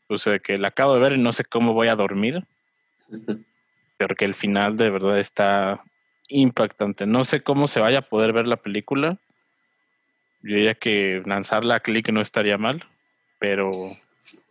puso 0.07 0.31
de 0.31 0.41
que 0.41 0.57
la 0.57 0.69
acabo 0.69 0.95
de 0.95 1.01
ver 1.01 1.13
y 1.13 1.19
no 1.19 1.33
sé 1.33 1.45
cómo 1.45 1.73
voy 1.73 1.89
a 1.89 1.97
dormir 1.97 2.45
pero 3.99 4.15
que 4.15 4.25
el 4.25 4.35
final 4.35 4.77
de 4.77 4.91
verdad 4.91 5.19
está 5.19 5.83
impactante 6.29 7.07
no 7.07 7.25
sé 7.25 7.43
cómo 7.43 7.67
se 7.67 7.81
vaya 7.81 7.99
a 7.99 8.09
poder 8.09 8.33
ver 8.33 8.47
la 8.47 8.57
película 8.57 9.19
yo 10.47 10.55
diría 10.55 10.75
que 10.75 11.23
lanzarla 11.27 11.77
a 11.77 11.81
clic 11.81 12.09
no 12.11 12.21
estaría 12.21 12.57
mal, 12.57 12.85
pero... 13.41 13.71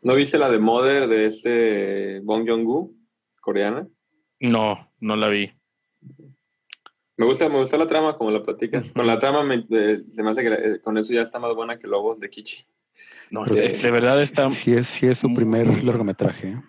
¿No 0.03 0.15
viste 0.15 0.37
la 0.37 0.49
de 0.49 0.59
Mother 0.59 1.07
de 1.07 1.25
este 1.25 2.19
Bong 2.19 2.45
Joon-gu, 2.47 2.93
coreana? 3.39 3.87
No, 4.41 4.91
no 4.99 5.15
la 5.15 5.29
vi. 5.29 5.53
Me 7.17 7.25
gusta, 7.25 7.47
me 7.47 7.59
gusta 7.59 7.77
la 7.77 7.87
trama, 7.87 8.17
como 8.17 8.29
la 8.31 8.43
platicas. 8.43 8.91
Con 8.91 9.07
la 9.07 9.17
trama 9.19 9.41
se 9.69 10.23
me 10.23 10.29
hace 10.29 10.43
que 10.43 10.53
eh, 10.53 10.79
con 10.81 10.97
eso 10.97 11.13
ya 11.13 11.21
está 11.21 11.39
más 11.39 11.55
buena 11.55 11.79
que 11.79 11.87
Lobos 11.87 12.19
de 12.19 12.29
Kichi. 12.29 12.65
No, 13.29 13.45
de 13.45 13.91
verdad 13.91 14.21
está... 14.21 14.51
Sí 14.51 14.73
es, 14.73 14.87
sí 14.87 15.07
es 15.07 15.19
su 15.19 15.33
primer 15.33 15.83
largometraje. 15.83 16.49
¿eh? 16.49 16.61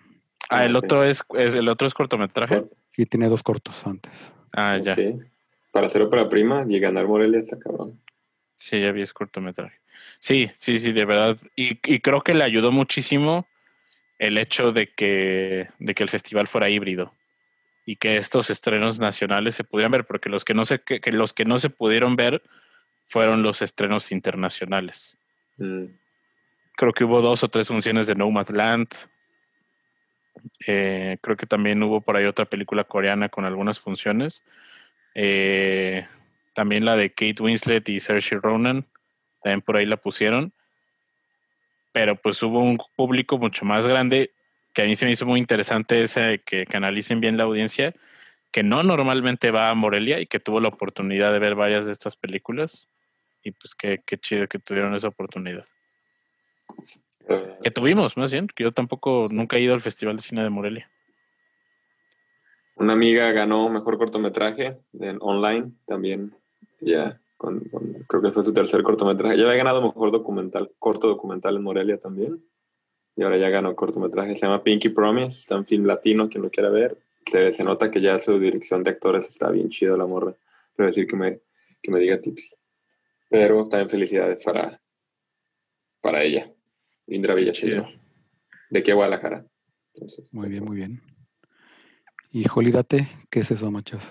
Ah, 0.49 0.65
el 0.65 0.75
otro 0.75 1.03
es, 1.03 1.23
el 1.35 1.67
otro 1.67 1.87
es 1.87 1.93
cortometraje. 1.93 2.63
Sí, 2.93 3.05
tiene 3.05 3.27
dos 3.27 3.43
cortos 3.43 3.85
antes. 3.85 4.11
Ah, 4.53 4.77
ya. 4.83 4.95
Para 5.71 5.87
hacer 5.87 6.01
ópera 6.01 6.29
prima 6.29 6.65
y 6.67 6.79
ganar 6.79 7.07
Morelia 7.07 7.39
está 7.39 7.59
cabrón. 7.59 7.99
Sí, 8.55 8.81
ya 8.81 8.91
vi 8.91 9.01
ese 9.01 9.13
cortometraje. 9.13 9.79
Sí, 10.19 10.49
sí, 10.57 10.79
sí, 10.79 10.93
de 10.93 11.05
verdad. 11.05 11.37
Y, 11.55 11.79
y, 11.83 11.99
creo 11.99 12.21
que 12.21 12.33
le 12.33 12.43
ayudó 12.43 12.71
muchísimo 12.71 13.45
el 14.17 14.37
hecho 14.37 14.71
de 14.71 14.91
que, 14.93 15.69
de 15.79 15.93
que 15.93 16.03
el 16.03 16.09
festival 16.09 16.47
fuera 16.47 16.69
híbrido 16.69 17.13
y 17.87 17.95
que 17.95 18.17
estos 18.17 18.49
estrenos 18.49 18.99
nacionales 18.99 19.55
se 19.55 19.63
pudieran 19.63 19.93
ver, 19.93 20.05
porque 20.05 20.27
los 20.27 20.43
que 20.43 20.53
no 20.53 20.65
se, 20.65 20.79
que, 20.81 20.99
los 21.13 21.31
que 21.31 21.45
no 21.45 21.57
se 21.57 21.69
pudieron 21.69 22.17
ver 22.17 22.43
fueron 23.05 23.43
los 23.43 23.61
estrenos 23.61 24.11
internacionales. 24.11 25.17
Mm. 25.55 25.85
Creo 26.75 26.91
que 26.91 27.05
hubo 27.05 27.21
dos 27.21 27.45
o 27.45 27.47
tres 27.47 27.69
funciones 27.69 28.05
de 28.05 28.15
Nomadland. 28.15 28.89
Eh, 30.67 31.17
creo 31.21 31.37
que 31.37 31.45
también 31.45 31.81
hubo 31.81 32.01
por 32.01 32.17
ahí 32.17 32.25
otra 32.25 32.43
película 32.43 32.83
coreana 32.83 33.29
con 33.29 33.45
algunas 33.45 33.79
funciones. 33.79 34.43
Eh, 35.15 36.05
también 36.53 36.83
la 36.83 36.97
de 36.97 37.11
Kate 37.11 37.41
Winslet 37.41 37.87
y 37.87 38.01
Saoirse 38.01 38.35
Ronan, 38.35 38.85
también 39.41 39.61
por 39.61 39.77
ahí 39.77 39.85
la 39.85 39.95
pusieron. 39.95 40.51
Pero 41.93 42.17
pues 42.17 42.43
hubo 42.43 42.59
un 42.59 42.77
público 42.97 43.37
mucho 43.37 43.63
más 43.63 43.87
grande 43.87 44.33
que 44.77 44.83
a 44.83 44.85
mí 44.85 44.95
se 44.95 45.05
me 45.05 45.11
hizo 45.11 45.25
muy 45.25 45.39
interesante 45.39 46.03
ese 46.03 46.39
que, 46.45 46.67
que 46.67 46.77
analicen 46.77 47.19
bien 47.19 47.35
la 47.35 47.45
audiencia, 47.45 47.95
que 48.51 48.61
no 48.61 48.83
normalmente 48.83 49.49
va 49.49 49.71
a 49.71 49.73
Morelia 49.73 50.19
y 50.19 50.27
que 50.27 50.39
tuvo 50.39 50.59
la 50.59 50.67
oportunidad 50.67 51.33
de 51.33 51.39
ver 51.39 51.55
varias 51.55 51.87
de 51.87 51.93
estas 51.93 52.15
películas. 52.15 52.87
Y 53.41 53.53
pues 53.53 53.73
qué, 53.73 54.03
qué 54.05 54.19
chido 54.19 54.45
que 54.47 54.59
tuvieron 54.59 54.93
esa 54.93 55.07
oportunidad. 55.07 55.65
Que 57.63 57.71
tuvimos, 57.71 58.17
más 58.17 58.31
bien, 58.31 58.45
que 58.45 58.65
yo 58.65 58.71
tampoco 58.71 59.25
nunca 59.31 59.57
he 59.57 59.61
ido 59.61 59.73
al 59.73 59.81
Festival 59.81 60.17
de 60.17 60.21
Cine 60.21 60.43
de 60.43 60.51
Morelia. 60.51 60.91
Una 62.75 62.93
amiga 62.93 63.31
ganó 63.31 63.69
mejor 63.69 63.97
cortometraje 63.97 64.77
en 64.99 65.17
online 65.21 65.71
también 65.87 66.35
ya, 66.81 67.19
con, 67.35 67.61
creo 68.07 68.21
que 68.21 68.31
fue 68.31 68.43
su 68.43 68.53
tercer 68.53 68.83
cortometraje. 68.83 69.37
Ya 69.37 69.45
había 69.45 69.57
ganado 69.57 69.81
mejor 69.81 70.11
documental, 70.11 70.69
corto 70.77 71.07
documental 71.07 71.55
en 71.55 71.63
Morelia 71.63 71.99
también. 71.99 72.43
Y 73.17 73.23
ahora 73.23 73.37
ya 73.37 73.49
ganó 73.49 73.75
cortometraje. 73.75 74.35
Se 74.35 74.45
llama 74.45 74.63
Pinky 74.63 74.89
Promise, 74.89 75.39
está 75.39 75.55
en 75.55 75.65
film 75.65 75.85
latino, 75.85 76.29
quien 76.29 76.43
lo 76.43 76.51
quiera 76.51 76.69
ver. 76.69 76.97
Se, 77.25 77.51
se 77.51 77.63
nota 77.63 77.91
que 77.91 77.99
ya 77.99 78.17
su 78.19 78.39
dirección 78.39 78.83
de 78.83 78.91
actores 78.91 79.27
está 79.27 79.49
bien 79.49 79.69
chido 79.69 79.97
la 79.97 80.05
morra. 80.05 80.35
Quiero 80.75 80.87
decir 80.87 81.07
que 81.07 81.15
me, 81.15 81.39
que 81.81 81.91
me 81.91 81.99
diga 81.99 82.21
tips. 82.21 82.55
Pero 83.29 83.67
también 83.67 83.89
felicidades 83.89 84.43
para, 84.43 84.79
para 85.99 86.23
ella, 86.23 86.49
Indra 87.07 87.33
Villachillo. 87.33 87.87
De 88.69 88.79
aquí 88.79 88.91
a 88.91 88.95
Guadalajara. 88.95 89.45
muy 90.31 90.49
bien, 90.49 90.63
muy 90.63 90.77
bien. 90.77 91.01
Y 92.31 92.43
Jolidate, 92.45 93.09
¿qué 93.29 93.39
es 93.39 93.51
eso, 93.51 93.71
machos? 93.71 94.03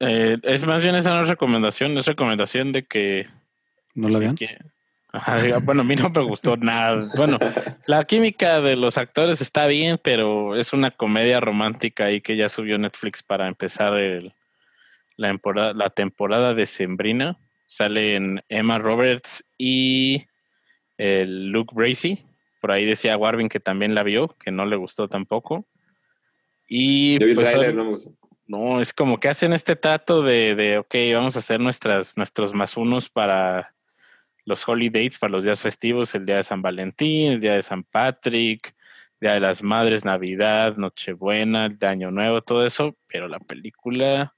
Eh, 0.00 0.38
es 0.42 0.66
más 0.66 0.82
bien 0.82 0.94
esa 0.94 1.10
no 1.10 1.22
es 1.22 1.28
recomendación, 1.28 1.96
es 1.98 2.06
recomendación 2.06 2.72
de 2.72 2.86
que... 2.86 3.26
¿No 3.94 4.08
la 4.08 4.18
vean? 4.18 4.36
Bueno, 5.64 5.82
a 5.82 5.84
mí 5.84 5.94
no 5.94 6.10
me 6.10 6.22
gustó 6.22 6.56
nada. 6.56 7.02
Bueno, 7.16 7.38
la 7.86 8.04
química 8.04 8.60
de 8.60 8.76
los 8.76 8.96
actores 8.96 9.40
está 9.40 9.66
bien, 9.66 10.00
pero 10.02 10.56
es 10.56 10.72
una 10.72 10.90
comedia 10.90 11.40
romántica 11.40 12.06
ahí 12.06 12.20
que 12.20 12.36
ya 12.36 12.48
subió 12.48 12.78
Netflix 12.78 13.22
para 13.22 13.48
empezar 13.48 13.94
el, 13.98 14.32
la, 15.16 15.28
temporada, 15.28 15.74
la 15.74 15.90
temporada 15.90 16.54
de 16.54 16.66
Sembrina. 16.66 17.38
Salen 17.66 18.42
Emma 18.48 18.78
Roberts 18.78 19.44
y 19.58 20.26
el 20.98 21.48
Luke 21.48 21.74
Bracey. 21.74 22.24
Por 22.60 22.70
ahí 22.70 22.84
decía 22.84 23.16
Warvin 23.16 23.48
que 23.48 23.60
también 23.60 23.94
la 23.94 24.02
vio, 24.02 24.36
que 24.42 24.50
no 24.50 24.66
le 24.66 24.76
gustó 24.76 25.08
tampoco. 25.08 25.66
Y 26.68 27.18
pues, 27.34 27.74
no 27.74 27.84
me 27.84 27.90
gustó. 27.90 28.12
No, 28.46 28.80
es 28.80 28.92
como 28.92 29.18
que 29.18 29.28
hacen 29.28 29.52
este 29.52 29.76
trato 29.76 30.22
de, 30.22 30.54
de, 30.54 30.78
ok, 30.78 30.94
vamos 31.14 31.36
a 31.36 31.38
hacer 31.38 31.60
nuestras, 31.60 32.16
nuestros 32.16 32.52
más 32.52 32.76
unos 32.76 33.08
para 33.08 33.72
los 34.44 34.66
holidays, 34.68 35.18
para 35.18 35.32
los 35.32 35.44
días 35.44 35.60
festivos, 35.60 36.14
el 36.14 36.26
día 36.26 36.36
de 36.36 36.44
San 36.44 36.62
Valentín, 36.62 37.32
el 37.32 37.40
día 37.40 37.54
de 37.54 37.62
San 37.62 37.84
Patrick, 37.84 38.74
Día 39.20 39.34
de 39.34 39.40
las 39.40 39.62
Madres, 39.62 40.04
Navidad, 40.04 40.76
Nochebuena, 40.76 41.66
el 41.66 41.78
de 41.78 41.86
Año 41.86 42.10
Nuevo, 42.10 42.42
todo 42.42 42.66
eso, 42.66 42.96
pero 43.06 43.28
la 43.28 43.38
película 43.38 44.34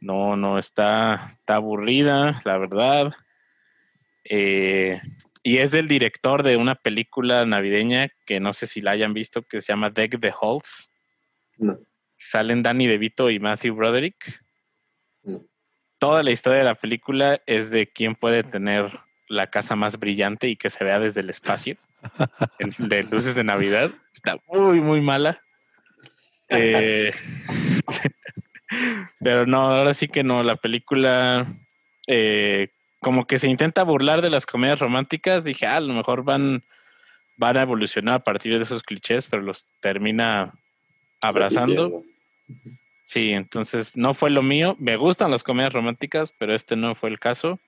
no, 0.00 0.36
no 0.36 0.58
está, 0.58 1.36
está 1.38 1.56
aburrida, 1.56 2.40
la 2.44 2.58
verdad. 2.58 3.12
Eh, 4.24 5.00
y 5.44 5.58
es 5.58 5.70
del 5.70 5.86
director 5.86 6.42
de 6.42 6.56
una 6.56 6.74
película 6.74 7.46
navideña 7.46 8.10
que 8.26 8.40
no 8.40 8.52
sé 8.52 8.66
si 8.66 8.80
la 8.80 8.90
hayan 8.90 9.14
visto, 9.14 9.42
que 9.42 9.60
se 9.60 9.72
llama 9.72 9.90
Deck 9.90 10.20
the 10.20 10.32
Halls. 10.40 10.90
No 11.56 11.78
salen 12.20 12.62
Danny 12.62 12.86
DeVito 12.86 13.30
y 13.30 13.40
Matthew 13.40 13.74
Broderick. 13.74 14.40
Toda 15.98 16.22
la 16.22 16.30
historia 16.30 16.60
de 16.60 16.64
la 16.64 16.74
película 16.74 17.40
es 17.46 17.70
de 17.70 17.90
quién 17.90 18.14
puede 18.14 18.42
tener 18.42 19.00
la 19.30 19.46
casa 19.46 19.76
más 19.76 19.98
brillante 19.98 20.48
y 20.48 20.56
que 20.56 20.70
se 20.70 20.84
vea 20.84 20.98
desde 20.98 21.20
el 21.20 21.30
espacio. 21.30 21.76
de 22.78 23.04
luces 23.04 23.36
de 23.36 23.44
Navidad. 23.44 23.92
Está 24.12 24.36
muy, 24.48 24.80
muy 24.80 25.00
mala. 25.00 25.40
Eh, 26.48 27.12
Pero 29.20 29.46
no, 29.46 29.70
ahora 29.70 29.94
sí 29.94 30.08
que 30.08 30.24
no. 30.24 30.42
La 30.42 30.56
película, 30.56 31.46
eh, 32.08 32.70
como 32.98 33.26
que 33.26 33.38
se 33.38 33.46
intenta 33.48 33.84
burlar 33.84 34.20
de 34.20 34.30
las 34.30 34.46
comedias 34.46 34.80
románticas. 34.80 35.44
Dije, 35.44 35.64
ah, 35.64 35.76
a 35.76 35.80
lo 35.80 35.94
mejor 35.94 36.24
van, 36.24 36.64
van 37.36 37.56
a 37.56 37.62
evolucionar 37.62 38.14
a 38.16 38.24
partir 38.24 38.56
de 38.56 38.64
esos 38.64 38.82
clichés, 38.82 39.28
pero 39.28 39.42
los 39.42 39.68
termina 39.80 40.52
abrazando. 41.22 42.02
Sí, 43.04 43.30
entonces 43.30 43.96
no 43.96 44.12
fue 44.12 44.30
lo 44.30 44.42
mío. 44.42 44.74
Me 44.80 44.96
gustan 44.96 45.30
las 45.30 45.44
comedias 45.44 45.72
románticas, 45.72 46.32
pero 46.36 46.52
este 46.52 46.74
no 46.74 46.96
fue 46.96 47.10
el 47.10 47.20
caso. 47.20 47.60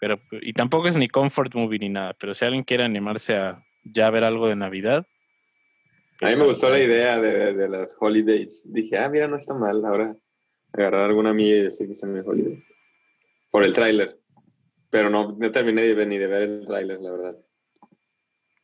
Pero, 0.00 0.20
y 0.30 0.52
tampoco 0.52 0.88
es 0.88 0.96
ni 0.96 1.08
comfort 1.08 1.54
movie 1.54 1.78
ni 1.78 1.88
nada. 1.88 2.14
Pero 2.18 2.34
si 2.34 2.44
alguien 2.44 2.64
quiere 2.64 2.84
animarse 2.84 3.36
a 3.36 3.64
ya 3.84 4.10
ver 4.10 4.24
algo 4.24 4.48
de 4.48 4.56
Navidad. 4.56 5.06
A 6.20 6.26
mí 6.26 6.32
pues, 6.32 6.38
me 6.38 6.44
gustó 6.46 6.70
la 6.70 6.80
idea 6.80 7.20
de, 7.20 7.54
de 7.54 7.68
las 7.68 7.96
holidays. 7.98 8.66
Dije, 8.72 8.98
ah, 8.98 9.08
mira, 9.08 9.28
no 9.28 9.36
está 9.36 9.54
mal 9.54 9.84
ahora 9.84 10.16
agarrar 10.72 11.04
alguna 11.04 11.32
mía 11.32 11.56
y 11.56 11.62
decir 11.62 11.88
que 11.88 11.94
se 11.94 12.06
me 12.06 12.20
holiday. 12.20 12.62
Por 13.50 13.64
el 13.64 13.72
tráiler. 13.72 14.18
Pero 14.90 15.10
no, 15.10 15.36
no 15.38 15.50
terminé 15.50 15.82
de 15.82 15.94
ver, 15.94 16.06
ni 16.08 16.18
de 16.18 16.26
ver 16.26 16.42
el 16.42 16.66
tráiler, 16.66 17.00
la 17.00 17.10
verdad. 17.10 17.36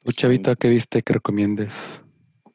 ¿Tú, 0.05 0.13
Chavita, 0.13 0.57
qué 0.57 0.69
viste 0.69 1.03
que 1.03 1.13
recomiendes? 1.13 1.73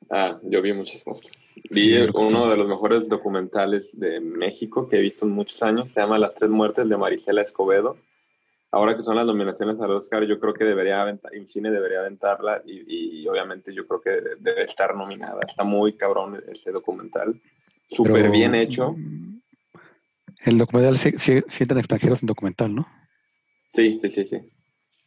Ah, 0.10 0.40
yo 0.44 0.62
vi 0.62 0.74
muchas 0.74 1.04
cosas. 1.04 1.56
Vi 1.70 1.98
uno 2.14 2.50
de 2.50 2.58
los 2.58 2.68
mejores 2.68 3.10
documentales 3.10 3.98
de 3.98 4.22
México 4.22 4.88
que 4.88 4.98
he 4.98 5.02
visto 5.02 5.26
en 5.26 5.32
muchos 5.32 5.62
años. 5.64 5.90
Se 5.90 6.00
llama 6.00 6.20
Las 6.20 6.36
Tres 6.36 6.50
Muertes 6.50 6.88
de 6.88 6.98
Marisela 6.98 7.42
Escobedo. 7.42 7.98
Ahora 8.72 8.98
que 8.98 9.04
son 9.04 9.16
las 9.16 9.26
nominaciones 9.26 9.80
al 9.80 9.92
Oscar, 9.92 10.24
yo 10.26 10.40
creo 10.40 10.54
que 10.54 10.66
debería 10.66 11.02
aventar, 11.02 11.32
cine 11.46 11.72
debería 11.72 12.00
aventarla 12.00 12.62
y, 12.66 13.22
y 13.22 13.28
obviamente 13.28 13.74
yo 13.74 13.86
creo 13.86 14.02
que 14.02 14.22
debe 14.40 14.64
estar 14.64 14.96
nominada. 14.96 15.40
Está 15.48 15.64
muy 15.64 15.96
cabrón 15.96 16.44
ese 16.48 16.72
documental. 16.72 17.42
Súper 17.90 18.30
bien 18.30 18.56
hecho. 18.56 18.96
El 20.44 20.58
documental 20.58 20.98
sienten 20.98 21.78
extranjeros 21.78 22.22
en 22.22 22.28
documental, 22.28 22.76
¿no? 22.76 22.88
Sí, 23.70 23.98
sí, 24.00 24.10
sí, 24.10 24.26
sí. 24.26 24.42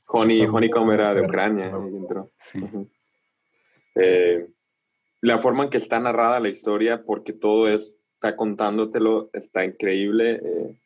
Honey, 0.06 0.46
Honeycomb 0.46 0.90
era 0.90 1.14
de 1.14 1.22
Ucrania. 1.22 1.72
Eh, 3.94 4.48
la 5.20 5.38
forma 5.38 5.64
en 5.64 5.70
que 5.70 5.76
está 5.76 6.00
narrada 6.00 6.40
la 6.40 6.48
historia, 6.48 7.04
porque 7.04 7.32
todo 7.32 7.68
es, 7.68 7.98
está 8.14 8.34
contándotelo, 8.34 9.30
está 9.32 9.64
increíble. 9.64 10.40
Eh, 10.42 10.79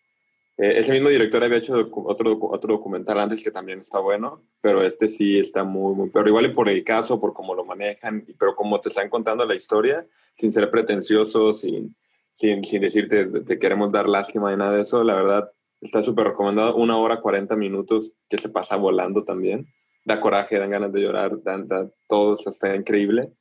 eh, 0.57 0.75
ese 0.79 0.93
mismo 0.93 1.09
director 1.09 1.43
había 1.43 1.59
hecho 1.59 1.75
docu- 1.75 2.05
otro, 2.07 2.31
docu- 2.39 2.49
otro 2.53 2.75
documental 2.75 3.19
antes 3.21 3.43
que 3.43 3.51
también 3.51 3.81
está 3.81 3.99
bueno, 3.99 4.43
pero 4.61 4.83
este 4.83 5.09
sí 5.09 5.39
está 5.39 5.65
muy, 5.65 5.95
muy, 5.95 6.11
pero 6.11 6.29
igual 6.29 6.47
y 6.47 6.55
por 6.55 6.69
el 6.69 6.85
caso, 6.85 7.21
por 7.21 7.33
cómo 7.33 7.55
lo 7.55 7.65
manejan, 7.65 8.25
pero 8.39 8.55
como 8.55 8.81
te 8.81 8.89
están 8.89 9.09
contando 9.11 9.45
la 9.47 9.55
historia, 9.55 10.07
sin 10.35 10.53
ser 10.53 10.71
pretenciosos, 10.71 11.61
sin, 11.61 11.97
sin, 12.33 12.65
sin 12.65 12.81
decirte 12.81 13.27
te 13.43 13.59
queremos 13.59 13.93
dar 13.93 14.09
lástima 14.09 14.53
y 14.53 14.57
nada 14.57 14.73
de 14.77 14.83
eso, 14.83 15.03
la 15.05 15.15
verdad 15.15 15.51
está 15.81 16.03
súper 16.03 16.29
recomendado, 16.29 16.77
una 16.77 16.97
hora 16.99 17.21
40 17.21 17.57
minutos 17.57 18.13
que 18.29 18.39
se 18.39 18.49
pasa 18.49 18.77
volando 18.77 19.25
también, 19.25 19.67
da 20.05 20.21
coraje, 20.21 20.59
dan 20.59 20.71
ganas 20.71 20.93
de 20.93 21.01
llorar, 21.01 21.43
dan, 21.43 21.67
da, 21.69 21.91
todo 22.09 22.35
está 22.35 22.75
increíble. 22.75 23.33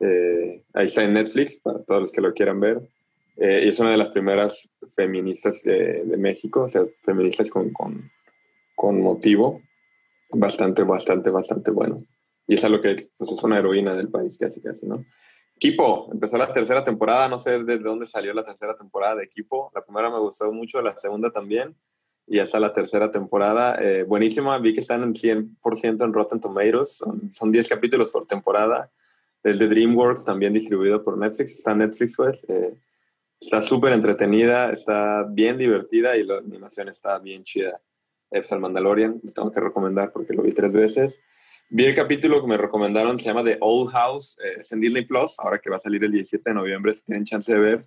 Eh, 0.00 0.64
ahí 0.74 0.86
está 0.86 1.04
en 1.04 1.12
Netflix 1.12 1.58
para 1.60 1.82
todos 1.84 2.00
los 2.02 2.12
que 2.12 2.20
lo 2.20 2.32
quieran 2.34 2.58
ver. 2.60 2.80
Eh, 3.36 3.62
y 3.64 3.68
es 3.68 3.78
una 3.80 3.90
de 3.90 3.96
las 3.96 4.10
primeras 4.10 4.68
feministas 4.94 5.62
de, 5.62 6.04
de 6.04 6.16
México, 6.16 6.62
o 6.62 6.68
sea, 6.68 6.84
feministas 7.02 7.50
con, 7.50 7.72
con, 7.72 8.10
con 8.74 9.00
motivo. 9.00 9.62
Bastante, 10.30 10.82
bastante, 10.82 11.30
bastante 11.30 11.70
bueno. 11.70 12.04
Y 12.46 12.54
es 12.54 12.64
a 12.64 12.68
lo 12.68 12.80
que 12.80 12.94
pues, 12.94 13.30
es 13.30 13.42
una 13.42 13.58
heroína 13.58 13.94
del 13.94 14.10
país, 14.10 14.38
casi, 14.38 14.60
casi, 14.60 14.86
¿no? 14.86 15.04
Equipo, 15.56 16.08
empezó 16.12 16.36
la 16.36 16.52
tercera 16.52 16.82
temporada, 16.82 17.28
no 17.28 17.38
sé 17.38 17.62
desde 17.62 17.82
dónde 17.82 18.06
salió 18.06 18.34
la 18.34 18.42
tercera 18.42 18.76
temporada 18.76 19.16
de 19.16 19.24
Equipo. 19.24 19.70
La 19.74 19.84
primera 19.84 20.10
me 20.10 20.18
gustó 20.18 20.52
mucho, 20.52 20.82
la 20.82 20.96
segunda 20.96 21.30
también. 21.30 21.76
Y 22.26 22.38
hasta 22.38 22.58
la 22.58 22.72
tercera 22.72 23.10
temporada, 23.10 23.76
eh, 23.80 24.02
buenísima. 24.02 24.58
Vi 24.58 24.74
que 24.74 24.80
están 24.80 25.02
en 25.02 25.14
100% 25.14 26.04
en 26.04 26.12
Rotten 26.12 26.40
Tomatoes. 26.40 26.96
Son, 26.96 27.32
son 27.32 27.52
10 27.52 27.68
capítulos 27.68 28.10
por 28.10 28.26
temporada. 28.26 28.90
El 29.42 29.58
de 29.58 29.68
DreamWorks, 29.68 30.24
también 30.24 30.52
distribuido 30.52 31.04
por 31.04 31.18
Netflix. 31.18 31.52
Está 31.52 31.72
en 31.72 31.78
Netflix, 31.78 32.14
pues. 32.16 32.44
Eh, 32.48 32.74
está 33.44 33.60
súper 33.60 33.92
entretenida, 33.92 34.72
está 34.72 35.26
bien 35.30 35.58
divertida 35.58 36.16
y 36.16 36.24
la 36.24 36.38
animación 36.38 36.88
está 36.88 37.18
bien 37.18 37.44
chida. 37.44 37.80
Es 38.30 38.50
el 38.52 38.60
Mandalorian, 38.60 39.20
lo 39.22 39.32
tengo 39.32 39.52
que 39.52 39.60
recomendar 39.60 40.12
porque 40.12 40.32
lo 40.32 40.42
vi 40.42 40.52
tres 40.52 40.72
veces. 40.72 41.20
Vi 41.68 41.84
el 41.84 41.94
capítulo 41.94 42.40
que 42.40 42.48
me 42.48 42.56
recomendaron, 42.56 43.18
se 43.18 43.26
llama 43.26 43.44
The 43.44 43.58
Old 43.60 43.90
House, 43.92 44.36
eh, 44.42 44.60
es 44.60 44.72
en 44.72 44.80
Disney 44.80 45.04
Plus, 45.04 45.34
ahora 45.38 45.58
que 45.58 45.70
va 45.70 45.76
a 45.76 45.80
salir 45.80 46.02
el 46.04 46.12
17 46.12 46.50
de 46.50 46.54
noviembre, 46.54 46.94
si 46.94 47.02
tienen 47.02 47.24
chance 47.24 47.52
de 47.52 47.60
ver. 47.60 47.86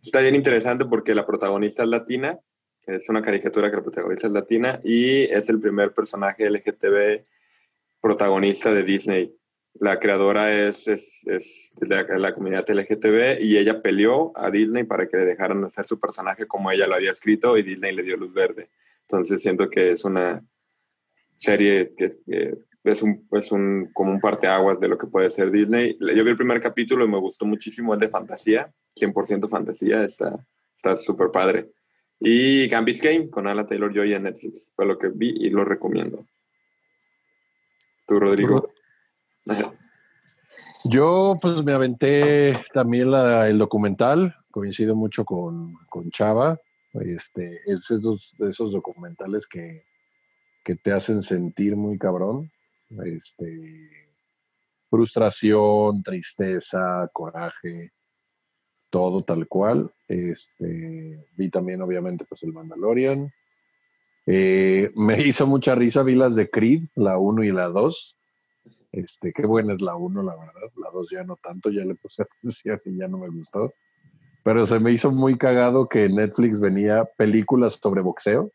Está 0.00 0.20
bien 0.20 0.34
interesante 0.34 0.84
porque 0.84 1.14
la 1.14 1.26
protagonista 1.26 1.82
es 1.82 1.88
latina, 1.88 2.38
es 2.86 3.08
una 3.08 3.22
caricatura 3.22 3.70
que 3.70 3.76
la 3.76 3.82
protagonista 3.82 4.28
es 4.28 4.32
latina 4.32 4.80
y 4.84 5.22
es 5.22 5.48
el 5.48 5.60
primer 5.60 5.92
personaje 5.92 6.48
LGTB 6.48 7.24
protagonista 8.00 8.72
de 8.72 8.82
Disney. 8.82 9.34
La 9.74 9.98
creadora 9.98 10.52
es, 10.52 10.86
es, 10.86 11.26
es 11.26 11.74
de 11.80 12.04
la, 12.18 12.34
comunidad 12.34 12.68
LGTB 12.68 13.40
y 13.40 13.56
ella 13.56 13.80
peleó 13.80 14.32
a 14.36 14.50
Disney 14.50 14.84
para 14.84 15.08
que 15.08 15.16
le 15.16 15.24
dejaran 15.24 15.64
hacer 15.64 15.84
su 15.86 15.98
personaje 15.98 16.46
como 16.46 16.70
ella 16.70 16.86
lo 16.86 16.94
había 16.94 17.10
escrito 17.10 17.56
y 17.56 17.62
Disney 17.62 17.94
le 17.94 18.02
dio 18.02 18.16
luz 18.16 18.32
verde. 18.32 18.70
Entonces 19.02 19.40
siento 19.40 19.68
que 19.70 19.92
es 19.92 20.04
una 20.04 20.44
serie 21.36 21.94
que, 21.96 22.16
es, 22.84 23.02
un, 23.02 23.26
es 23.32 23.50
un, 23.50 23.90
como 23.92 24.12
un 24.12 24.20
parteaguas 24.20 24.78
de 24.78 24.88
lo 24.88 24.98
que 24.98 25.06
puede 25.06 25.30
ser 25.30 25.50
Disney. 25.50 25.96
Yo 25.98 26.22
vi 26.22 26.30
el 26.30 26.36
primer 26.36 26.60
capítulo 26.60 27.04
y 27.04 27.08
me 27.08 27.18
gustó 27.18 27.46
muchísimo, 27.46 27.94
es 27.94 28.00
de 28.00 28.08
fantasía, 28.08 28.72
100% 28.94 29.48
fantasía, 29.48 30.04
está 30.04 30.46
está 30.82 30.96
súper 30.96 31.30
padre. 31.30 31.70
Y 32.18 32.68
Gambit 32.68 33.00
Game 33.00 33.30
con 33.30 33.46
Ala 33.46 33.66
Taylor 33.66 33.92
Joy 33.92 34.14
en 34.14 34.24
Netflix, 34.24 34.70
fue 34.74 34.86
lo 34.86 34.98
que 34.98 35.08
vi 35.08 35.30
y 35.30 35.50
lo 35.50 35.64
recomiendo. 35.64 36.26
¿Tú, 38.06 38.18
Rodrigo? 38.18 38.71
Yo 40.84 41.38
pues 41.40 41.62
me 41.62 41.72
aventé 41.72 42.54
también 42.72 43.12
el 43.12 43.58
documental, 43.58 44.34
coincido 44.50 44.96
mucho 44.96 45.24
con, 45.24 45.74
con 45.88 46.10
Chava, 46.10 46.58
este, 46.94 47.60
es 47.66 47.90
esos, 47.90 48.34
esos 48.38 48.72
documentales 48.72 49.46
que, 49.46 49.84
que 50.64 50.76
te 50.76 50.92
hacen 50.92 51.22
sentir 51.22 51.76
muy 51.76 51.98
cabrón, 51.98 52.50
este, 53.04 53.90
frustración, 54.90 56.02
tristeza, 56.02 57.08
coraje, 57.12 57.92
todo 58.90 59.24
tal 59.24 59.48
cual. 59.48 59.90
Este, 60.06 61.24
vi 61.36 61.48
también 61.48 61.80
obviamente 61.80 62.26
pues 62.28 62.42
el 62.42 62.52
Mandalorian. 62.52 63.32
Eh, 64.26 64.90
me 64.94 65.20
hizo 65.22 65.46
mucha 65.46 65.74
risa, 65.74 66.02
vi 66.02 66.14
las 66.14 66.36
de 66.36 66.50
Creed, 66.50 66.82
la 66.94 67.18
1 67.18 67.42
y 67.44 67.52
la 67.52 67.68
2. 67.68 68.18
Este, 68.92 69.32
qué 69.32 69.46
buena 69.46 69.72
es 69.72 69.80
la 69.80 69.94
1, 69.96 70.22
la 70.22 70.36
verdad. 70.36 70.70
La 70.76 70.90
2 70.92 71.08
ya 71.10 71.24
no 71.24 71.36
tanto, 71.36 71.70
ya 71.70 71.84
le 71.84 71.94
puse 71.94 72.22
atención 72.40 72.80
y 72.84 72.96
ya 72.98 73.08
no 73.08 73.18
me 73.18 73.28
gustó. 73.28 73.72
Pero 74.44 74.66
se 74.66 74.78
me 74.80 74.92
hizo 74.92 75.10
muy 75.10 75.38
cagado 75.38 75.88
que 75.88 76.04
en 76.04 76.16
Netflix 76.16 76.60
venía 76.60 77.04
películas 77.16 77.78
sobre 77.82 78.02
boxeo 78.02 78.50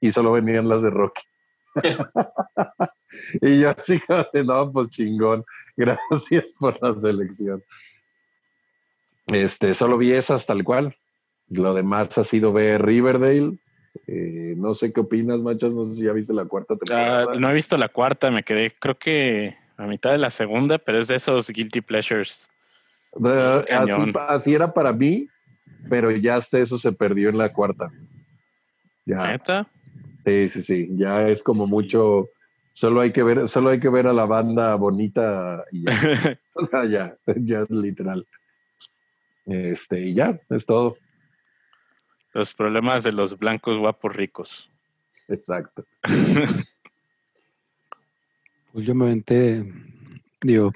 y 0.00 0.10
solo 0.10 0.32
venían 0.32 0.68
las 0.68 0.82
de 0.82 0.90
Rocky. 0.90 1.22
y 3.42 3.60
yo 3.60 3.70
así 3.70 4.00
de, 4.32 4.44
no, 4.44 4.72
pues 4.72 4.90
chingón. 4.90 5.44
Gracias 5.76 6.50
por 6.58 6.82
la 6.82 6.98
selección. 6.98 7.62
Este, 9.26 9.74
solo 9.74 9.98
vi 9.98 10.12
esas 10.12 10.46
tal 10.46 10.64
cual. 10.64 10.96
Lo 11.48 11.74
demás 11.74 12.16
ha 12.18 12.24
sido 12.24 12.52
ver 12.52 12.84
Riverdale. 12.84 13.58
Eh, 14.06 14.54
no 14.56 14.74
sé 14.74 14.92
qué 14.92 15.00
opinas, 15.00 15.40
machos. 15.40 15.72
No 15.72 15.86
sé 15.86 15.94
si 15.98 16.04
ya 16.04 16.12
viste 16.12 16.32
la 16.32 16.46
cuarta 16.46 16.74
Ah, 16.74 16.78
temporada. 16.78 17.34
no 17.38 17.50
he 17.50 17.54
visto 17.54 17.76
la 17.76 17.88
cuarta, 17.90 18.30
me 18.30 18.42
quedé 18.44 18.72
creo 18.78 18.98
que 18.98 19.56
a 19.78 19.86
mitad 19.86 20.10
de 20.10 20.18
la 20.18 20.30
segunda, 20.30 20.76
pero 20.76 20.98
es 20.98 21.08
de 21.08 21.14
esos 21.14 21.48
guilty 21.48 21.80
pleasures. 21.80 22.50
Así, 24.28 24.54
era 24.54 24.74
para 24.74 24.92
mí, 24.92 25.28
pero 25.88 26.10
ya 26.10 26.36
hasta 26.36 26.58
eso 26.58 26.78
se 26.78 26.92
perdió 26.92 27.30
en 27.30 27.38
la 27.38 27.52
cuarta. 27.52 27.90
Ya, 29.06 29.28
¿Neta? 29.28 29.66
sí, 30.24 30.48
sí, 30.48 30.62
sí. 30.62 30.88
Ya 30.92 31.28
es 31.28 31.42
como 31.42 31.66
mucho. 31.66 32.28
Solo 32.72 33.00
hay 33.00 33.12
que 33.12 33.22
ver, 33.22 33.48
solo 33.48 33.70
hay 33.70 33.80
que 33.80 33.88
ver 33.88 34.06
a 34.08 34.12
la 34.12 34.26
banda 34.26 34.74
bonita 34.74 35.64
y 35.72 35.84
ya. 35.84 36.38
O 36.54 36.64
sea, 36.64 36.84
ya, 36.84 37.16
ya 37.36 37.60
es 37.60 37.70
literal. 37.70 38.26
Este, 39.46 40.00
y 40.00 40.14
ya, 40.14 40.40
es 40.50 40.66
todo. 40.66 40.96
Los 42.34 42.52
problemas 42.52 43.04
de 43.04 43.12
los 43.12 43.38
blancos 43.38 43.78
guapos 43.78 44.14
ricos. 44.14 44.70
Exacto. 45.28 45.86
Pues 48.72 48.86
yo 48.86 48.94
me 48.94 49.06
aventé, 49.06 49.64
digo, 50.42 50.70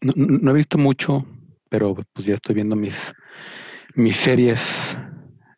no, 0.00 0.50
he 0.50 0.54
visto 0.54 0.78
mucho, 0.78 1.26
pero 1.68 1.94
pues 2.12 2.26
ya 2.26 2.34
estoy 2.34 2.54
viendo 2.54 2.76
mis, 2.76 3.12
mis 3.94 4.16
series, 4.16 4.96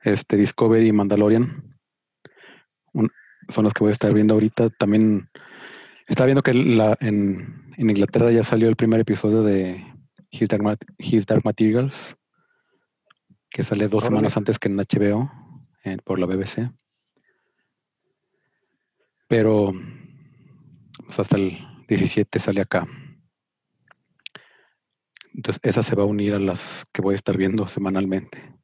este 0.02 0.36
Discovery 0.36 0.88
y 0.88 0.92
Mandalorian. 0.92 1.76
Un- 2.92 3.10
son 3.48 3.64
las 3.64 3.74
que 3.74 3.84
voy 3.84 3.90
a 3.90 3.92
estar 3.92 4.12
viendo 4.14 4.34
ahorita. 4.34 4.70
También 4.70 5.28
estaba 6.08 6.26
viendo 6.26 6.42
que 6.42 6.54
la, 6.54 6.96
en, 7.00 7.72
en 7.76 7.90
Inglaterra 7.90 8.30
ya 8.32 8.42
salió 8.44 8.68
el 8.68 8.76
primer 8.76 9.00
episodio 9.00 9.42
de 9.42 9.84
His 10.30 10.48
Dark, 10.48 10.62
Ma- 10.62 10.76
His 10.98 11.26
Dark 11.26 11.42
Materials. 11.44 12.16
que 13.50 13.62
sale 13.64 13.88
dos 13.88 14.02
Órale. 14.04 14.08
semanas 14.16 14.36
antes 14.36 14.58
que 14.58 14.68
en 14.68 14.76
HBO 14.76 15.30
en- 15.84 15.98
por 16.04 16.18
la 16.18 16.26
BBC. 16.26 16.70
Pero 19.28 19.72
pues, 21.06 21.18
hasta 21.20 21.36
el 21.36 21.58
17 21.88 22.38
sale 22.38 22.60
acá. 22.60 22.86
Entonces, 25.34 25.60
esa 25.62 25.82
se 25.82 25.94
va 25.94 26.02
a 26.02 26.06
unir 26.06 26.34
a 26.34 26.38
las 26.38 26.84
que 26.92 27.02
voy 27.02 27.12
a 27.12 27.16
estar 27.16 27.36
viendo 27.36 27.68
semanalmente. 27.68 28.54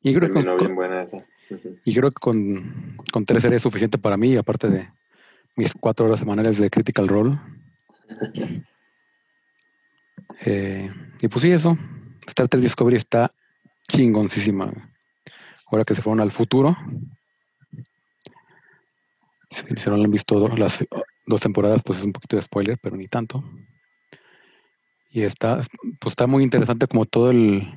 Y 0.00 0.14
creo 0.14 0.32
que 0.32 0.44
con, 0.44 0.56
bien 0.58 0.74
buena 0.74 1.02
esa. 1.02 1.24
Ujú. 1.50 1.78
y 1.84 1.94
creo 1.94 2.10
que 2.10 2.20
con, 2.20 2.96
con 3.12 3.24
tres 3.24 3.42
series 3.42 3.58
es 3.58 3.62
suficiente 3.62 3.98
para 3.98 4.16
mí, 4.16 4.36
aparte 4.36 4.68
de 4.68 4.88
mis 5.56 5.72
cuatro 5.74 6.06
horas 6.06 6.20
semanales 6.20 6.58
de 6.58 6.70
Critical 6.70 7.08
Role. 7.08 7.38
Eh, 10.44 10.90
y 11.20 11.28
pues 11.28 11.42
sí, 11.42 11.52
eso. 11.52 11.78
Star 12.26 12.48
Trek 12.48 12.62
Discovery 12.62 12.96
está 12.96 13.30
chingoncísima. 13.88 14.72
Ahora 15.66 15.84
que 15.84 15.94
se 15.94 16.02
fueron 16.02 16.20
al 16.20 16.32
futuro. 16.32 16.76
Si 19.50 19.88
no 19.88 19.96
lo 19.96 20.04
han 20.04 20.10
visto 20.10 20.48
las 20.56 20.84
dos 21.26 21.40
temporadas, 21.40 21.82
pues 21.84 21.98
es 21.98 22.04
un 22.04 22.12
poquito 22.12 22.36
de 22.36 22.42
spoiler, 22.42 22.78
pero 22.80 22.96
ni 22.96 23.06
tanto. 23.06 23.42
Y 25.10 25.22
está, 25.22 25.60
pues 26.00 26.12
está 26.12 26.26
muy 26.26 26.42
interesante 26.42 26.86
como 26.86 27.04
todo 27.04 27.30
el, 27.30 27.68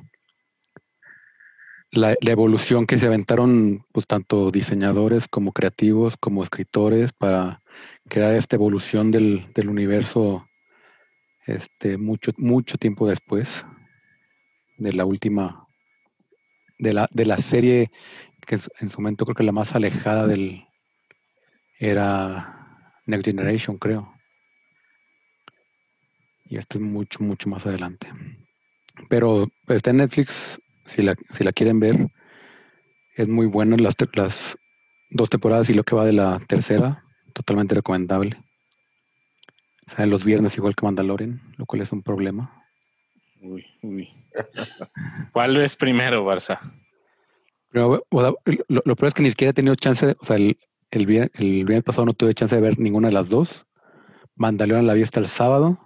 la, 1.90 2.14
la 2.20 2.30
evolución 2.30 2.86
que 2.86 2.98
se 2.98 3.06
aventaron 3.06 3.84
pues 3.92 4.06
tanto 4.06 4.50
diseñadores 4.50 5.28
como 5.28 5.52
creativos 5.52 6.16
como 6.16 6.42
escritores 6.42 7.12
para 7.12 7.62
crear 8.08 8.34
esta 8.34 8.56
evolución 8.56 9.10
del, 9.10 9.46
del 9.54 9.68
universo 9.68 10.46
este 11.46 11.96
mucho 11.98 12.32
mucho 12.38 12.76
tiempo 12.78 13.06
después 13.06 13.64
de 14.78 14.92
la 14.92 15.04
última 15.04 15.66
de 16.78 16.92
la 16.92 17.08
de 17.12 17.24
la 17.26 17.38
serie 17.38 17.90
que 18.46 18.56
en 18.56 18.60
su- 18.60 18.70
en 18.80 18.90
su 18.90 19.00
momento 19.00 19.24
creo 19.24 19.34
que 19.36 19.42
la 19.44 19.52
más 19.52 19.74
alejada 19.74 20.26
del 20.26 20.64
era 21.78 22.55
Next 23.06 23.26
Generation 23.26 23.78
creo 23.78 24.12
y 26.44 26.58
este 26.58 26.78
es 26.78 26.82
mucho 26.82 27.22
mucho 27.22 27.48
más 27.48 27.66
adelante 27.66 28.08
pero 29.08 29.48
está 29.68 29.90
en 29.90 29.98
Netflix 29.98 30.60
si 30.86 31.02
la, 31.02 31.16
si 31.34 31.44
la 31.44 31.52
quieren 31.52 31.80
ver, 31.80 32.08
es 33.16 33.28
muy 33.28 33.46
buena 33.46 33.76
las, 33.76 33.94
las 34.14 34.56
dos 35.10 35.30
temporadas 35.30 35.68
y 35.70 35.74
lo 35.74 35.84
que 35.84 35.96
va 35.96 36.04
de 36.04 36.12
la 36.12 36.40
tercera, 36.46 37.04
totalmente 37.32 37.74
recomendable. 37.74 38.36
Salen 39.86 40.10
los 40.10 40.24
viernes 40.24 40.56
igual 40.56 40.74
que 40.74 40.84
Mandalorian, 40.84 41.40
lo 41.56 41.66
cual 41.66 41.82
es 41.82 41.92
un 41.92 42.02
problema. 42.02 42.64
Uy, 43.40 43.64
uy. 43.82 44.10
¿Cuál 45.32 45.56
es 45.58 45.76
primero, 45.76 46.24
Barça? 46.24 46.58
Pero 47.70 48.04
o 48.10 48.20
sea, 48.20 48.32
lo, 48.68 48.82
lo 48.84 48.96
peor 48.96 49.08
es 49.08 49.14
que 49.14 49.22
ni 49.22 49.30
siquiera 49.30 49.50
he 49.50 49.54
tenido 49.54 49.74
chance, 49.76 50.16
o 50.18 50.24
sea, 50.24 50.36
el, 50.36 50.58
el, 50.90 51.06
vier- 51.06 51.30
el 51.34 51.64
viernes 51.64 51.84
pasado 51.84 52.06
no 52.06 52.12
tuve 52.14 52.34
chance 52.34 52.54
de 52.54 52.60
ver 52.62 52.78
ninguna 52.78 53.08
de 53.08 53.14
las 53.14 53.28
dos. 53.28 53.66
Mandalorian 54.36 54.86
la 54.86 54.94
vi 54.94 55.02
hasta 55.02 55.20
el 55.20 55.28
sábado 55.28 55.78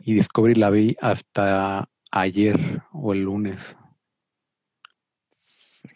y 0.00 0.14
Discovery 0.14 0.54
la 0.54 0.70
vi 0.70 0.96
hasta 1.00 1.88
ayer 2.10 2.82
o 2.92 3.12
el 3.12 3.22
lunes. 3.22 3.76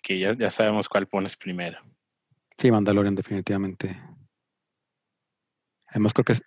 Que 0.03 0.19
ya, 0.19 0.35
ya 0.37 0.51
sabemos 0.51 0.89
cuál 0.89 1.07
pones 1.07 1.37
primero. 1.37 1.79
Sí, 2.59 2.71
Mandalorian 2.71 3.15
definitivamente. 3.15 4.01
Además 5.89 6.13
creo 6.15 6.25
que 6.25 6.33
es- 6.33 6.43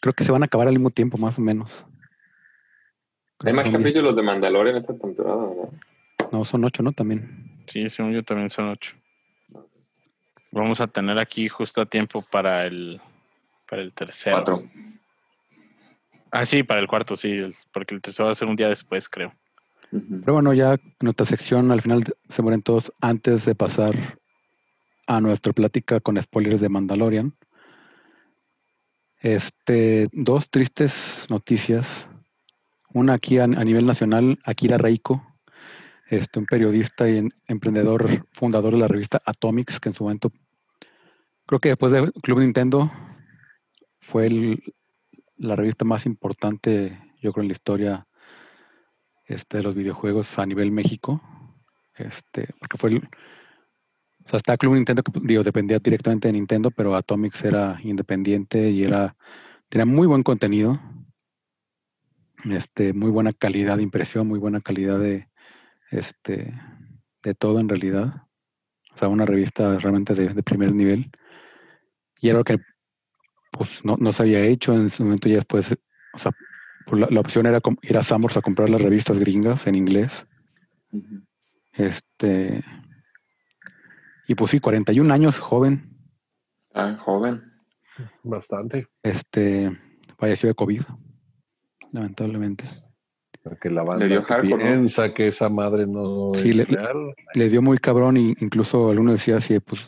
creo 0.00 0.12
que 0.14 0.24
se 0.24 0.32
van 0.32 0.42
a 0.42 0.46
acabar 0.46 0.68
al 0.68 0.74
mismo 0.74 0.90
tiempo, 0.90 1.18
más 1.18 1.38
o 1.38 1.40
menos. 1.42 1.70
Creo 3.38 3.50
Hay 3.56 3.64
que 3.64 3.70
más 3.70 3.70
capítulos 3.70 4.16
de 4.16 4.22
Mandalorian 4.22 4.76
esta 4.76 4.96
temporada, 4.96 5.36
¿no? 5.40 5.70
No, 6.32 6.44
son 6.44 6.64
ocho, 6.64 6.82
¿no? 6.82 6.92
También. 6.92 7.62
Sí, 7.66 7.88
según 7.88 8.12
yo 8.12 8.22
también 8.22 8.50
son 8.50 8.68
ocho. 8.68 8.94
Vamos 10.50 10.80
a 10.80 10.86
tener 10.86 11.18
aquí 11.18 11.48
justo 11.48 11.80
a 11.80 11.86
tiempo 11.86 12.24
para 12.30 12.66
el 12.66 13.00
para 13.68 13.82
el 13.82 13.92
tercero. 13.92 14.36
Cuatro. 14.36 14.62
Ah, 16.30 16.44
sí, 16.46 16.62
para 16.62 16.80
el 16.80 16.86
cuarto, 16.86 17.16
sí, 17.16 17.36
porque 17.72 17.94
el 17.94 18.02
tercero 18.02 18.26
va 18.26 18.32
a 18.32 18.34
ser 18.34 18.48
un 18.48 18.56
día 18.56 18.68
después, 18.68 19.08
creo. 19.08 19.32
Pero 19.90 20.34
bueno, 20.34 20.52
ya 20.52 20.74
en 20.74 20.80
nuestra 21.00 21.24
sección 21.24 21.70
al 21.70 21.80
final 21.80 22.04
se 22.28 22.42
mueren 22.42 22.62
todos 22.62 22.92
antes 23.00 23.46
de 23.46 23.54
pasar 23.54 24.18
a 25.06 25.20
nuestra 25.20 25.54
plática 25.54 26.00
con 26.00 26.20
spoilers 26.20 26.60
de 26.60 26.68
Mandalorian. 26.68 27.34
Este, 29.20 30.08
dos 30.12 30.50
tristes 30.50 31.26
noticias. 31.30 32.08
Una 32.92 33.14
aquí 33.14 33.38
a, 33.38 33.44
a 33.44 33.46
nivel 33.46 33.86
nacional, 33.86 34.38
Akira 34.44 34.76
Reiko, 34.76 35.27
este, 36.08 36.38
un 36.38 36.46
periodista 36.46 37.08
y 37.08 37.18
en- 37.18 37.30
emprendedor, 37.46 38.26
fundador 38.32 38.74
de 38.74 38.80
la 38.80 38.88
revista 38.88 39.22
Atomics, 39.24 39.78
que 39.80 39.90
en 39.90 39.94
su 39.94 40.04
momento, 40.04 40.32
creo 41.46 41.60
que 41.60 41.70
después 41.70 41.92
de 41.92 42.10
Club 42.22 42.40
Nintendo, 42.40 42.90
fue 44.00 44.30
la 45.36 45.56
revista 45.56 45.84
más 45.84 46.06
importante, 46.06 46.98
yo 47.20 47.32
creo, 47.32 47.42
en 47.42 47.48
la 47.48 47.52
historia 47.52 48.06
este, 49.26 49.58
de 49.58 49.62
los 49.62 49.74
videojuegos 49.74 50.38
a 50.38 50.46
nivel 50.46 50.72
México. 50.72 51.20
Este, 51.94 52.48
porque 52.58 52.78
fue 52.78 52.90
el, 52.90 53.08
o 54.24 54.30
sea, 54.30 54.36
está 54.38 54.56
Club 54.56 54.74
Nintendo 54.74 55.02
que 55.02 55.12
digo, 55.22 55.42
dependía 55.42 55.78
directamente 55.78 56.28
de 56.28 56.32
Nintendo, 56.32 56.70
pero 56.70 56.94
Atomics 56.94 57.44
era 57.44 57.80
independiente 57.82 58.70
y 58.70 58.84
era, 58.84 59.16
tenía 59.68 59.86
muy 59.86 60.06
buen 60.06 60.22
contenido. 60.22 60.80
Este, 62.44 62.92
muy 62.92 63.10
buena 63.10 63.32
calidad 63.32 63.78
de 63.78 63.82
impresión, 63.82 64.28
muy 64.28 64.38
buena 64.38 64.60
calidad 64.60 64.98
de 64.98 65.27
este 65.90 66.54
de 67.22 67.34
todo 67.34 67.60
en 67.60 67.68
realidad. 67.68 68.22
O 68.94 68.98
sea, 68.98 69.08
una 69.08 69.26
revista 69.26 69.78
realmente 69.78 70.14
de, 70.14 70.34
de 70.34 70.42
primer 70.42 70.72
nivel. 70.72 71.10
Y 72.20 72.28
era 72.28 72.38
lo 72.38 72.44
que 72.44 72.58
pues 73.52 73.84
no, 73.84 73.96
no 73.98 74.12
se 74.12 74.22
había 74.22 74.40
hecho 74.40 74.74
en 74.74 74.88
su 74.88 75.02
momento 75.02 75.28
ya 75.28 75.36
después, 75.36 75.76
o 76.14 76.18
sea, 76.18 76.32
pues, 76.86 77.00
la, 77.00 77.08
la 77.10 77.20
opción 77.20 77.46
era 77.46 77.60
ir 77.82 77.98
a 77.98 78.02
Samors 78.02 78.36
a 78.36 78.42
comprar 78.42 78.70
las 78.70 78.82
revistas 78.82 79.18
gringas 79.18 79.66
en 79.66 79.74
inglés. 79.74 80.26
Este. 81.72 82.64
Y 84.26 84.34
pues 84.34 84.50
sí, 84.50 84.60
41 84.60 85.12
años, 85.12 85.38
joven. 85.38 85.96
Ah, 86.74 86.96
joven. 86.98 87.42
Bastante. 88.22 88.86
Este. 89.02 89.76
Falleció 90.18 90.48
de 90.48 90.54
COVID. 90.54 90.82
Lamentablemente. 91.92 92.64
Porque 93.42 93.70
la 93.70 93.82
banda 93.82 94.04
Le 94.04 94.08
dio 94.08 94.22
hardcore, 94.22 94.50
¿no? 94.52 94.58
piensa 94.70 95.14
que 95.14 95.28
esa 95.28 95.48
madre 95.48 95.86
no 95.86 96.32
Sí, 96.34 96.50
es 96.50 96.56
le- 96.56 96.64
real. 96.64 97.14
Le 97.34 97.48
dio 97.48 97.62
muy 97.62 97.78
cabrón 97.78 98.16
y 98.16 98.34
incluso 98.40 98.88
alguno 98.88 99.12
decía 99.12 99.36
así, 99.36 99.58
pues, 99.60 99.80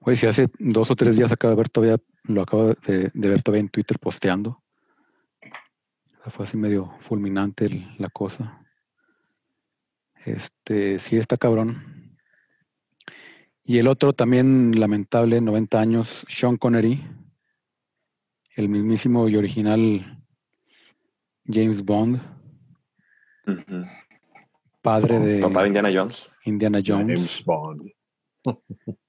güey, 0.00 0.16
si 0.16 0.26
hace 0.26 0.46
dos 0.58 0.90
o 0.90 0.96
tres 0.96 1.16
días 1.16 1.32
acabo 1.32 1.52
de 1.52 1.56
ver 1.56 1.68
todavía, 1.68 1.96
lo 2.24 2.42
acabo 2.42 2.74
de, 2.86 3.10
de 3.14 3.28
ver 3.28 3.42
todavía 3.42 3.60
en 3.60 3.68
Twitter 3.68 3.98
posteando. 3.98 4.62
O 6.18 6.22
sea, 6.22 6.30
fue 6.32 6.44
así 6.46 6.56
medio 6.56 6.92
fulminante 7.00 7.66
el- 7.66 7.86
la 7.98 8.08
cosa. 8.10 8.60
Este, 10.24 10.98
sí 10.98 11.16
está 11.16 11.36
cabrón. 11.36 12.16
Y 13.64 13.78
el 13.78 13.86
otro 13.88 14.12
también 14.12 14.78
lamentable, 14.78 15.40
90 15.40 15.80
años, 15.80 16.24
Sean 16.28 16.56
Connery, 16.56 17.06
el 18.56 18.68
mismísimo 18.68 19.28
y 19.28 19.36
original 19.36 20.22
James 21.46 21.84
Bond, 21.84 22.20
Padre 24.82 25.18
de 25.18 25.40
Papá 25.40 25.62
de 25.62 25.68
Indiana 25.68 25.90
Jones. 25.94 26.30
Indiana 26.44 26.80
Jones. 26.84 27.06
James 27.14 27.44
Bond. 27.44 27.90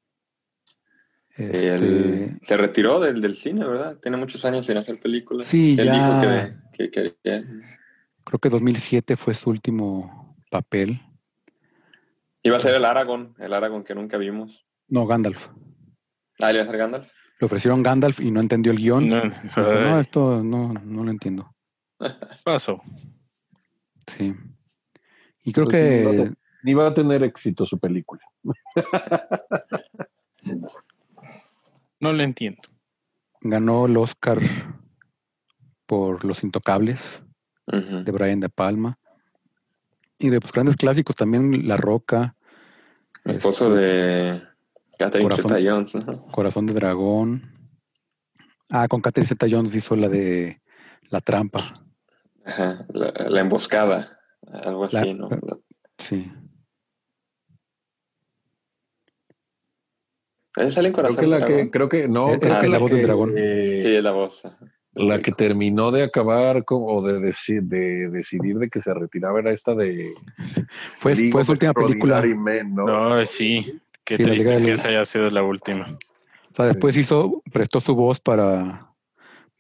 Este, 1.38 1.74
Él 1.74 2.38
se 2.44 2.58
retiró 2.58 3.00
del, 3.00 3.22
del 3.22 3.34
cine, 3.34 3.66
¿verdad? 3.66 3.98
Tiene 4.02 4.18
muchos 4.18 4.44
años 4.44 4.66
sin 4.66 4.76
hacer 4.76 5.00
películas. 5.00 5.46
Sí, 5.46 5.78
Él 5.80 5.86
ya. 5.86 5.94
dijo 5.94 6.22
que, 6.74 6.90
que 6.90 6.92
quería. 6.92 7.46
Creo 8.26 8.40
que 8.40 8.50
2007 8.50 9.16
fue 9.16 9.34
su 9.34 9.50
último 9.50 10.36
papel. 10.52 11.02
Iba 12.44 12.58
a 12.58 12.60
ser 12.60 12.76
el 12.76 12.84
Aragón, 12.84 13.36
el 13.40 13.54
Aragón 13.54 13.86
que 13.86 13.96
nunca 13.96 14.18
vimos. 14.18 14.66
No, 14.90 15.08
Gandalf. 15.08 15.40
Ah, 16.42 16.48
¿le 16.52 16.56
iba 16.56 16.64
a 16.64 16.68
ser 16.68 16.78
Gandalf? 16.78 17.10
Le 17.40 17.46
ofrecieron 17.46 17.84
Gandalf 17.84 18.20
y 18.20 18.32
no 18.32 18.42
entendió 18.42 18.74
el 18.74 18.78
guion. 18.80 19.08
No, 19.08 19.22
Dijo, 19.22 19.62
no, 19.62 20.00
esto 20.02 20.44
no, 20.44 20.74
no 20.74 21.04
lo 21.06 21.10
entiendo. 21.12 21.56
pasó. 22.44 22.84
Sí. 24.20 24.36
Y 25.43 25.53
creo 25.53 25.65
Pues 25.65 25.78
sí, 25.78 25.97
ni 25.97 26.03
va 26.03 26.11
a 26.11 26.15
que 26.15 26.34
Ni 26.63 26.74
va 26.74 26.88
a 26.88 26.93
tener 26.93 27.24
éxito 27.24 27.65
su 27.65 27.80
película. 27.80 28.22
No 32.01 32.13
le 32.13 32.24
entiendo. 32.24 32.61
ganó 33.41 33.86
el 33.86 33.97
Oscar 33.97 34.39
por 35.86 36.24
Los 36.24 36.45
Intocables 36.45 37.22
de 37.67 38.09
Brian 38.09 38.39
De 38.39 38.47
Palma. 38.47 38.97
Y 40.17 40.30
de 40.30 40.39
pues, 40.39 40.53
grandes 40.53 40.78
clásicos 40.78 41.17
también 41.17 41.67
La 41.67 41.76
Roca, 41.76 42.38
Esposo 43.26 43.74
de 43.74 44.41
Catherine 44.97 45.30
Corazón. 45.30 45.51
Zeta 45.51 45.72
Jones. 45.72 45.97
Corazón 46.32 46.65
de 46.65 46.74
Dragón. 46.74 47.53
Ah, 48.70 48.88
con 48.88 49.01
Catherine 49.01 49.28
Zeta 49.28 49.47
Jones 49.49 49.76
hizo 49.76 49.95
la 49.95 50.07
de 50.07 50.61
La 51.09 51.22
Trampa. 51.22 51.59
La, 52.89 53.39
emboscada, 53.41 54.20
algo 54.64 54.86
así, 54.86 55.14
¿no? 55.14 55.30
Sí. 55.97 56.32
Ahí 60.56 60.91
creo 60.91 61.16
que 61.16 61.28
la. 61.28 61.45
Que, 61.45 61.70
creo 61.70 61.89
que, 61.89 62.08
no, 62.08 62.34
eh, 62.34 62.39
creo 62.39 62.56
eh, 62.56 62.60
que 62.60 62.66
es 62.66 62.72
la 62.72 62.78
voz 62.80 62.89
que, 62.89 62.97
del 62.97 63.06
dragón. 63.06 63.34
Sí, 63.36 63.95
es 63.95 64.04
la 64.04 64.12
voz. 64.12 64.43
La 64.93 65.22
que 65.22 65.32
terminó 65.32 65.91
de 65.91 66.04
acabar 66.04 66.64
o 66.68 67.02
de, 67.04 67.20
deci 67.20 67.60
de, 67.62 68.10
decidir 68.10 68.58
de 68.58 68.70
que 68.70 68.82
se 68.82 68.93
retiraba 68.93 69.39
era 69.39 69.52
esta 69.52 69.76
de... 69.76 70.14
Fue, 70.97 71.16
League 71.16 71.32
fue 71.32 71.45
su 71.45 71.52
última 71.52 71.74
película. 71.74 72.22
¿no? 72.24 72.86
¿no? 72.86 73.26
sí. 73.26 73.80
Qué 74.04 74.18
sí, 74.18 74.24
triste 74.24 74.58
que 74.58 74.72
esa 74.74 74.88
haya 74.88 75.06
sido 75.06 75.30
la 75.30 75.43
última. 75.43 75.97
O 76.52 76.56
sea, 76.56 76.66
después 76.66 76.97
hizo, 76.97 77.43
prestó 77.54 77.80
su 77.80 77.93
voz 77.93 78.20
para, 78.20 78.91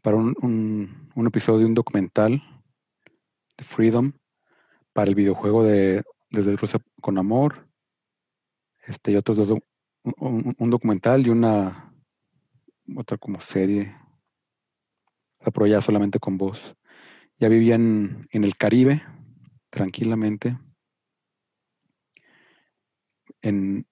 para 0.01 0.17
un, 0.17 1.07
un 1.15 1.27
episodio 1.27 1.59
de 1.59 1.65
un 1.65 1.75
documental 1.75 2.41
Freedom, 3.63 4.13
para 4.93 5.09
el 5.09 5.15
videojuego 5.15 5.63
de 5.63 6.03
Desde 6.29 6.55
Rusia 6.55 6.79
con 7.01 7.17
Amor, 7.17 7.67
este 8.85 9.11
y 9.11 9.15
otros 9.15 9.47
dos, 9.47 9.59
un, 10.03 10.69
documental 10.69 11.25
y 11.25 11.29
una 11.29 11.93
otra 12.95 13.17
como 13.17 13.39
serie, 13.39 13.95
O 15.39 15.43
sea, 15.43 15.51
pero 15.51 15.67
ya 15.67 15.81
solamente 15.81 16.19
con 16.19 16.37
voz. 16.37 16.75
Ya 17.37 17.47
vivía 17.47 17.75
en, 17.75 18.27
en 18.31 18.43
el 18.43 18.57
Caribe, 18.57 19.03
tranquilamente. 19.69 20.57
En, 23.41 23.87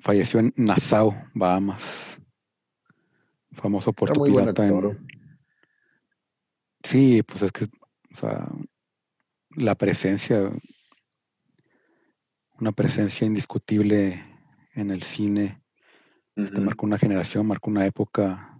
falleció 0.00 0.40
en 0.40 0.54
Nassau, 0.56 1.14
Bahamas. 1.34 2.18
Famoso 3.52 3.92
puerto 3.92 4.22
pirata. 4.22 4.66
en-. 4.66 5.06
Sí, 6.84 7.22
pues 7.22 7.42
es 7.42 7.52
que, 7.52 7.64
o 7.64 8.16
sea, 8.16 8.48
la 9.58 9.74
presencia, 9.74 10.50
una 12.60 12.72
presencia 12.72 13.26
indiscutible 13.26 14.22
en 14.74 14.90
el 14.90 15.02
cine, 15.02 15.60
este, 16.36 16.60
marcó 16.60 16.86
una 16.86 16.98
generación, 16.98 17.46
marcó 17.46 17.70
una 17.70 17.86
época, 17.86 18.58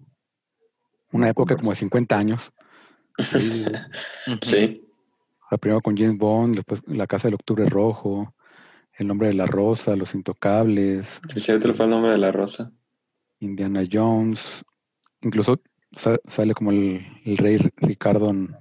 una 1.13 1.29
época 1.29 1.57
como 1.57 1.71
de 1.71 1.77
50 1.77 2.19
años. 2.19 2.53
Sí. 3.19 3.65
Sí. 4.43 4.85
O 5.45 5.49
sea, 5.49 5.59
primero 5.59 5.81
con 5.81 5.97
James 5.97 6.19
Bond, 6.19 6.57
después 6.57 6.83
La 6.87 7.07
Casa 7.07 7.27
del 7.29 7.35
Octubre 7.37 7.65
Rojo, 7.67 8.35
El 8.93 9.07
Nombre 9.07 9.29
de 9.29 9.35
la 9.35 9.47
Rosa, 9.47 9.97
Los 9.97 10.15
Intocables, 10.15 11.21
Sí, 11.33 11.41
cierto, 11.41 11.73
fue 11.73 11.87
el 11.87 11.91
nombre 11.91 12.11
de 12.13 12.19
la 12.19 12.31
rosa. 12.31 12.71
Indiana 13.41 13.83
Jones, 13.91 14.41
incluso 15.23 15.63
sa- 15.93 16.19
sale 16.27 16.53
como 16.53 16.71
el, 16.71 17.07
el 17.25 17.37
rey 17.39 17.57
Ricardo 17.77 18.29
en 18.29 18.55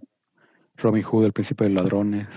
Robin 0.77 1.03
Hood, 1.03 1.25
El 1.25 1.33
Príncipe 1.33 1.63
de 1.65 1.71
Ladrones, 1.71 2.27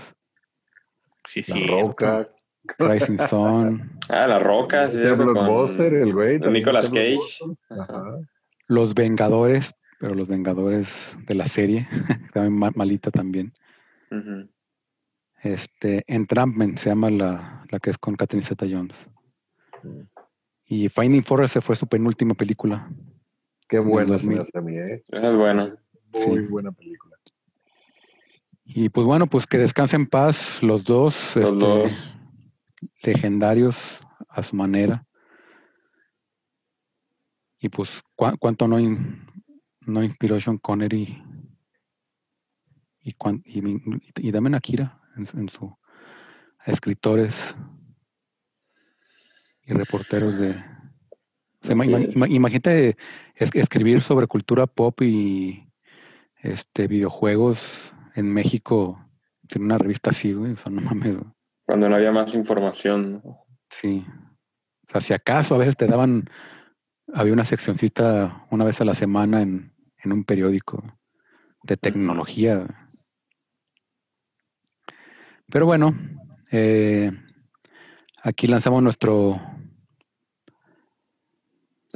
Sí, 1.27 1.41
La 1.47 1.55
sí. 1.55 1.67
Roca. 1.67 2.29
Rising 2.77 3.17
Sun, 3.29 3.99
Ah, 4.09 4.27
La 4.27 4.39
Roca. 4.39 4.87
sí, 4.87 4.97
con- 5.17 5.33
Blockbuster, 5.33 5.93
el 5.93 6.13
güey. 6.13 6.39
Nicolas 6.39 6.89
Cage. 6.89 7.19
Ajá. 7.69 8.03
Los 8.67 8.93
Vengadores, 8.93 9.73
pero 9.99 10.13
los 10.15 10.27
Vengadores 10.27 11.15
de 11.27 11.35
la 11.35 11.45
serie, 11.45 11.87
también 12.33 12.53
ma- 12.57 12.71
malita 12.75 13.09
también. 13.11 13.53
Este, 15.41 16.03
Entrapment 16.07 16.77
se 16.77 16.89
llama 16.89 17.09
la, 17.09 17.65
la 17.69 17.79
que 17.79 17.89
es 17.89 17.97
con 17.97 18.15
Catherine 18.15 18.45
Zeta 18.45 18.65
Jones. 18.69 18.95
Mm. 19.83 20.01
Y 20.65 20.89
Finding 20.89 21.23
Forrest 21.23 21.57
fue 21.61 21.75
su 21.75 21.87
penúltima 21.87 22.33
película. 22.35 22.89
Qué 23.67 23.79
buena 23.79 24.19
se 24.19 24.27
me 24.27 24.35
2000. 24.35 24.39
hace 24.41 24.57
a 24.57 24.61
mí, 24.61 24.77
¿eh? 24.77 25.03
Esa 25.07 25.31
es 25.31 25.35
buena. 25.35 25.75
Muy 26.13 26.37
Sí. 26.41 26.45
buena 26.47 26.71
película. 26.71 27.15
Y 28.73 28.89
pues 28.89 29.05
bueno, 29.05 29.27
pues 29.27 29.45
que 29.47 29.57
descansen 29.57 30.01
en 30.01 30.07
paz 30.07 30.61
los 30.63 30.83
dos, 30.83 31.35
Los 31.35 31.45
este, 31.51 31.59
dos. 31.59 32.17
legendarios 33.03 33.77
a 34.29 34.41
su 34.43 34.55
manera. 34.55 35.05
Y 37.59 37.69
pues 37.69 38.01
cuánto 38.15 38.67
no, 38.67 38.79
in- 38.79 39.25
no 39.81 40.03
inspiró 40.03 40.39
Sean 40.39 40.57
Connery 40.57 41.21
y, 43.03 43.15
y, 43.45 43.61
mi- 43.61 43.81
y 44.15 44.31
también 44.31 44.55
Akira 44.55 44.99
en, 45.17 45.25
su- 45.25 45.37
en 45.37 45.49
su 45.49 45.77
a 46.63 46.71
escritores 46.71 47.55
y 49.63 49.73
reporteros 49.73 50.37
de... 50.39 50.51
o 50.51 51.65
sea, 51.65 51.75
ima- 51.75 52.27
imagínate 52.29 52.95
es- 53.35 53.53
escribir 53.55 54.01
sobre 54.01 54.27
cultura 54.27 54.65
pop 54.67 55.01
y 55.01 55.67
este 56.41 56.87
videojuegos 56.87 57.93
en 58.15 58.33
México 58.33 58.99
en 59.55 59.63
una 59.63 59.77
revista 59.77 60.09
así, 60.11 60.33
güey. 60.33 60.53
O 60.53 60.57
sea, 60.57 60.71
no 60.71 60.81
mames, 60.93 61.15
güey. 61.17 61.31
Cuando 61.65 61.89
no 61.89 61.95
había 61.95 62.11
más 62.11 62.33
información. 62.33 63.21
¿no? 63.23 63.45
Sí. 63.69 64.05
O 64.87 64.91
sea, 64.91 65.01
si 65.01 65.13
acaso 65.13 65.55
a 65.55 65.59
veces 65.59 65.77
te 65.77 65.87
daban, 65.87 66.29
había 67.13 67.33
una 67.33 67.45
seccioncita 67.45 68.45
una 68.49 68.65
vez 68.65 68.81
a 68.81 68.85
la 68.85 68.93
semana 68.93 69.41
en, 69.41 69.73
en 70.03 70.11
un 70.11 70.23
periódico 70.23 70.83
de 71.63 71.77
tecnología. 71.77 72.65
Pero 75.47 75.65
bueno, 75.65 75.95
eh, 76.51 77.11
aquí 78.23 78.47
lanzamos 78.47 78.81
nuestro, 78.83 79.39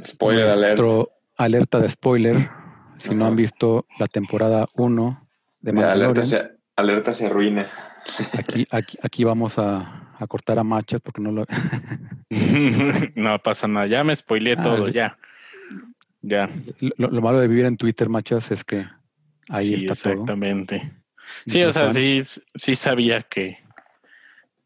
Spoiler 0.06 0.48
alert. 0.48 0.78
nuestro 0.78 1.10
alerta 1.36 1.80
de 1.80 1.88
spoiler. 1.88 2.50
Si 2.98 3.14
no 3.14 3.26
han 3.26 3.36
visto 3.36 3.86
la 3.98 4.06
temporada 4.06 4.68
1 4.74 5.25
de 5.72 5.84
alerta, 5.84 6.24
se, 6.26 6.50
alerta 6.76 7.12
se 7.14 7.26
arruina. 7.26 7.70
aquí, 8.38 8.66
aquí, 8.70 8.98
aquí 9.02 9.24
vamos 9.24 9.58
a, 9.58 10.10
a 10.18 10.26
cortar 10.26 10.58
a 10.58 10.64
machas 10.64 11.00
porque 11.00 11.20
no 11.20 11.32
lo... 11.32 11.44
no 13.14 13.38
pasa 13.42 13.68
nada. 13.68 13.86
Ya 13.86 14.04
me 14.04 14.14
spoileé 14.14 14.56
Ah, 14.58 14.62
todo, 14.62 14.86
sí. 14.86 14.92
ya. 14.92 15.18
Ya. 16.22 16.48
Lo, 16.98 17.08
lo 17.08 17.20
malo 17.22 17.38
de 17.40 17.48
vivir 17.48 17.66
en 17.66 17.76
Twitter, 17.76 18.08
machas, 18.08 18.50
es 18.50 18.64
que 18.64 18.86
ahí 19.48 19.68
sí, 19.68 19.74
está 19.86 19.94
todo. 19.94 20.12
exactamente. 20.14 20.92
Sí, 21.46 21.62
o 21.62 21.72
sea, 21.72 21.92
sí, 21.92 22.22
sí 22.54 22.74
sabía 22.76 23.20
que, 23.22 23.58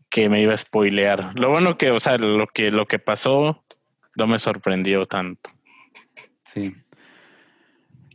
que 0.08 0.28
me 0.28 0.40
iba 0.42 0.54
a 0.54 0.58
spoilear. 0.58 1.38
Lo 1.38 1.50
bueno 1.50 1.76
que, 1.78 1.90
o 1.90 1.98
sea, 2.00 2.16
lo 2.18 2.46
que, 2.46 2.70
lo 2.70 2.86
que 2.86 2.98
pasó 2.98 3.64
no 4.16 4.26
me 4.26 4.38
sorprendió 4.38 5.06
tanto. 5.06 5.50
Sí. 6.52 6.74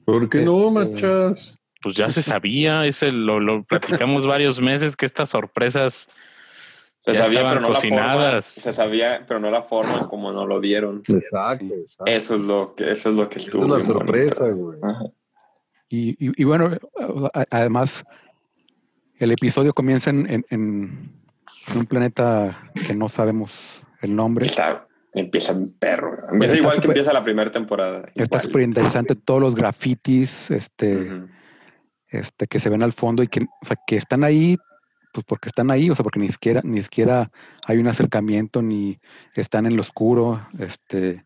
¿Por 0.06 0.30
qué 0.30 0.42
no, 0.42 0.68
Este- 0.80 0.94
machas? 0.94 1.55
Pues 1.86 1.96
ya 1.96 2.10
se 2.10 2.24
sabía, 2.24 2.84
ese 2.88 3.12
lo, 3.12 3.40
lo 3.40 3.62
platicamos 3.64 4.26
varios 4.36 4.60
meses 4.60 4.96
que 4.96 5.06
estas 5.06 5.30
sorpresas 5.30 6.10
Se 7.06 7.14
Ya 7.14 7.22
sabía, 7.22 7.40
estaban 7.42 7.52
pero 7.60 7.62
no 7.62 7.70
la 7.70 7.80
forma. 7.80 7.96
cocinadas. 7.98 8.46
Se 8.46 8.74
sabía, 8.74 9.24
pero 9.28 9.40
no 9.40 9.52
la 9.52 9.62
forma 9.62 10.08
como 10.10 10.32
nos 10.32 10.48
lo 10.48 10.60
dieron. 10.60 11.04
Exacto, 11.08 11.66
exacto. 11.66 12.06
Eso 12.12 12.34
es 12.36 12.42
lo 12.42 12.74
que, 12.76 12.90
eso 12.90 13.10
es 13.12 13.16
lo 13.16 13.30
que 13.30 13.38
Es 13.38 13.46
estuvo. 13.46 13.66
una 13.66 13.76
bien 13.76 13.86
sorpresa, 13.86 14.48
güey. 14.50 14.80
Y, 15.90 16.10
y- 16.28 16.42
y 16.42 16.44
bueno, 16.44 16.76
además, 17.52 18.04
el 19.20 19.32
episodio 19.32 19.72
comienza 19.74 20.10
en, 20.10 20.44
en- 20.50 21.12
un 21.76 21.86
planeta 21.86 22.72
que 22.88 22.96
no 22.96 23.10
sabemos 23.10 23.52
el 24.02 24.16
nombre. 24.16 24.48
Está, 24.48 24.88
empieza 25.14 25.54
un 25.54 25.72
perro. 25.78 26.16
güey. 26.24 26.34
Empieza 26.34 26.56
igual 26.56 26.82
que 26.82 26.88
empieza 26.88 27.14
la 27.14 27.24
primera 27.24 27.52
temporada. 27.52 28.10
Está 28.16 28.42
súper 28.42 28.64
interesante 28.64 29.16
todos 29.16 29.40
los 29.40 29.54
grafitis 29.54 30.50
este. 30.50 31.22
Este, 32.20 32.48
que 32.48 32.60
se 32.60 32.70
ven 32.70 32.84
al 32.84 32.94
fondo 32.94 33.24
y 33.24 33.28
que, 33.28 33.46
que 33.88 33.96
están 33.98 34.24
ahí, 34.24 34.58
pues 35.14 35.26
porque 35.26 35.50
están 35.50 35.72
ahí, 35.72 35.90
o 35.90 35.96
sea, 35.96 36.04
porque 36.04 36.20
ni 36.20 36.30
siquiera, 36.30 36.62
ni 36.64 36.82
siquiera 36.84 37.32
hay 37.66 37.78
un 37.78 37.88
acercamiento, 37.88 38.62
ni 38.62 39.00
están 39.34 39.66
en 39.66 39.76
lo 39.76 39.82
oscuro, 39.82 40.46
este, 40.60 41.24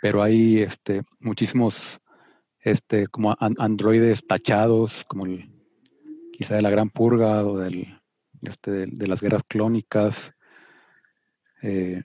pero 0.00 0.22
hay 0.22 0.60
este, 0.60 1.02
muchísimos 1.20 2.00
este, 2.60 3.06
como 3.08 3.36
an- 3.38 3.54
androides 3.58 4.26
tachados, 4.26 5.04
como 5.04 5.26
el, 5.26 5.50
quizá 6.32 6.54
de 6.54 6.62
la 6.62 6.70
Gran 6.70 6.90
Purga 6.90 7.44
o 7.44 7.58
del, 7.58 8.00
este, 8.42 8.86
de, 8.86 9.06
las 9.06 9.20
guerras 9.20 9.42
clónicas. 9.48 10.32
Eh, 11.62 12.02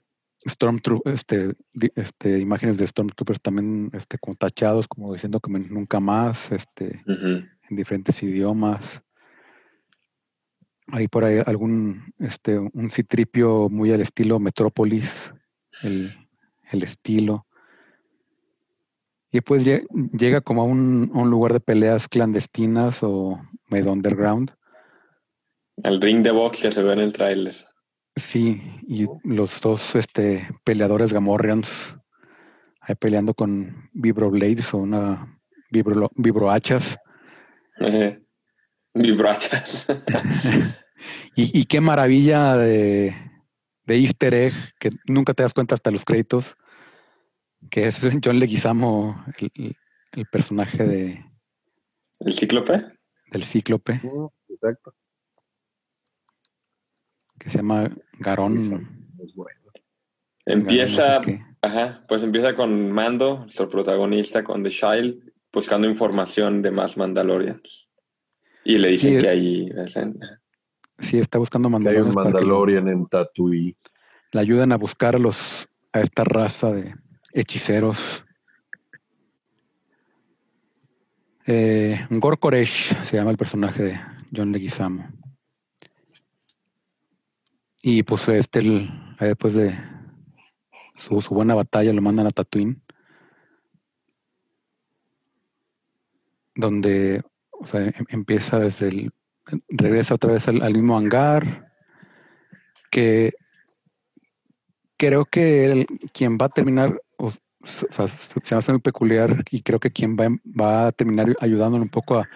este, 1.04 1.54
este, 1.94 2.38
imágenes 2.38 2.76
de 2.76 2.86
Stormtroopers 2.86 3.40
también 3.40 3.90
este, 3.92 4.18
como 4.18 4.34
tachados, 4.36 4.88
como 4.88 5.12
diciendo 5.12 5.40
que 5.40 5.50
nunca 5.50 6.00
más, 6.00 6.50
este. 6.50 7.00
En 7.72 7.76
diferentes 7.76 8.22
idiomas. 8.22 9.02
Hay 10.88 11.08
por 11.08 11.24
ahí 11.24 11.42
algún, 11.44 12.12
este, 12.18 12.58
un 12.58 12.90
citripio 12.90 13.68
muy 13.70 13.92
al 13.92 14.02
estilo 14.02 14.38
Metrópolis, 14.38 15.32
el, 15.82 16.10
el 16.70 16.82
estilo. 16.82 17.46
Y 19.30 19.38
después 19.38 19.66
lle- 19.66 19.86
llega 20.12 20.42
como 20.42 20.62
a 20.62 20.64
un, 20.66 21.10
a 21.14 21.18
un 21.18 21.30
lugar 21.30 21.54
de 21.54 21.60
peleas 21.60 22.08
clandestinas 22.08 23.02
o 23.02 23.40
medio 23.70 23.90
underground. 23.90 24.52
El 25.82 26.00
ring 26.00 26.22
de 26.22 26.30
box 26.30 26.60
que 26.60 26.72
se 26.72 26.82
ve 26.82 26.92
en 26.92 27.00
el 27.00 27.12
tráiler. 27.14 27.56
Sí, 28.16 28.60
y 28.86 29.06
los 29.24 29.58
dos 29.62 29.94
este, 29.94 30.46
peleadores 30.64 31.14
Gamorreans 31.14 31.96
ahí 32.82 32.94
peleando 32.96 33.32
con 33.32 33.88
vibroblades 33.94 34.74
o 34.74 34.78
una 34.78 35.40
vibro, 35.70 36.10
vibrohachas. 36.16 36.98
Ejé. 37.88 38.22
Vibrachas. 38.94 39.86
Y, 41.34 41.58
y 41.60 41.64
qué 41.64 41.80
maravilla 41.80 42.56
de, 42.56 43.12
de 43.86 43.96
easter 43.98 44.34
egg, 44.34 44.52
que 44.78 44.90
nunca 45.06 45.34
te 45.34 45.42
das 45.42 45.52
cuenta 45.54 45.74
hasta 45.74 45.90
los 45.90 46.04
créditos, 46.04 46.56
que 47.70 47.86
es 47.86 47.98
John 48.24 48.38
Leguizamo, 48.38 49.24
el, 49.38 49.76
el 50.12 50.26
personaje 50.26 50.84
de, 50.84 51.24
¿El 52.20 52.34
cíclope? 52.34 52.84
del 53.32 53.42
cíclope, 53.44 54.00
Exacto. 54.48 54.94
que 57.38 57.50
se 57.50 57.56
llama 57.58 57.90
Garón. 58.20 59.08
Es 59.24 59.34
bueno. 59.34 59.60
Empieza, 60.44 61.02
Garón 61.02 61.18
no 61.18 61.24
sé 61.24 61.38
qué. 61.38 61.56
ajá, 61.62 62.04
pues 62.06 62.22
empieza 62.22 62.54
con 62.54 62.92
Mando, 62.92 63.38
nuestro 63.38 63.68
protagonista, 63.68 64.44
con 64.44 64.62
The 64.62 64.70
Child, 64.70 65.31
buscando 65.52 65.88
información 65.88 66.62
de 66.62 66.70
más 66.70 66.96
Mandalorians. 66.96 67.88
Y 68.64 68.78
le 68.78 68.88
dicen 68.88 69.14
Sí, 69.16 69.20
que 69.20 69.28
ahí... 69.28 69.70
Sí, 70.98 71.18
está 71.18 71.38
buscando 71.38 71.68
Que 71.80 71.88
hay 71.88 71.96
un 71.96 72.14
Mandalorian 72.14 72.88
en 72.88 73.06
Tatooine. 73.06 73.76
le 74.32 74.40
ayuden 74.40 74.72
a 74.72 74.76
buscar 74.76 75.16
a 75.16 75.18
los 75.18 75.68
a 75.92 76.00
esta 76.00 76.24
raza 76.24 76.70
de 76.72 76.94
hechiceros. 77.34 78.24
Eh, 81.46 82.06
Gor 82.10 82.38
Koresh 82.38 82.94
se 83.04 83.16
llama 83.16 83.30
el 83.32 83.36
personaje 83.36 83.82
de 83.82 84.00
John 84.34 84.52
Leguizamo. 84.52 85.08
Y 87.82 88.04
pues 88.04 88.28
este, 88.28 88.60
el- 88.60 88.88
después 89.20 89.54
de 89.54 89.76
su, 90.96 91.20
su 91.20 91.34
buena 91.34 91.54
batalla, 91.54 91.92
lo 91.92 92.00
mandan 92.00 92.26
a 92.26 92.30
Tatooine. 92.30 92.80
Donde 96.54 97.22
o 97.52 97.66
sea, 97.66 97.82
em- 97.82 98.06
empieza 98.08 98.58
desde 98.58 98.88
el. 98.88 99.12
Regresa 99.68 100.14
otra 100.14 100.32
vez 100.32 100.48
al, 100.48 100.62
al 100.62 100.72
mismo 100.72 100.96
hangar. 100.96 101.72
Que 102.90 103.32
creo 104.96 105.24
que 105.24 105.64
el- 105.72 105.86
quien 106.12 106.38
va 106.38 106.46
a 106.46 106.50
terminar, 106.50 107.00
o, 107.16 107.32
sea, 107.64 108.06
se 108.08 108.54
hace 108.54 108.72
muy 108.72 108.80
peculiar 108.80 109.44
y 109.50 109.62
creo 109.62 109.80
que 109.80 109.90
quien 109.90 110.16
va, 110.16 110.28
va 110.44 110.86
a 110.88 110.92
terminar 110.92 111.36
ayudándole 111.40 111.82
un 111.82 111.88
poco 111.88 112.16
a, 112.18 112.28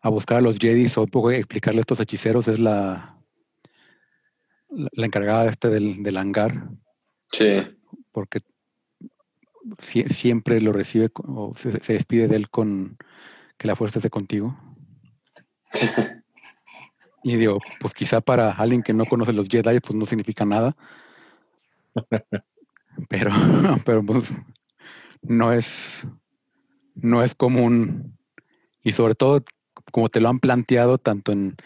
a 0.00 0.08
buscar 0.10 0.38
a 0.38 0.40
los 0.42 0.58
Jedis 0.58 0.98
o 0.98 1.02
un 1.02 1.08
poco 1.08 1.30
explicarle 1.30 1.80
a 1.80 1.82
estos 1.82 2.00
hechiceros 2.00 2.46
es 2.48 2.58
la, 2.58 3.16
la, 4.68 4.88
la 4.92 5.06
encargada 5.06 5.48
este 5.48 5.68
del, 5.68 6.02
del 6.02 6.16
hangar, 6.16 6.68
Sí, 7.32 7.60
porque 8.12 8.40
sie- 9.78 10.08
siempre 10.08 10.60
lo 10.60 10.72
recibe 10.72 11.10
o 11.14 11.54
se, 11.56 11.72
se 11.80 11.92
despide 11.94 12.28
de 12.28 12.36
él 12.36 12.50
con 12.50 12.98
que 13.58 13.66
la 13.68 13.76
fuerza 13.76 13.98
esté 13.98 14.10
contigo. 14.10 14.56
Y 17.24 17.36
digo, 17.36 17.58
pues 17.80 17.92
quizá 17.94 18.20
para 18.20 18.52
alguien 18.52 18.80
que 18.80 18.94
no 18.94 19.04
conoce 19.04 19.32
los 19.32 19.48
Jedi, 19.48 19.80
pues 19.80 19.92
no 19.94 20.06
significa 20.06 20.44
nada. 20.44 20.76
Pero, 23.08 23.30
pero 23.84 24.02
pues 24.02 24.32
no 25.22 25.52
es, 25.52 26.06
no 26.94 27.22
es 27.22 27.34
común. 27.34 28.16
Y 28.82 28.92
sobre 28.92 29.14
todo, 29.16 29.44
como 29.92 30.08
te 30.08 30.20
lo 30.20 30.28
han 30.28 30.38
planteado 30.38 30.98
tanto 30.98 31.32
en, 31.32 31.56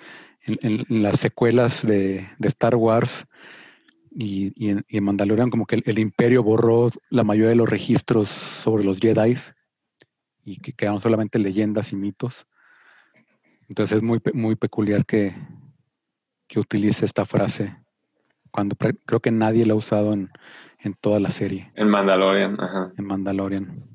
en- 0.47 0.87
en 0.89 1.03
las 1.03 1.21
secuelas 1.21 1.87
de, 1.87 2.27
de 2.39 2.49
Star 2.49 2.75
Wars 2.75 3.27
y, 4.11 4.53
y 4.57 4.71
en, 4.71 4.85
y 4.89 4.97
en 4.99 5.05
Mandalorian, 5.05 5.51
como 5.51 5.67
que 5.67 5.77
el, 5.77 5.83
el 5.87 5.99
imperio 5.99 6.43
borró 6.43 6.91
la 7.11 7.25
mayoría 7.25 7.51
de 7.51 7.57
los 7.57 7.69
registros 7.69 8.29
sobre 8.29 8.85
los 8.85 8.99
Jedi 8.99 9.37
y 10.45 10.59
que 10.59 10.73
quedaron 10.73 11.01
solamente 11.01 11.39
leyendas 11.39 11.93
y 11.93 11.97
mitos. 11.97 12.47
Entonces 13.69 13.99
es 13.99 14.03
muy, 14.03 14.21
muy 14.35 14.57
peculiar 14.57 15.07
que, 15.07 15.35
que 16.47 16.61
utilice 16.61 17.05
esta 17.05 17.25
frase 17.25 17.77
cuando 18.51 18.77
creo 18.77 19.21
que 19.21 19.31
nadie 19.31 19.65
la 19.65 19.73
ha 19.73 19.77
usado 19.77 20.13
en, 20.13 20.31
en 20.81 20.95
toda 20.95 21.19
la 21.19 21.31
serie, 21.31 21.73
en 21.75 21.89
Mandalorian, 21.89 22.61
ajá. 22.61 22.93
en 22.97 23.05
Mandalorian. 23.07 23.89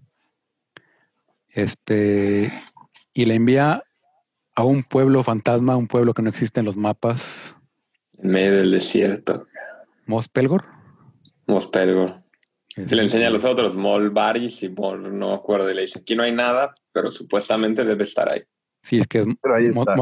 Este, 1.50 2.52
y 3.14 3.26
le 3.26 3.36
envía 3.36 3.84
a 4.56 4.64
un 4.64 4.84
pueblo 4.84 5.24
fantasma, 5.24 5.78
un 5.78 5.88
pueblo 5.88 6.14
que 6.14 6.24
no 6.24 6.30
existe 6.30 6.60
en 6.60 6.66
los 6.66 6.76
mapas, 6.76 7.56
En 8.18 8.32
medio 8.32 8.54
del 8.54 8.72
desierto. 8.72 9.46
Mos 10.08 10.28
Pelgor. 10.28 10.66
Mospelgor. 11.46 12.24
Y 12.78 12.94
le 12.96 13.02
enseña 13.04 13.28
a 13.28 13.32
los 13.32 13.44
otros, 13.46 13.76
Mol 13.76 14.10
Baris 14.12 14.62
y 14.64 14.70
Mol, 14.70 15.18
no 15.18 15.30
me 15.30 15.34
acuerdo. 15.36 15.70
Y 15.72 15.74
le 15.76 15.82
dice, 15.82 16.00
aquí 16.00 16.16
no 16.16 16.24
hay 16.24 16.32
nada, 16.32 16.76
pero 16.92 17.12
supuestamente 17.12 17.84
debe 17.84 18.04
estar 18.04 18.32
ahí. 18.32 18.42
Sí, 18.84 19.00
es 19.00 19.08
que 19.08 19.20
es 19.20 19.28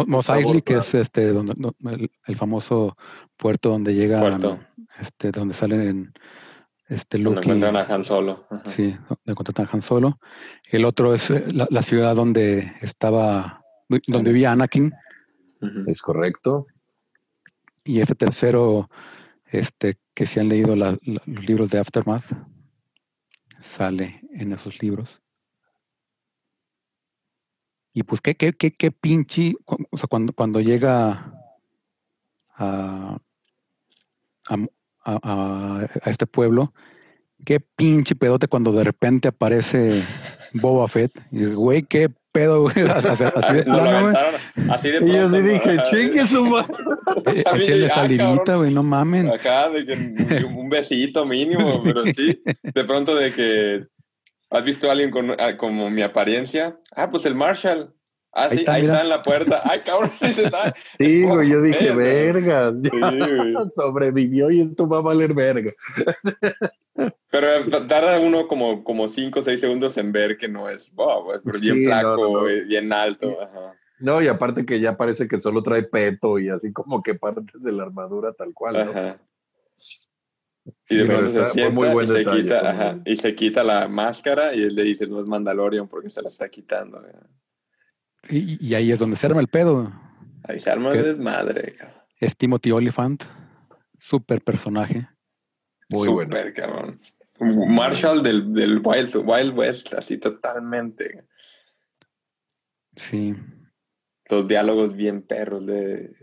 Mos 0.08 0.30
Eisley, 0.30 0.62
que 0.62 0.76
es 0.76 0.94
este 0.94 1.32
donde, 1.32 1.54
do- 1.56 1.76
el, 1.90 2.12
el 2.28 2.38
famoso 2.38 2.96
puerto 3.38 3.70
donde 3.70 3.96
llega 3.96 4.20
Puerto. 4.20 4.60
este 5.00 5.32
donde 5.32 5.54
salen 5.56 5.82
en 5.82 6.14
este 6.88 7.18
Luke 7.18 7.38
y- 7.38 7.40
encuentran 7.44 7.76
a 7.78 7.82
Han 7.84 8.04
Solo. 8.04 8.46
Ajá. 8.52 8.70
Sí, 8.70 8.96
donde 9.10 9.36
contratan 9.36 9.66
a 9.68 9.70
Han 9.74 9.82
Solo. 9.82 10.20
El 10.70 10.86
otro 10.86 11.16
es 11.16 11.32
eh, 11.32 11.46
la, 11.52 11.66
la 11.70 11.82
ciudad 11.82 12.16
donde 12.16 12.74
estaba, 12.82 13.64
donde 14.08 14.32
vivía 14.32 14.52
Anakin. 14.52 14.94
Es 15.88 16.00
correcto. 16.02 16.68
Y 17.84 18.02
este 18.02 18.14
tercero, 18.14 18.90
este, 19.48 19.98
que 20.14 20.26
se 20.28 20.42
han 20.42 20.50
leído 20.50 20.76
la- 20.76 20.98
la- 21.04 21.22
los 21.26 21.46
libros 21.48 21.72
de 21.72 21.80
Aftermath, 21.80 22.26
sale 23.66 24.22
en 24.32 24.54
esos 24.54 24.82
libros. 24.82 25.10
Y 27.94 28.04
pues 28.04 28.20
qué, 28.22 28.36
qué, 28.36 28.54
qué, 28.54 28.72
qué 28.72 28.92
pinche, 28.92 29.56
o 29.66 29.98
sea, 29.98 30.08
cuando, 30.08 30.34
cuando 30.34 30.60
llega 30.60 31.34
a, 32.58 33.18
a- 34.50 34.58
a- 35.06 35.88
a 36.04 36.10
este 36.10 36.28
pueblo, 36.28 36.74
qué 37.46 37.60
pinche 37.60 38.16
pedote 38.16 38.48
cuando 38.48 38.72
de 38.74 38.84
repente 38.84 39.28
aparece 39.30 40.04
Boba 40.62 40.88
Fett. 40.88 41.12
Y 41.32 41.40
dices, 41.40 41.56
güey, 41.56 41.84
qué 41.84 42.10
pedo, 42.32 42.62
güey. 42.64 42.76
Así, 42.90 43.24
así 43.36 43.54
de 43.56 43.64
plano, 43.64 44.02
güey. 44.12 44.16
así 44.70 44.92
de 44.92 44.98
Y 44.98 45.00
yo 45.00 45.30
pronto, 45.30 45.38
¿no? 45.38 45.42
dije, 45.42 45.78
chingue 45.90 46.28
su 46.28 46.46
madre. 46.46 46.74
Échenle 47.26 47.78
dije, 47.78 47.92
ah, 47.96 48.56
güey, 48.56 48.74
no 48.74 48.84
mamen. 48.84 49.30
Ajá, 49.30 49.70
de 49.70 49.86
que 49.86 49.94
un, 50.46 50.70
besito 50.70 51.26
mínimo, 51.26 51.82
pero 51.84 52.04
sí, 52.06 52.42
de 52.64 52.84
pronto 52.84 53.16
de 53.16 53.32
que 53.34 53.86
has 54.50 54.64
visto 54.64 54.88
a 54.90 54.92
alguien 54.94 55.12
con 55.12 55.32
ah, 55.32 55.56
como 55.58 55.90
mi 55.90 56.02
apariencia. 56.02 56.78
Ah, 56.96 57.10
pues 57.10 57.26
el 57.26 57.36
Marshall. 57.36 57.92
Ah, 58.38 58.50
Ahí 58.52 58.58
sí, 58.58 58.58
está, 58.58 58.74
ahí 58.74 58.82
mira. 58.82 58.94
está 58.96 59.04
en 59.06 59.10
la 59.10 59.24
puerta. 59.24 59.62
Ay, 59.64 59.80
cabrón, 59.86 60.12
ah, 60.54 60.74
Sí, 60.98 61.22
güey, 61.24 61.50
yo 61.50 61.62
dije, 61.62 61.88
Sí, 61.88 61.94
güey. 61.94 63.54
sobrevivió 63.74 64.52
y 64.52 64.60
esto 64.60 64.90
va 64.90 64.98
a 64.98 65.02
valer 65.02 65.34
verga. 65.34 65.72
Pero 67.30 67.48
eh, 67.56 67.66
tarda 67.88 68.20
uno 68.20 68.48
como, 68.48 68.84
como 68.84 69.10
cinco 69.10 69.42
o 69.42 69.44
seis 69.44 69.60
segundos 69.60 69.98
en 69.98 70.12
ver 70.12 70.38
que 70.38 70.48
no 70.48 70.70
es 70.70 70.92
Bob, 70.94 71.42
pero 71.44 71.60
bien 71.60 71.76
Sí, 71.80 71.86
no, 71.86 71.90
flaco, 71.90 72.08
no, 72.16 72.34
no. 72.34 72.40
güey, 72.42 72.66
bien 72.66 72.94
alto. 72.94 73.42
Ajá. 73.42 73.74
No, 74.00 74.22
y 74.22 74.28
aparte 74.28 74.66
que 74.66 74.80
ya 74.80 74.96
parece 74.98 75.28
que 75.28 75.42
solo 75.42 75.62
trae 75.64 75.84
peto 75.84 76.40
y 76.40 76.50
así 76.50 76.72
como 76.72 77.02
que 77.04 77.16
partes 77.16 77.64
de 77.64 77.72
la 77.72 77.84
armadura 77.84 78.34
tal 78.34 78.54
cual, 78.54 78.74
¿no? 78.86 78.92
Ajá. 78.92 79.20
Y 80.66 80.72
Sí, 80.88 80.96
de 80.98 81.06
pero 81.06 81.20
pronto 81.20 81.46
se 81.50 81.62
fue 81.62 81.70
muy 81.70 81.90
buen 81.90 82.06
y 82.06 82.08
se, 82.10 82.14
detalle, 82.20 82.42
quita, 82.44 82.60
fue 82.60 82.74
muy 82.74 82.82
ajá, 82.82 83.00
y 83.06 83.18
se 83.18 83.36
quita 83.36 83.64
la 83.64 83.88
máscara 83.88 84.56
y 84.56 84.64
él 84.64 84.76
le 84.76 84.84
dice, 84.84 85.06
no 85.06 85.20
es 85.22 85.28
Mandalorian 85.28 85.88
porque 85.88 86.10
se 86.10 86.22
la 86.22 86.30
está 86.30 86.50
quitando. 86.50 87.02
Y, 88.30 88.66
y 88.66 88.74
ahí 88.74 88.92
es 88.92 88.98
donde 89.00 89.16
se 89.16 89.28
arma 89.28 89.42
el 89.42 89.48
pedo. 89.48 89.92
Ahí 90.44 90.60
se 90.60 90.72
arma 90.72 90.92
el 90.94 91.04
desmadre. 91.04 91.76
Es 92.20 92.36
Timothy 92.36 92.72
Oliphant, 92.72 93.24
super 94.00 94.42
personaje. 94.42 95.08
Muy 95.90 96.08
bueno. 96.08 96.32
Súper, 96.32 96.54
cabrón. 96.54 97.00
Marshall 97.40 98.24
del, 98.24 98.54
del 98.54 98.82
Wild, 98.84 99.16
Wild 99.16 99.58
West, 99.58 99.94
así 99.94 100.18
totalmente. 100.18 101.28
Sí. 102.96 103.36
Los 104.30 104.48
diálogos 104.48 104.96
bien 104.96 105.22
perros. 105.22 105.66
De... 105.66 106.16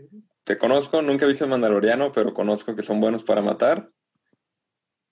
Te 0.43 0.57
conozco, 0.57 1.01
nunca 1.01 1.25
he 1.25 1.27
visto 1.29 1.43
el 1.43 1.51
Mandaloriano, 1.51 2.11
pero 2.11 2.33
conozco 2.33 2.75
que 2.75 2.83
son 2.83 2.99
buenos 2.99 3.23
para 3.23 3.41
matar. 3.41 3.91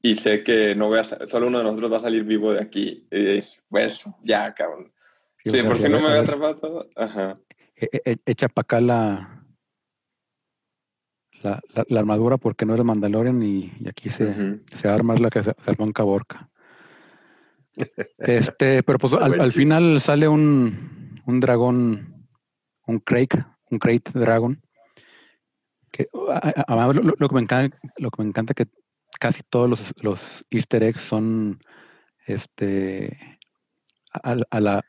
Y 0.02 0.16
sé 0.16 0.44
que 0.44 0.76
no 0.76 0.88
voy 0.88 1.00
a, 1.00 1.04
solo 1.04 1.48
uno 1.48 1.60
de 1.60 1.64
nosotros 1.64 1.94
va 1.94 1.98
a 1.98 2.02
salir 2.02 2.24
vivo 2.24 2.52
de 2.54 2.62
aquí. 2.62 3.08
Y 3.12 3.38
es, 3.38 3.64
pues, 3.70 4.04
ya, 4.24 4.54
cabrón. 4.56 4.92
Sí, 5.46 5.62
por 5.64 5.78
si 5.78 5.90
no 5.90 6.00
me 6.00 6.08
a 6.08 6.10
había 6.10 6.22
atrapado 6.22 6.56
todo. 6.56 6.90
Ajá. 6.96 7.40
e- 7.76 8.02
e- 8.06 8.18
Echa 8.26 8.48
para 8.50 8.64
acá 8.64 8.82
la, 8.82 9.41
la, 11.44 11.60
la- 11.74 11.86
la 11.88 12.00
armadura 12.00 12.38
porque 12.38 12.66
no 12.66 12.74
eres 12.74 12.86
Mandalorian 12.86 13.42
y, 13.44 13.72
y 13.80 13.88
aquí 13.90 14.10
se, 14.10 14.26
Ujú. 14.26 14.62
se 14.74 14.88
va 14.88 14.94
a 14.94 14.98
armar 14.98 15.20
la 15.20 15.30
que 15.30 15.40
armó 15.66 15.86
en 15.86 15.92
Caborca. 15.94 16.50
Este, 18.18 18.84
pero 18.84 18.98
pues 19.00 19.14
al, 19.14 19.52
final 19.52 20.00
sale 20.02 20.28
un, 20.28 21.20
un 21.26 21.40
dragón, 21.40 22.28
un 22.86 23.00
Crake, 23.00 23.44
un 23.70 23.80
Crate 23.80 24.12
Dragon. 24.14 24.62
Que, 25.92 26.08
a- 26.30 26.48
a- 26.50 26.66
además, 26.68 26.96
lo, 26.98 27.14
lo 27.18 27.30
que 27.30 27.36
me 27.36 27.42
encanta, 27.42 27.78
lo 27.98 28.12
que 28.12 28.22
me 28.24 28.30
encanta 28.30 28.54
que 28.54 28.68
casi 29.20 29.42
todos 29.50 29.70
los, 29.70 29.94
los 30.02 30.46
Easter 30.50 30.84
eggs 30.84 31.02
son 31.02 31.60
este 32.28 33.18
a, 34.14 34.36
la 34.60 34.84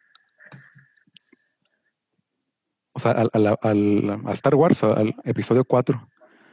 o 2.93 3.01
sea, 3.01 3.13
a, 3.13 3.29
a 3.33 3.39
la- 3.39 3.59
al- 3.63 4.23
a 4.27 4.33
Star 4.33 4.55
Wars, 4.55 4.83
al 4.85 5.15
episodio 5.25 5.65
4, 5.65 6.09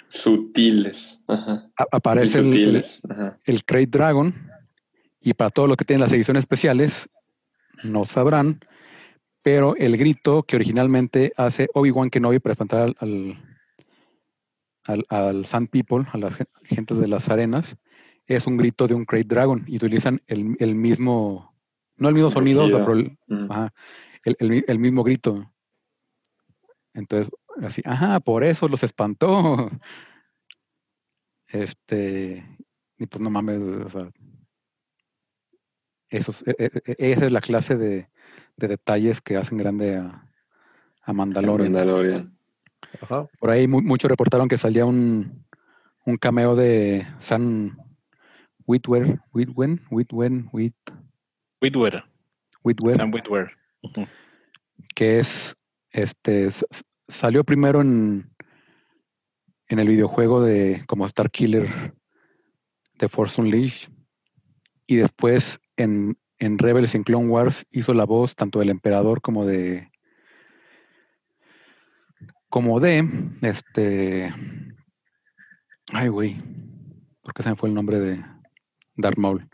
Sutiles. 0.09 1.19
Ajá. 1.27 1.69
aparece 1.91 2.39
el, 2.39 2.45
sutiles. 2.45 3.01
Ajá. 3.09 3.37
el 3.45 3.63
Crate 3.63 3.85
Dragon 3.87 4.33
Y 5.21 5.33
para 5.33 5.49
todos 5.51 5.67
los 5.67 5.77
que 5.77 5.85
tienen 5.85 6.01
las 6.01 6.11
ediciones 6.13 6.41
especiales, 6.41 7.07
no 7.83 8.05
sabrán, 8.05 8.59
pero 9.41 9.75
el 9.75 9.97
grito 9.97 10.43
que 10.43 10.55
originalmente 10.55 11.31
hace 11.37 11.69
Obi-Wan 11.73 12.09
Kenobi 12.09 12.39
para 12.39 12.53
espantar 12.53 12.81
al, 12.81 12.95
al, 12.99 13.37
al, 14.85 15.05
al 15.09 15.45
Sand 15.45 15.69
People, 15.69 16.05
a 16.11 16.17
las 16.17 16.35
gen- 16.35 16.47
gentes 16.63 16.97
de 16.97 17.07
las 17.07 17.29
arenas, 17.29 17.75
es 18.27 18.47
un 18.47 18.57
grito 18.57 18.87
de 18.87 18.93
un 18.95 19.05
Great 19.05 19.27
Dragon 19.27 19.63
y 19.67 19.75
utilizan 19.77 20.21
el, 20.27 20.55
el 20.59 20.75
mismo, 20.75 21.53
no 21.97 22.09
el 22.09 22.15
mismo 22.15 22.31
sonido, 22.31 22.63
o 22.65 22.69
sea, 22.69 22.85
Rugido. 22.85 23.17
pero 23.27 23.37
el, 23.37 23.45
Mm. 23.47 23.51
ajá, 23.51 23.73
el, 24.23 24.63
el 24.67 24.79
mismo 24.79 25.03
grito. 25.03 25.51
Entonces, 26.93 27.31
así, 27.63 27.81
ajá, 27.85 28.19
por 28.19 28.43
eso 28.43 28.67
los 28.67 28.83
espantó. 28.83 29.69
Este, 31.47 32.45
y 32.97 33.05
pues 33.07 33.21
no 33.21 33.29
mames, 33.29 33.59
o 33.59 33.89
sea, 33.89 34.11
esos- 36.09 36.43
e- 36.45 36.55
e- 36.59 36.81
e- 36.85 37.11
esa 37.11 37.25
es 37.25 37.31
la 37.31 37.41
clase 37.41 37.75
de, 37.75 38.07
de 38.57 38.67
detalles 38.67 39.21
que 39.21 39.37
hacen 39.37 39.57
grande 39.57 39.97
a, 39.97 40.29
a 41.03 41.13
Mandalorian. 41.13 41.71
Mandalorian. 41.71 42.37
Ajá. 43.01 43.27
Por 43.39 43.49
ahí 43.49 43.67
mu- 43.67 43.81
muchos 43.81 44.09
reportaron 44.09 44.47
que 44.47 44.57
salía 44.57 44.85
un, 44.85 45.43
un 46.05 46.17
cameo 46.17 46.55
de 46.55 47.07
Sam 47.19 47.77
Witwer, 48.67 49.19
Witwen, 49.33 49.81
Witwen, 49.89 50.49
Wit, 50.53 50.75
Whitwer. 51.61 52.03
Witwer, 52.63 52.95
Sam 52.95 53.11
Whitwer. 53.13 53.51
Ujú. 53.81 54.05
que 54.93 55.19
es, 55.19 55.55
este, 55.91 56.49
salió 57.09 57.43
primero 57.43 57.81
en, 57.81 58.29
en 59.67 59.79
el 59.79 59.87
videojuego 59.89 60.41
de 60.41 60.83
como 60.87 61.05
Star 61.05 61.29
Killer 61.29 61.93
de 62.99 63.09
Force 63.09 63.41
Unleashed 63.41 63.91
y 64.87 64.95
después 64.97 65.59
en, 65.77 66.17
en 66.37 66.57
Rebels 66.57 66.95
en 66.95 67.03
Clone 67.03 67.27
Wars 67.27 67.65
hizo 67.71 67.93
la 67.93 68.05
voz 68.05 68.35
tanto 68.35 68.59
del 68.59 68.69
emperador 68.69 69.21
como 69.21 69.45
de 69.45 69.91
como 72.49 72.79
de 72.79 73.07
este 73.41 74.33
ay 75.93 76.07
güey 76.07 76.41
porque 77.21 77.43
se 77.43 77.49
me 77.49 77.55
fue 77.55 77.69
el 77.69 77.75
nombre 77.75 77.99
de 77.99 78.23
Darth 78.95 79.17
Maul 79.17 79.47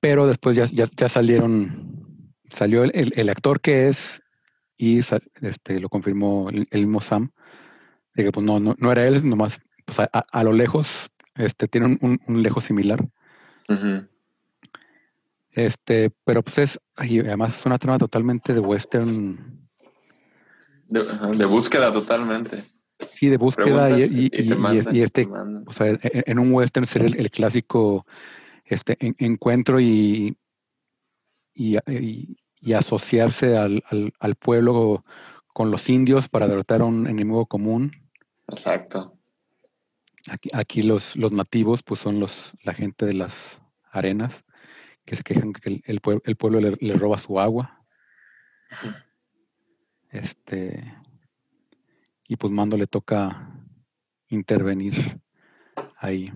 pero 0.00 0.26
después 0.26 0.56
ya, 0.56 0.64
ya, 0.66 0.86
ya 0.96 1.08
salieron 1.08 2.34
salió 2.50 2.84
el- 2.84 3.12
el 3.16 3.28
actor 3.28 3.60
que 3.60 3.88
es 3.88 4.20
y 4.82 4.98
este 4.98 5.78
lo 5.78 5.88
confirmó 5.88 6.50
el, 6.50 6.66
el 6.72 6.80
mismo 6.80 7.00
Sam 7.00 7.30
de 8.14 8.24
que 8.24 8.32
pues 8.32 8.44
no, 8.44 8.58
no, 8.58 8.74
no 8.78 8.90
era 8.90 9.06
él 9.06 9.28
nomás 9.28 9.60
pues, 9.84 10.00
a, 10.00 10.10
a- 10.12 10.42
lo 10.42 10.52
lejos 10.52 10.88
este 11.36 11.68
tiene 11.68 11.86
un, 11.86 11.98
un- 12.02 12.20
un 12.26 12.42
lejos 12.42 12.64
similar. 12.64 13.08
Este 15.52 16.10
pero 16.24 16.42
pues 16.42 16.58
es 16.58 16.80
y 17.00 17.20
además 17.20 17.56
es 17.60 17.64
una 17.64 17.78
trama 17.78 17.98
totalmente 17.98 18.52
de 18.52 18.58
western. 18.58 19.68
De, 20.88 21.00
de 21.38 21.44
búsqueda 21.44 21.92
totalmente. 21.92 22.56
sí 22.98 23.28
de 23.28 23.36
búsqueda 23.36 23.88
y, 23.90 24.02
y- 24.02 24.30
y- 24.32 24.52
y- 24.52 24.54
mandan, 24.56 24.96
y 24.96 25.02
este 25.02 25.28
o 25.64 25.72
sea, 25.72 25.86
en, 25.90 26.00
en 26.02 26.38
un 26.40 26.52
western 26.52 26.86
sería 26.86 27.06
el, 27.06 27.20
el 27.20 27.30
clásico 27.30 28.04
este 28.64 28.96
en- 28.98 29.14
encuentro 29.18 29.78
y 29.80 30.36
y, 31.54 31.76
y- 32.62 32.72
asociarse 32.74 33.56
al, 33.56 33.84
al, 33.90 34.12
al 34.18 34.34
pueblo 34.36 35.04
con 35.52 35.70
los 35.70 35.88
indios 35.88 36.28
para 36.28 36.48
derrotar 36.48 36.80
a 36.80 36.84
un 36.84 37.06
enemigo 37.06 37.46
común. 37.46 37.90
Exacto. 38.48 39.18
Aquí, 40.30 40.48
aquí 40.52 40.82
los, 40.82 41.16
los 41.16 41.32
nativos 41.32 41.82
pues 41.82 42.00
son 42.00 42.20
los 42.20 42.52
la 42.62 42.72
gente 42.72 43.04
de 43.06 43.14
las 43.14 43.60
arenas 43.90 44.44
que 45.04 45.16
se 45.16 45.22
quejan 45.24 45.52
que 45.52 45.68
el, 45.68 45.82
el 45.84 46.00
pue- 46.00 46.22
el 46.24 46.36
pueblo 46.36 46.60
le, 46.60 46.76
le 46.80 46.94
roba 46.94 47.18
su 47.18 47.40
agua. 47.40 47.84
Este 50.10 50.94
y 52.28 52.36
pues 52.36 52.52
Mando 52.52 52.76
le 52.76 52.86
toca 52.86 53.50
intervenir 54.28 55.20
ahí. 55.98 56.32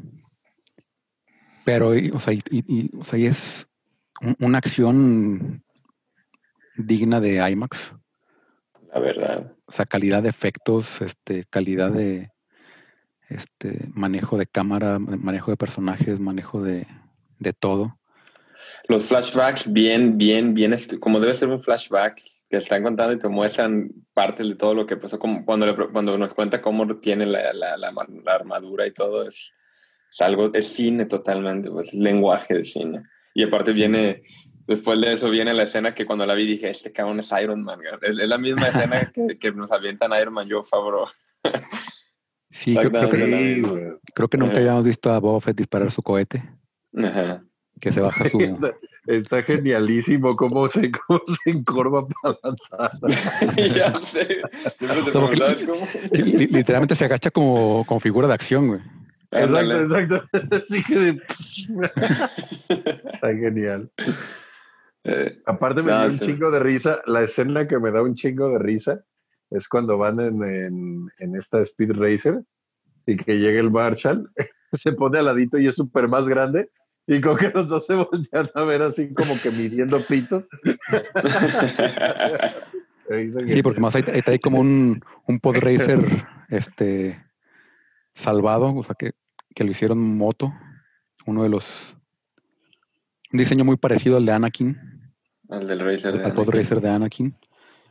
Pero, 1.64 1.96
y- 1.96 2.10
o 2.10 2.20
sea, 2.20 2.32
y, 2.34 2.42
y- 2.50 2.64
y, 2.68 2.90
o 2.96 3.04
sea, 3.04 3.18
y 3.18 3.26
es 3.26 3.66
un- 4.20 4.36
una 4.40 4.58
acción 4.58 5.64
digna 6.76 7.20
de 7.20 7.48
IMAX. 7.50 7.92
La 8.92 9.00
verdad. 9.00 9.52
O 9.66 9.72
sea, 9.72 9.84
calidad 9.86 10.22
de 10.22 10.28
efectos, 10.28 10.88
este, 11.00 11.44
calidad 11.50 11.90
de 11.90 12.30
este, 13.28 13.88
manejo 13.92 14.36
de 14.38 14.46
cámara, 14.46 14.98
manejo 14.98 15.50
de 15.50 15.56
personajes, 15.56 16.20
manejo 16.20 16.62
de, 16.62 16.86
de 17.38 17.52
todo. 17.52 17.98
Los 18.88 19.04
flashbacks, 19.08 19.72
bien, 19.72 20.16
bien, 20.16 20.54
bien, 20.54 20.72
est- 20.72 20.98
como 20.98 21.20
debe 21.20 21.36
ser 21.36 21.48
un 21.48 21.62
flashback, 21.62 22.22
que 22.48 22.56
están 22.58 22.84
contando 22.84 23.12
y 23.12 23.18
te 23.18 23.28
muestran 23.28 23.90
partes 24.14 24.48
de 24.48 24.54
todo 24.54 24.74
lo 24.74 24.86
que 24.86 24.96
pasó, 24.96 25.18
como 25.18 25.44
cuando, 25.44 25.66
le 25.66 25.74
cuando 25.74 26.16
nos 26.16 26.32
cuenta 26.32 26.62
cómo 26.62 26.86
tiene 26.98 27.26
la, 27.26 27.52
la, 27.52 27.76
la, 27.76 27.90
ma- 27.90 28.06
la 28.24 28.34
armadura 28.34 28.86
y 28.86 28.92
todo, 28.92 29.28
es, 29.28 29.52
es 30.10 30.20
algo, 30.20 30.52
es 30.54 30.68
cine 30.68 31.06
totalmente, 31.06 31.70
pues, 31.70 31.92
lenguaje 31.92 32.54
de 32.54 32.64
cine. 32.64 33.02
Y 33.34 33.42
aparte 33.42 33.72
viene, 33.72 34.22
después 34.66 35.00
de 35.00 35.12
eso 35.12 35.30
viene 35.30 35.52
la 35.54 35.62
escena 35.64 35.94
que 35.94 36.06
cuando 36.06 36.26
la 36.26 36.34
vi 36.34 36.46
dije, 36.46 36.68
este 36.68 36.92
cabrón 36.92 37.20
es 37.20 37.30
Iron 37.42 37.62
Man, 37.62 37.78
güey". 37.78 37.90
es, 38.02 38.18
es 38.18 38.28
la 38.28 38.38
misma 38.38 38.68
escena 38.68 39.10
que, 39.14 39.38
que 39.38 39.52
nos 39.52 39.70
avientan 39.72 40.10
Iron 40.20 40.34
Man, 40.34 40.48
yo, 40.48 40.62
Favreau. 40.64 41.06
Sí, 42.50 42.74
creo, 42.74 42.90
creo 42.90 43.10
que, 43.10 43.96
creo 44.14 44.28
que 44.28 44.38
nunca 44.38 44.52
Ajá. 44.52 44.60
habíamos 44.60 44.84
visto 44.84 45.12
a 45.12 45.18
Boba 45.20 45.40
Fett 45.40 45.56
disparar 45.56 45.90
su 45.92 46.02
cohete, 46.02 46.42
Ajá. 46.96 47.42
que 47.80 47.92
se 47.92 48.00
baja 48.00 48.28
su... 48.30 48.40
Está, 48.40 48.74
está 49.06 49.42
genialísimo 49.42 50.34
cómo 50.34 50.68
se, 50.70 50.90
cómo 51.06 51.20
se 51.44 51.50
encorva 51.50 52.06
para 52.08 52.36
lanzar. 52.42 52.92
ya 53.74 53.94
sé. 53.94 54.40
Como 55.12 55.30
que- 55.30 55.66
cómo. 55.66 55.86
literalmente 56.10 56.94
se 56.96 57.04
agacha 57.04 57.30
como, 57.30 57.84
como 57.86 58.00
figura 58.00 58.26
de 58.26 58.34
acción, 58.34 58.68
güey. 58.68 58.80
Exacto, 59.30 59.82
exacto. 59.82 60.56
Así 60.56 60.82
que 60.84 60.94
de- 60.98 61.22
está 63.12 63.28
genial. 63.34 63.90
Eh, 65.08 65.38
Aparte 65.46 65.82
me 65.82 65.92
No, 65.92 65.98
dio 66.00 66.08
un 66.08 66.12
sí. 66.14 66.26
chingo 66.26 66.50
de 66.50 66.58
risa. 66.58 67.00
La 67.06 67.22
escena 67.22 67.68
que 67.68 67.78
me 67.78 67.90
da 67.90 68.02
un 68.02 68.14
chingo 68.14 68.48
de 68.50 68.58
risa 68.58 69.04
es 69.50 69.68
cuando 69.68 69.96
van 69.98 70.18
en, 70.20 70.42
en, 70.42 71.08
en 71.18 71.36
esta 71.36 71.60
Speed 71.62 71.92
Racer 71.92 72.42
y 73.06 73.16
que 73.16 73.38
llega 73.38 73.60
el 73.60 73.70
Marshall, 73.70 74.28
se 74.72 74.92
pone 74.92 75.18
al 75.20 75.26
ladito 75.26 75.58
y 75.58 75.68
es 75.68 75.76
súper 75.76 76.08
más 76.08 76.26
grande 76.26 76.70
y 77.06 77.20
con 77.20 77.36
que 77.36 77.50
los 77.50 77.68
dos 77.68 77.86
se 77.86 77.94
voltean 77.94 78.50
a 78.52 78.62
ver 78.64 78.82
así 78.82 79.08
como 79.14 79.34
que 79.40 79.50
midiendo 79.50 80.00
pitos. 80.00 80.48
Sí, 83.46 83.62
porque 83.62 83.80
más 83.80 83.94
ahí, 83.94 84.02
ahí 84.08 84.18
está 84.18 84.32
ahí 84.32 84.38
como 84.40 84.58
un, 84.60 85.00
un 85.28 85.38
pod 85.38 85.56
racer 85.58 86.00
este, 86.48 87.24
salvado, 88.14 88.74
o 88.74 88.82
sea, 88.82 88.96
que, 88.98 89.12
que 89.54 89.62
lo 89.64 89.70
hicieron 89.70 89.98
moto. 89.98 90.52
Uno 91.24 91.44
de 91.44 91.48
los. 91.48 91.96
Un 93.32 93.38
diseño 93.38 93.64
muy 93.64 93.76
parecido 93.76 94.16
al 94.16 94.26
de 94.26 94.32
Anakin, 94.32 94.76
Al 95.50 95.66
del 95.66 95.80
Racer. 95.80 96.14
de 96.18 96.24
al 96.24 96.30
Anakin. 96.32 96.52
racer 96.52 96.80
de 96.80 96.90
Anakin. 96.90 97.30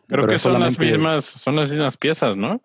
Creo 0.08 0.22
Pero 0.22 0.28
que 0.28 0.38
son 0.38 0.60
las 0.60 0.78
mismas, 0.78 1.26
son 1.26 1.56
las 1.56 1.70
mismas 1.70 1.98
piezas, 1.98 2.38
¿no? 2.38 2.62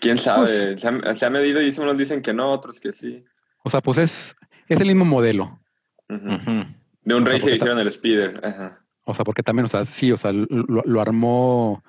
¿Quién 0.00 0.14
Pues 0.16 0.22
sabe? 0.24 0.78
se, 0.78 0.88
ha, 0.88 1.16
se 1.16 1.26
ha 1.26 1.30
medido 1.30 1.60
y 1.62 1.70
unos 1.78 1.96
dicen 1.98 2.22
que 2.22 2.32
no, 2.32 2.50
otros 2.50 2.80
que 2.80 2.92
sí. 2.92 3.24
O 3.64 3.70
sea, 3.70 3.80
pues 3.80 3.98
es, 3.98 4.36
es 4.68 4.80
el 4.80 4.86
mismo 4.88 5.04
modelo. 5.04 5.60
De 6.08 7.14
un 7.14 7.22
O 7.22 7.26
sea, 7.26 7.32
Racer 7.32 7.54
hicieron 7.54 7.78
el 7.78 7.92
Speeder. 7.92 8.40
Ajá. 8.44 8.84
O 9.04 9.14
sea, 9.14 9.24
porque 9.24 9.42
también, 9.42 9.66
o 9.66 9.68
sea, 9.68 9.84
sí, 9.84 10.12
o 10.12 10.16
sea, 10.16 10.32
lo, 10.32 10.82
lo 10.84 11.00
armó 11.00 11.82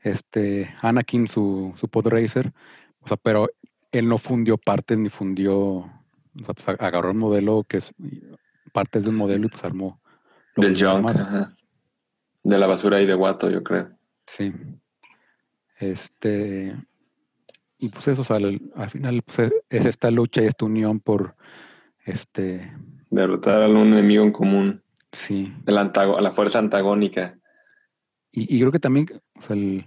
este 0.00 0.72
Anakin 0.82 1.28
su, 1.28 1.74
su 1.80 1.88
pod 1.88 2.06
racer, 2.08 2.52
o 3.00 3.08
sea, 3.08 3.16
pero 3.16 3.48
él 3.90 4.08
no 4.08 4.18
fundió 4.18 4.56
partes 4.58 4.98
ni 4.98 5.08
fundió, 5.08 5.56
o 5.58 5.90
sea, 6.44 6.54
pues 6.54 6.68
agarró 6.68 7.10
el 7.10 7.16
modelo 7.16 7.64
que 7.68 7.78
es 7.78 7.92
partes 8.72 9.02
de 9.04 9.08
un 9.10 9.16
modelo 9.16 9.46
y 9.46 9.48
pues 9.48 9.62
armó. 9.64 10.00
Del 10.56 10.76
junk. 10.80 11.10
Ajá. 11.10 11.54
De 12.44 12.58
la 12.58 12.66
basura 12.66 13.00
y 13.00 13.06
de 13.06 13.14
guato, 13.14 13.50
yo 13.50 13.62
creo. 13.62 13.90
Sí. 14.26 14.52
Este. 15.78 16.76
Y 17.78 17.88
pues 17.88 18.08
eso, 18.08 18.22
o 18.22 18.24
sea, 18.24 18.36
al, 18.36 18.60
al 18.76 18.90
final 18.90 19.22
pues, 19.22 19.38
es- 19.40 19.52
es 19.70 19.86
esta 19.86 20.10
lucha 20.10 20.42
y 20.42 20.46
esta 20.46 20.64
unión 20.64 21.00
por 21.00 21.34
este. 22.04 22.72
Derrotar 23.10 23.62
a 23.62 23.68
un 23.68 23.92
enemigo 23.92 24.24
en 24.24 24.32
común. 24.32 24.82
Sí. 25.12 25.52
El 25.66 25.78
antago- 25.78 26.20
la 26.20 26.30
fuerza 26.32 26.58
antagónica. 26.58 27.38
Y, 28.30 28.56
y 28.56 28.60
creo 28.60 28.72
que 28.72 28.78
también, 28.78 29.08
o 29.34 29.42
sea, 29.42 29.56
el- 29.56 29.86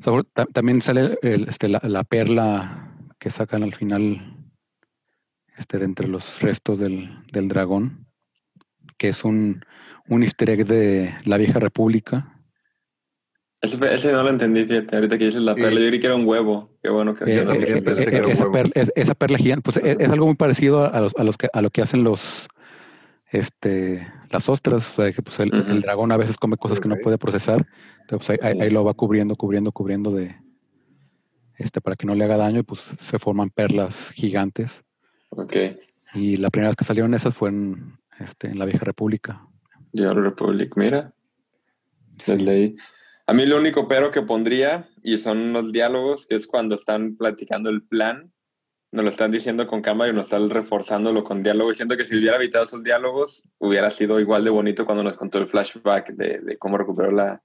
o 0.00 0.02
sea, 0.04 0.22
ta- 0.32 0.46
también 0.46 0.80
sale 0.80 1.18
el- 1.22 1.48
este, 1.48 1.68
la, 1.68 1.80
la 1.84 2.04
perla 2.04 2.96
que 3.18 3.30
sacan 3.30 3.62
al 3.62 3.74
final 3.74 4.36
este, 5.56 5.78
de 5.78 5.84
entre 5.84 6.08
los 6.08 6.40
restos 6.42 6.78
del, 6.78 7.22
del 7.32 7.46
dragón, 7.48 8.06
que 8.98 9.10
es 9.10 9.22
un, 9.24 9.64
un 10.12 10.22
easter 10.22 10.50
egg 10.50 10.66
de 10.66 11.14
la 11.24 11.36
vieja 11.36 11.58
república, 11.58 12.28
Ese, 13.60 13.76
ese 13.94 14.12
no 14.12 14.22
lo 14.24 14.30
entendí, 14.30 14.64
fíjate. 14.64 14.96
Ahorita 14.96 15.16
que 15.18 15.26
dices 15.26 15.40
la 15.42 15.54
perla, 15.54 15.80
yo 15.80 15.86
creí 15.86 16.00
que 16.00 16.06
era 16.06 16.16
un 16.16 16.26
huevo. 16.26 16.76
Qué 16.82 16.90
bueno 16.90 17.14
que, 17.14 17.24
Eh, 17.24 17.44
no 17.44 17.52
eh, 17.52 17.58
eh, 17.62 17.82
que 17.84 18.16
era 18.16 18.24
un 18.26 18.30
esa, 18.32 18.42
huevo. 18.42 18.52
perla, 18.54 18.72
es- 18.74 18.92
esa 18.96 19.14
perla 19.14 19.38
gigante, 19.38 19.62
pues 19.62 19.76
es, 19.76 19.96
es 20.00 20.08
algo 20.08 20.26
muy 20.26 20.34
parecido 20.34 20.92
a 20.92 21.00
los, 21.00 21.14
a 21.16 21.22
los 21.24 21.36
que 21.36 21.48
a 21.52 21.62
lo 21.62 21.70
que 21.70 21.80
hacen 21.82 22.02
los 22.02 22.20
este 23.30 24.06
las 24.30 24.48
ostras, 24.48 24.90
o 24.90 25.02
sea 25.02 25.12
que 25.12 25.22
pues 25.22 25.38
el, 25.40 25.80
dragón 25.82 26.10
a 26.12 26.16
veces 26.16 26.36
come 26.36 26.56
cosas 26.56 26.80
que 26.80 26.88
no 26.88 26.96
puede 26.96 27.18
procesar, 27.18 27.66
entonces 28.02 28.26
pues, 28.26 28.30
ahí, 28.30 28.38
ahí- 28.48 28.54
Sí. 28.56 28.60
ahí 28.62 28.70
lo 28.70 28.82
va 28.84 28.94
cubriendo, 28.94 29.36
cubriendo, 29.36 29.72
cubriendo 29.72 30.10
de 30.10 30.36
este 31.56 31.80
para 31.80 31.96
que 31.96 32.06
no 32.06 32.14
le 32.14 32.24
haga 32.24 32.36
daño 32.36 32.60
y 32.60 32.62
pues 32.64 32.80
se 32.98 33.18
forman 33.18 33.50
perlas 33.50 33.94
gigantes. 34.14 34.82
Ok. 35.30 35.54
Y 36.14 36.36
la 36.38 36.50
primera 36.50 36.70
vez 36.70 36.76
que 36.76 36.84
salieron 36.84 37.14
esas 37.14 37.34
fue 37.34 37.50
en, 37.50 37.98
este, 38.18 38.48
en 38.48 38.58
la 38.58 38.64
vieja 38.66 38.84
república. 38.84 39.46
Yo 39.92 40.14
Republic, 40.14 40.76
mira. 40.76 41.12
Sí. 42.24 42.32
Ahí. 42.32 42.76
A 43.26 43.34
mí 43.34 43.46
lo 43.46 43.56
único 43.56 43.88
pero 43.88 44.10
que 44.10 44.22
pondría, 44.22 44.88
y 45.02 45.18
son 45.18 45.52
los 45.52 45.72
diálogos, 45.72 46.26
que 46.26 46.34
es 46.34 46.46
cuando 46.46 46.74
están 46.74 47.16
platicando 47.16 47.70
el 47.70 47.82
plan, 47.82 48.32
nos 48.90 49.04
lo 49.04 49.10
están 49.10 49.30
diciendo 49.30 49.66
con 49.66 49.80
cámara 49.80 50.12
y 50.12 50.14
nos 50.14 50.26
están 50.26 50.50
reforzándolo 50.50 51.24
con 51.24 51.42
diálogo. 51.42 51.72
Y 51.72 51.74
siento 51.74 51.96
que 51.96 52.04
si 52.04 52.16
hubiera 52.16 52.36
evitado 52.36 52.64
esos 52.64 52.84
diálogos, 52.84 53.42
hubiera 53.58 53.90
sido 53.90 54.20
igual 54.20 54.44
de 54.44 54.50
bonito 54.50 54.84
cuando 54.84 55.02
nos 55.02 55.14
contó 55.14 55.38
el 55.38 55.46
flashback 55.46 56.10
de, 56.10 56.40
de 56.40 56.58
cómo 56.58 56.76
recuperó 56.76 57.10
la, 57.10 57.42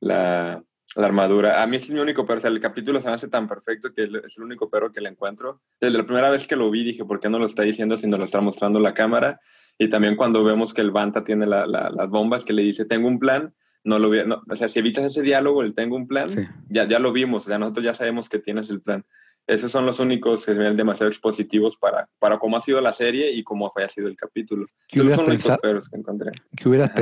la, 0.00 0.64
la 0.96 1.06
armadura. 1.06 1.62
A 1.62 1.66
mí 1.66 1.76
es 1.76 1.90
mi 1.90 2.00
único 2.00 2.24
pero. 2.24 2.38
O 2.38 2.40
sea, 2.40 2.50
el 2.50 2.60
capítulo 2.60 3.00
se 3.00 3.08
me 3.08 3.12
hace 3.12 3.28
tan 3.28 3.46
perfecto 3.46 3.92
que 3.92 4.04
es 4.04 4.38
el 4.38 4.42
único 4.42 4.70
pero 4.70 4.90
que 4.90 5.02
le 5.02 5.10
encuentro. 5.10 5.60
Desde 5.78 5.98
la 5.98 6.04
primera 6.04 6.30
vez 6.30 6.46
que 6.46 6.56
lo 6.56 6.70
vi, 6.70 6.82
dije, 6.82 7.04
¿por 7.04 7.20
qué 7.20 7.28
no 7.28 7.38
lo 7.38 7.44
está 7.44 7.62
diciendo 7.62 7.98
si 7.98 8.06
nos 8.06 8.18
lo 8.18 8.24
está 8.24 8.40
mostrando 8.40 8.80
la 8.80 8.94
cámara? 8.94 9.38
Y 9.82 9.88
también 9.88 10.14
cuando 10.14 10.44
vemos 10.44 10.74
que 10.74 10.82
el 10.82 10.90
Banta 10.90 11.24
tiene 11.24 11.46
la- 11.46 11.66
la- 11.66 11.88
las 11.88 12.08
bombas, 12.10 12.44
que 12.44 12.52
le 12.52 12.60
dice, 12.62 12.84
tengo 12.84 13.08
un 13.08 13.18
plan, 13.18 13.54
no 13.82 13.98
lo 13.98 14.10
vi, 14.10 14.18
no, 14.26 14.42
o 14.46 14.54
sea, 14.54 14.68
si 14.68 14.78
evitas 14.78 15.06
ese 15.06 15.22
diálogo, 15.22 15.62
el 15.62 15.72
tengo 15.72 15.96
un 15.96 16.06
plan, 16.06 16.28
Sí. 16.28 16.42
ya, 16.68 16.84
ya 16.86 16.98
lo 16.98 17.12
vimos, 17.12 17.46
ya 17.46 17.58
nosotros 17.58 17.86
ya 17.86 17.94
sabemos 17.94 18.28
que 18.28 18.38
tienes 18.38 18.68
el 18.68 18.82
plan. 18.82 19.06
Esos 19.46 19.72
son 19.72 19.86
los 19.86 19.98
únicos 19.98 20.44
que 20.44 20.52
se 20.52 20.58
ven 20.58 20.76
demasiado 20.76 21.08
expositivos 21.10 21.78
para, 21.78 22.10
para 22.18 22.38
cómo 22.38 22.58
ha 22.58 22.60
sido 22.60 22.78
la 22.82 22.92
serie 22.92 23.32
y 23.32 23.42
cómo 23.42 23.72
haya 23.74 23.88
sido 23.88 24.06
el 24.08 24.16
capítulo. 24.16 24.66
¿Qué 24.86 24.98
Esos 25.00 25.16
son 25.16 25.24
los 25.26 25.34
únicos 25.34 25.58
peros 25.62 25.88
que 25.88 25.96
encontré. 25.96 26.30
¿Qué 26.54 26.68
hubieras, 26.68 26.92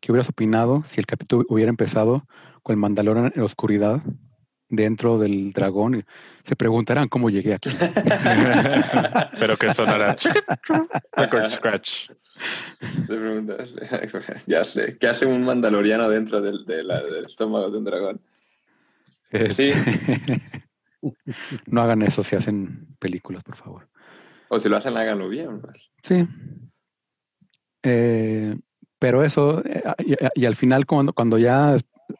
qué 0.00 0.10
hubieras 0.12 0.28
opinado 0.28 0.82
si 0.90 0.98
el 0.98 1.06
capítulo 1.06 1.44
hubiera 1.48 1.70
empezado 1.70 2.26
con 2.64 2.74
el 2.74 2.80
Mandalorian 2.80 3.26
en 3.26 3.32
la 3.36 3.44
oscuridad 3.44 4.02
dentro 4.68 5.18
del 5.18 5.52
dragón? 5.52 6.04
Se 6.44 6.56
preguntarán 6.56 7.08
cómo 7.08 7.30
llegué 7.30 7.54
aquí. 7.54 7.70
Pero 9.38 9.56
que 9.56 9.72
sonara 9.74 10.16
record 11.16 11.50
scratch. 11.50 12.10
Te 12.80 13.06
preguntas, 13.06 13.74
ya 14.46 14.62
sé, 14.64 14.96
¿qué 14.98 15.08
hace 15.08 15.26
un 15.26 15.44
mandaloriano 15.44 16.08
dentro 16.08 16.40
del, 16.40 16.64
de 16.64 16.84
la- 16.84 17.02
del 17.02 17.24
estómago 17.24 17.70
de 17.70 17.78
un 17.78 17.84
dragón? 17.84 18.20
Sí. 19.50 19.72
no 21.66 21.82
hagan 21.82 22.02
eso 22.02 22.24
si 22.24 22.36
hacen 22.36 22.86
películas, 22.98 23.42
por 23.42 23.56
favor. 23.56 23.88
O 24.48 24.58
si 24.58 24.68
lo 24.68 24.76
hacen, 24.76 24.96
háganlo 24.96 25.28
bien. 25.28 25.60
pues. 25.60 25.90
Sí. 26.04 26.26
Eh, 27.82 28.56
pero 28.98 29.22
eso, 29.24 29.62
eh, 29.64 29.82
y, 30.34 30.42
y 30.42 30.46
al 30.46 30.56
final 30.56 30.86
cuando, 30.86 31.12
cuando 31.12 31.38
ya 31.38 31.76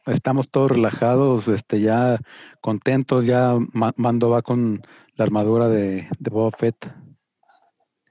estamos 0.07 0.49
todos 0.51 0.71
relajados, 0.71 1.49
este, 1.49 1.81
ya 1.81 2.19
contentos, 2.61 3.27
ya 3.27 3.57
Ma- 3.73 3.95
Mando 3.97 4.31
va 4.31 4.43
con 4.43 4.83
la 5.15 5.25
armadura 5.25 5.69
de, 5.69 6.09
de 6.19 6.31
Boba 6.31 6.51
Fett, 6.57 6.77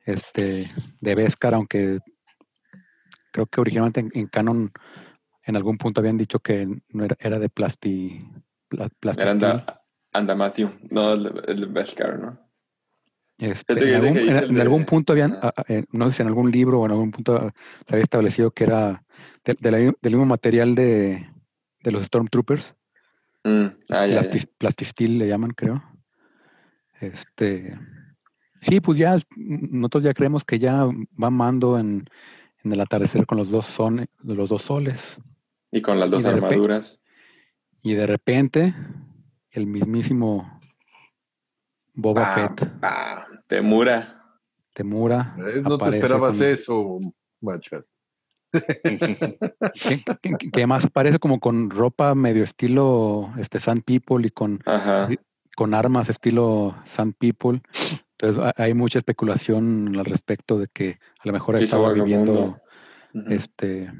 este, 0.06 0.70
de 1.02 1.16
Beskar, 1.16 1.54
aunque 1.54 2.00
creo 3.32 3.46
que 3.46 3.62
originalmente 3.62 4.00
en, 4.00 4.12
en 4.14 4.28
Canon 4.28 4.72
en 5.44 5.56
algún 5.56 5.78
punto 5.78 6.02
habían 6.02 6.18
dicho 6.18 6.40
que 6.40 6.68
no 6.90 7.06
era, 7.06 7.16
era 7.20 7.40
de 7.40 7.50
plasti, 7.50 8.22
pla- 8.68 8.90
Era 9.18 9.32
anda, 9.32 9.84
anda 10.14 10.36
Matthew, 10.36 10.72
no 10.90 11.14
el, 11.14 11.32
el 11.48 11.66
Beskar, 11.68 12.20
¿no? 12.20 12.40
Este, 13.38 13.74
en, 13.74 13.96
algún, 13.96 14.18
en- 14.18 14.60
en 14.80 14.86
punto 14.86 15.14
habían, 15.14 15.34
Ajá. 15.34 15.54
a- 15.56 15.62
a- 15.62 15.66
eh, 15.74 15.86
no 15.92 16.10
sé 16.10 16.18
si 16.18 16.22
en 16.24 16.28
algún 16.28 16.52
libro 16.52 16.82
o 16.82 16.86
en 16.86 16.92
algún 16.92 17.12
punto 17.12 17.52
se 17.86 17.94
había 17.96 18.04
establecido 18.04 18.50
que 18.52 18.64
era 18.64 19.04
de- 19.46 19.56
de 19.60 19.72
la- 19.72 19.78
del 19.78 19.96
mismo 20.04 20.26
material 20.26 20.74
de, 20.76 21.30
de 21.88 21.94
los 21.94 22.04
Stormtroopers, 22.06 22.76
Mm, 23.46 23.68
ah, 23.92 24.06
ya, 24.08 24.22
ya. 24.22 25.08
le 25.08 25.28
llaman, 25.28 25.52
creo. 25.52 25.82
Este, 27.00 27.80
sí, 28.62 28.82
pues 28.82 28.98
ya 28.98 29.16
nosotros 29.38 30.04
ya 30.04 30.14
creemos 30.14 30.44
que 30.44 30.60
ya 30.60 30.84
va 30.84 31.30
Mando 31.30 31.80
en, 31.80 32.10
en 32.66 32.72
el 32.74 32.82
atardecer 32.82 33.26
con 33.26 33.38
los 33.38 33.50
dos 33.50 33.66
son, 33.68 34.06
los 34.22 34.50
dos 34.50 34.64
soles 34.64 35.18
Y 35.72 35.82
con 35.82 35.98
las 36.00 36.10
dos 36.12 36.20
Y 36.20 36.24
de 36.24 36.32
repente- 36.32 36.56
armaduras. 36.56 37.00
y 37.84 37.94
de 37.94 38.06
repente 38.08 38.74
el 39.52 39.66
mismísimo 39.68 40.60
Boba 41.94 42.36
Pam, 42.36 42.56
Fett, 42.58 42.80
pam, 42.82 43.42
Temura. 43.48 44.14
Temura, 44.74 45.36
¿Ves? 45.38 45.62
No 45.64 45.78
te 45.78 45.90
esperabas 45.90 46.38
con- 46.38 46.46
eso, 46.48 47.00
machas. 47.40 47.86
Que, 48.62 50.03
que- 50.22 50.38
que 50.38 50.60
además 50.60 50.86
aparece 50.86 51.20
como 51.20 51.39
con 51.39 51.70
ropa 51.70 52.16
medio 52.16 52.43
estilo 52.43 53.32
este 53.38 53.60
Sand 53.60 53.84
People 53.84 54.26
y 54.26 54.32
con, 54.32 54.60
Ajá. 54.66 55.10
con 55.55 55.74
armas 55.74 56.10
estilo 56.10 56.76
Sand 56.86 57.16
People. 57.18 57.62
Entonces 58.20 58.43
ha- 58.43 58.62
hay 58.64 58.74
mucha 58.74 58.99
especulación 58.99 59.95
al 59.97 60.05
respecto 60.05 60.58
de 60.60 60.68
que 60.74 60.97
a 61.20 61.28
lo 61.28 61.34
mejor 61.34 61.58
Sí, 61.58 61.66
estaba 61.66 61.93
viviendo 61.93 62.60
este 63.30 63.91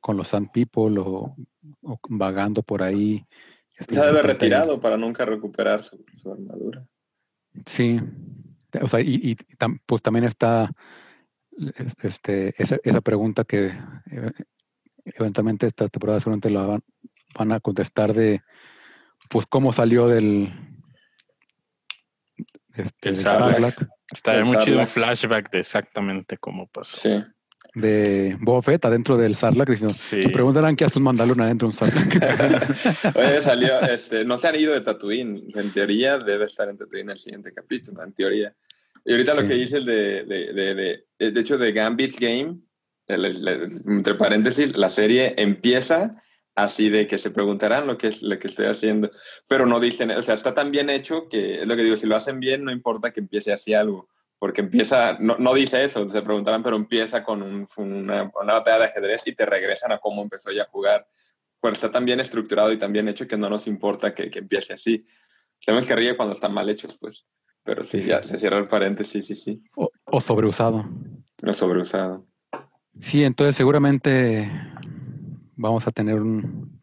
con 0.00 0.16
los 0.16 0.28
Sand 0.28 0.50
People 0.52 1.00
o, 1.00 1.36
o 1.82 1.98
vagando 2.08 2.62
por 2.62 2.82
ahí. 2.82 3.24
este, 3.78 3.94
Se 3.94 4.00
ha 4.00 4.04
de 4.04 4.12
de 4.12 4.18
haber 4.18 4.26
repente 4.26 4.44
ahí- 4.46 4.50
retirado 4.60 4.80
para 4.80 4.96
nunca 4.96 5.24
recuperar 5.24 5.82
su, 5.82 6.04
su 6.20 6.32
armadura. 6.32 6.84
Sí. 7.66 8.00
O 8.82 8.88
sea, 8.88 9.00
y, 9.00 9.14
y 9.22 9.36
tam- 9.56 9.80
pues 9.86 10.02
también 10.02 10.24
está 10.24 10.64
es- 10.64 10.70
este, 12.02 12.54
esa, 12.62 12.78
esa 12.82 13.00
pregunta 13.00 13.44
que 13.44 13.66
eh, 14.10 14.32
eventualmente 15.04 15.66
esta 15.66 15.88
temporada 15.88 16.20
seguramente 16.20 16.50
la 16.50 16.66
van, 16.66 16.82
van 17.34 17.52
a 17.52 17.60
contestar 17.60 18.12
de 18.12 18.42
pues 19.28 19.46
cómo 19.46 19.72
salió 19.72 20.06
del 20.08 20.52
este, 22.74 23.08
El 23.08 23.16
Sarlacc. 23.16 23.82
Estaría 24.12 24.44
muy 24.44 24.58
chido 24.58 24.78
un 24.80 24.86
flashback 24.86 25.50
de 25.50 25.60
exactamente 25.60 26.36
cómo 26.38 26.68
pasó. 26.68 26.96
Sí. 26.96 27.24
de 27.74 28.36
Boba 28.40 28.62
Fett 28.62 28.84
adentro 28.84 29.16
del 29.16 29.34
Sarlacc 29.34 29.68
diciendo, 29.70 29.94
Sí. 29.94 30.22
se 30.22 30.28
preguntarán 30.30 30.76
qué 30.76 30.84
hace 30.84 30.98
un 30.98 31.04
Mandalorian 31.04 31.46
adentro 31.46 31.68
de 31.68 31.74
un 31.74 31.78
Sarlacc 31.78 33.16
Oye, 33.16 33.42
salió, 33.42 33.80
este, 33.80 34.24
no 34.24 34.38
se 34.38 34.48
han 34.48 34.56
ido 34.56 34.74
de 34.74 34.82
Tatooine. 34.82 35.42
En 35.54 35.72
teoría 35.72 36.18
debe 36.18 36.44
estar 36.44 36.68
en 36.68 36.76
Tatooine 36.78 37.10
el 37.10 37.18
siguiente 37.18 37.52
capítulo, 37.52 38.02
en 38.04 38.12
teoría. 38.12 38.54
Y 39.08 39.12
ahorita 39.12 39.34
lo 39.34 39.42
Sí. 39.42 39.48
que 39.48 39.54
dice 39.54 39.76
el 39.78 39.84
de, 39.86 40.24
de, 40.24 40.52
de, 40.52 40.74
de, 40.74 41.30
de 41.30 41.40
hecho, 41.40 41.56
de 41.56 41.72
Gambit's 41.72 42.18
Game, 42.18 42.58
el- 43.06 43.24
el- 43.24 43.48
el- 43.48 43.70
entre 43.86 44.16
paréntesis, 44.16 44.76
la 44.76 44.90
serie 44.90 45.34
empieza 45.38 46.22
así 46.56 46.88
de 46.90 47.06
que 47.06 47.18
se 47.18 47.30
preguntarán 47.30 47.86
lo 47.86 47.96
que 47.98 48.08
es 48.08 48.22
lo 48.22 48.38
que 48.38 48.48
estoy 48.48 48.66
haciendo, 48.66 49.10
pero 49.46 49.64
no 49.66 49.78
dicen, 49.78 50.10
o 50.10 50.22
sea, 50.22 50.34
está 50.34 50.54
tan 50.54 50.70
bien 50.72 50.90
hecho 50.90 51.28
que 51.28 51.60
es 51.60 51.66
lo 51.66 51.76
que 51.76 51.84
digo, 51.84 51.96
si 51.96 52.06
lo 52.06 52.16
hacen 52.16 52.40
bien, 52.40 52.64
no 52.64 52.72
importa 52.72 53.12
que 53.12 53.20
empiece 53.20 53.52
así 53.52 53.74
algo, 53.74 54.08
porque 54.40 54.62
empieza, 54.62 55.18
no, 55.20 55.36
no 55.38 55.54
dice 55.54 55.84
eso, 55.84 56.10
se 56.10 56.22
preguntarán, 56.22 56.62
pero 56.64 56.74
empieza 56.76 57.22
con 57.22 57.42
un- 57.42 57.66
una, 57.76 58.30
una 58.42 58.54
batalla 58.54 58.78
de 58.78 58.84
ajedrez 58.86 59.22
y 59.26 59.34
te 59.34 59.46
regresan 59.46 59.92
a 59.92 59.98
cómo 59.98 60.22
empezó 60.22 60.50
ya 60.50 60.62
a 60.62 60.68
jugar. 60.68 61.06
Bueno, 61.62 61.74
está 61.76 61.90
tan 61.92 62.04
bien 62.04 62.20
estructurado 62.20 62.72
y 62.72 62.78
tan 62.78 62.92
bien 62.92 63.06
hecho 63.08 63.28
que 63.28 63.36
no 63.36 63.48
nos 63.50 63.66
importa 63.66 64.14
que, 64.14 64.30
que 64.30 64.38
empiece 64.40 64.72
así. 64.72 65.04
Tenemos 65.64 65.86
que 65.86 65.94
ríe 65.96 66.16
cuando 66.16 66.34
están 66.34 66.52
mal 66.54 66.68
hechos, 66.70 66.96
pues. 66.98 67.26
Pero 67.66 67.84
sí, 67.84 68.00
Sí, 68.00 68.06
ya 68.08 68.22
sí. 68.22 68.28
se 68.30 68.38
cierra 68.38 68.58
el 68.58 68.68
paréntesis, 68.68 69.26
sí, 69.26 69.34
sí. 69.34 69.62
o, 69.76 69.90
o 70.04 70.20
sobreusado. 70.20 70.88
Lo 71.38 71.52
sobreusado. 71.52 72.24
Sí, 73.00 73.24
entonces 73.24 73.56
seguramente 73.56 74.50
vamos 75.56 75.86
a 75.86 75.90
tener 75.90 76.20
un, 76.22 76.80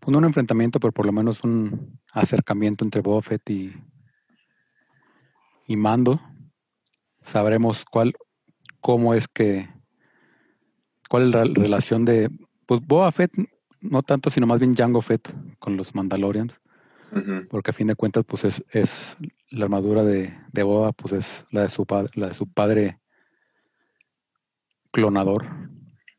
pues 0.00 0.10
no 0.12 0.18
un 0.18 0.24
enfrentamiento, 0.24 0.80
pero 0.80 0.92
por 0.92 1.06
lo 1.06 1.12
menos 1.12 1.44
un 1.44 2.00
acercamiento 2.12 2.84
entre 2.84 3.02
Boba 3.02 3.22
Fett 3.22 3.48
y, 3.50 3.72
y 5.66 5.76
Mando. 5.76 6.20
Sabremos 7.22 7.84
cuál, 7.84 8.14
cómo 8.80 9.14
es 9.14 9.28
que, 9.28 9.68
cuál 11.08 11.28
es 11.28 11.34
la 11.34 11.44
relación 11.44 12.04
de, 12.04 12.30
pues 12.66 12.80
Boba 12.80 13.12
Fett, 13.12 13.30
no 13.80 14.02
tanto, 14.02 14.30
sino 14.30 14.46
más 14.46 14.58
bien 14.58 14.74
Jango 14.74 15.02
Fett 15.02 15.32
con 15.58 15.76
los 15.76 15.94
Mandalorians, 15.94 16.54
Porque 17.48 17.70
a 17.70 17.74
fin 17.74 17.86
de 17.86 17.94
cuentas, 17.94 18.24
pues 18.26 18.44
es, 18.44 18.64
es 18.70 19.16
la 19.50 19.64
armadura 19.66 20.02
de, 20.02 20.36
de 20.52 20.62
Boba, 20.62 20.92
pues 20.92 21.12
es 21.14 21.46
la 21.50 21.62
de 21.62 21.68
su 21.68 21.86
padre, 21.86 22.10
la 22.14 22.28
de 22.28 22.34
su 22.34 22.46
padre 22.50 22.98
clonador. 24.90 25.46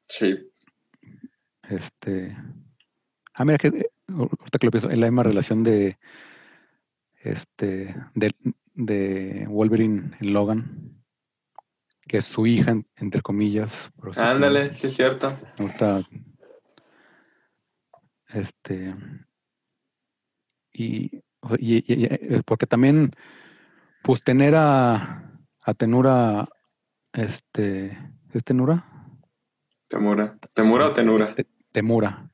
Sí. 0.01 0.51
Este. 1.69 2.35
Ah, 3.33 3.43
mira 3.45 3.57
que 3.57 3.67
eh, 3.67 3.89
ahorita 4.07 4.57
que 4.59 4.67
lo 4.67 4.71
pienso, 4.71 4.89
es 4.89 4.97
la 4.97 5.07
misma 5.07 5.23
relación 5.23 5.63
de 5.63 5.97
este 7.21 7.95
de, 8.13 8.33
de 8.75 9.45
Wolverine 9.49 10.15
en 10.19 10.33
Logan, 10.33 11.01
que 12.07 12.17
es 12.19 12.25
su 12.25 12.45
hija, 12.45 12.71
en- 12.71 12.87
entre 12.97 13.21
comillas. 13.21 13.73
Ándale, 14.15 14.75
sí 14.75 14.87
es 14.87 14.95
cierto. 14.95 15.37
Ahorita 15.57 16.03
Este. 18.29 18.93
Y, 20.77 21.21
y- 21.59 22.05
eh, 22.05 22.41
porque 22.45 22.65
también, 22.67 23.11
pues 24.03 24.21
tener 24.23 24.55
a, 24.55 25.31
a 25.61 25.73
Tenura, 25.73 26.49
este, 27.13 27.97
¿es 28.33 28.43
Tenura? 28.43 28.85
Temura. 29.87 30.37
¿Temura 30.53 30.87
o 30.87 30.93
tenura? 30.93 31.35
Te- 31.35 31.47
Temura. 31.71 32.29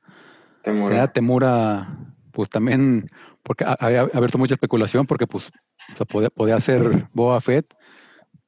Tener 0.62 0.80
Temura. 0.88 1.02
a 1.02 1.12
Temura, 1.12 1.96
pues 2.32 2.48
también, 2.50 3.08
porque 3.42 3.64
ha- 3.64 3.76
había 3.78 4.02
abierto 4.02 4.38
mucha 4.38 4.54
especulación, 4.54 5.06
porque 5.06 5.26
pues, 5.26 5.46
o 5.92 5.96
sea, 5.96 6.06
podía, 6.06 6.30
podía 6.30 6.60
ser 6.60 7.08
Boba 7.12 7.40
Fett, 7.40 7.72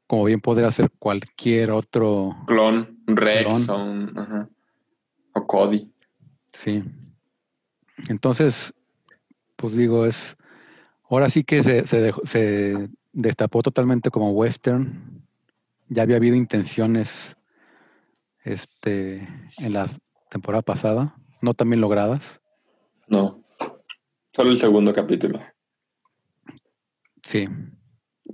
como 0.06 0.24
bien 0.24 0.40
podría 0.40 0.70
ser 0.70 0.90
cualquier 0.98 1.70
otro, 1.70 2.34
Clon, 2.46 2.98
Rex 3.06 3.66
Clon. 3.66 3.70
o 3.70 3.84
un- 3.84 4.18
ajá. 4.18 4.48
O 5.34 5.46
Cody. 5.46 5.92
sí. 6.52 6.82
Entonces, 8.08 8.74
pues 9.64 9.76
digo, 9.76 10.04
es, 10.04 10.36
ahora 11.08 11.30
sí 11.30 11.42
que 11.42 11.62
se, 11.62 11.86
se, 11.86 11.98
dejó- 11.98 12.20
se 12.26 12.90
destapó 13.14 13.62
totalmente 13.62 14.10
como 14.10 14.30
western. 14.32 15.22
Ya 15.88 16.02
había 16.02 16.16
habido 16.16 16.36
intenciones, 16.36 17.08
este, 18.44 19.26
en 19.58 19.72
la 19.72 19.88
temporada 20.28 20.60
pasada, 20.60 21.14
no 21.40 21.54
tan 21.54 21.70
bien 21.70 21.80
logradas. 21.80 22.22
No. 23.08 23.42
Solo 24.34 24.50
el 24.50 24.58
segundo 24.58 24.92
capítulo. 24.92 25.40
Sí, 27.22 27.48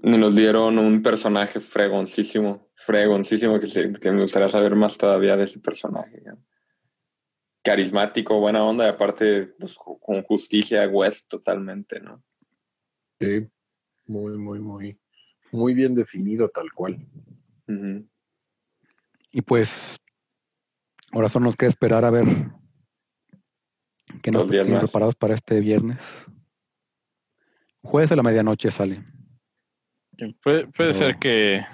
Y 0.03 0.11
nos 0.19 0.35
dieron 0.35 0.79
un 0.81 1.01
personaje 1.01 1.61
fregoncísimo, 1.61 2.71
fregoncísimo, 2.75 3.61
que, 3.61 3.69
se- 3.69 3.93
que 3.93 4.11
me 4.11 4.23
gustaría 4.23 4.49
saber 4.49 4.75
más 4.75 4.99
todavía 4.99 5.37
de 5.37 5.45
ese 5.45 5.61
personaje. 5.61 6.23
¿no? 6.27 6.39
Carismático, 7.63 8.41
buena 8.41 8.65
onda, 8.65 8.87
y 8.87 8.89
aparte 8.89 9.47
pues, 9.59 9.77
con 9.77 10.23
justicia, 10.23 10.89
West 10.89 11.29
totalmente, 11.29 12.01
¿no? 12.01 12.23
Sí, 13.21 13.47
muy, 14.07 14.39
muy, 14.39 14.59
muy, 14.61 14.99
muy 15.53 15.75
bien 15.75 15.95
definido 15.95 16.49
tal 16.49 16.73
cual. 16.73 16.99
Y 19.31 19.43
pues, 19.43 19.97
ahora 21.13 21.29
solo 21.29 21.47
nos 21.47 21.57
queda 21.57 21.69
esperar 21.69 22.05
a 22.05 22.11
ver 22.11 22.25
qué 24.23 24.31
nos 24.31 24.49
tienen 24.49 24.79
preparados 24.79 25.15
para 25.15 25.35
este 25.35 25.61
viernes. 25.61 25.99
Jueves 27.83 28.11
a 28.13 28.17
la 28.17 28.23
medianoche 28.23 28.71
sale, 28.71 29.05
Puede, 30.43 30.67
puede 30.67 30.73
Pero- 30.73 30.93
ser 30.95 31.19
que 31.19 31.65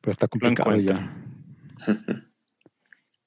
pero 0.00 0.10
está 0.12 0.26
complicado 0.28 0.76
ya. 0.76 1.12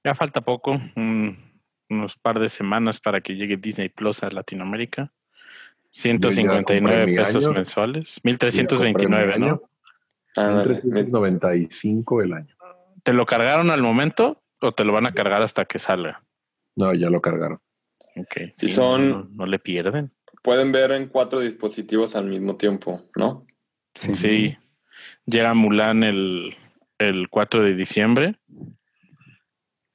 ya 0.03 0.15
falta 0.15 0.39
poco, 0.41 0.71
un- 0.95 1.48
unos 1.89 2.17
par 2.17 2.39
de 2.39 2.49
semanas 2.49 2.99
para 2.99 3.21
que 3.21 3.35
llegue 3.35 3.57
Disney 3.57 3.89
Plus 3.89 4.23
a 4.23 4.29
Latinoamérica. 4.29 5.11
159 5.91 7.05
mi 7.07 7.15
pesos 7.15 7.43
año. 7.45 7.53
mensuales, 7.53 8.15
Ya 8.15 8.21
compré 8.21 8.47
1329, 8.51 9.33
mi 9.33 9.39
¿no? 9.39 9.45
año, 9.47 9.61
Ándale, 10.35 10.75
me- 10.75 11.03
395 11.03 12.21
el 12.21 12.33
año. 12.33 12.55
¿Te 13.03 13.13
lo 13.13 13.25
cargaron 13.25 13.71
al 13.71 13.81
momento 13.81 14.43
o 14.61 14.71
te 14.71 14.83
lo 14.83 14.93
van 14.93 15.07
a 15.07 15.13
cargar 15.13 15.41
hasta 15.41 15.65
que 15.65 15.79
salga? 15.79 16.23
No, 16.75 16.93
ya 16.93 17.09
lo 17.09 17.21
cargaron. 17.21 17.59
Ok. 18.15 18.53
Si 18.57 18.67
sí, 18.67 18.71
son- 18.73 19.09
No, 19.09 19.27
no 19.31 19.45
le 19.47 19.57
pierden. 19.57 20.11
pueden 20.43 20.71
ver 20.71 20.91
en 20.91 21.07
cuatro 21.07 21.39
dispositivos 21.39 22.15
al 22.15 22.25
mismo 22.25 22.55
tiempo, 22.55 23.01
¿no? 23.15 23.45
Sí. 23.95 24.13
Sí. 24.13 24.57
Llega 25.25 25.53
Mulan 25.55 26.03
el, 26.03 26.55
el 26.99 27.29
4 27.29 27.63
de 27.63 27.73
diciembre. 27.73 28.35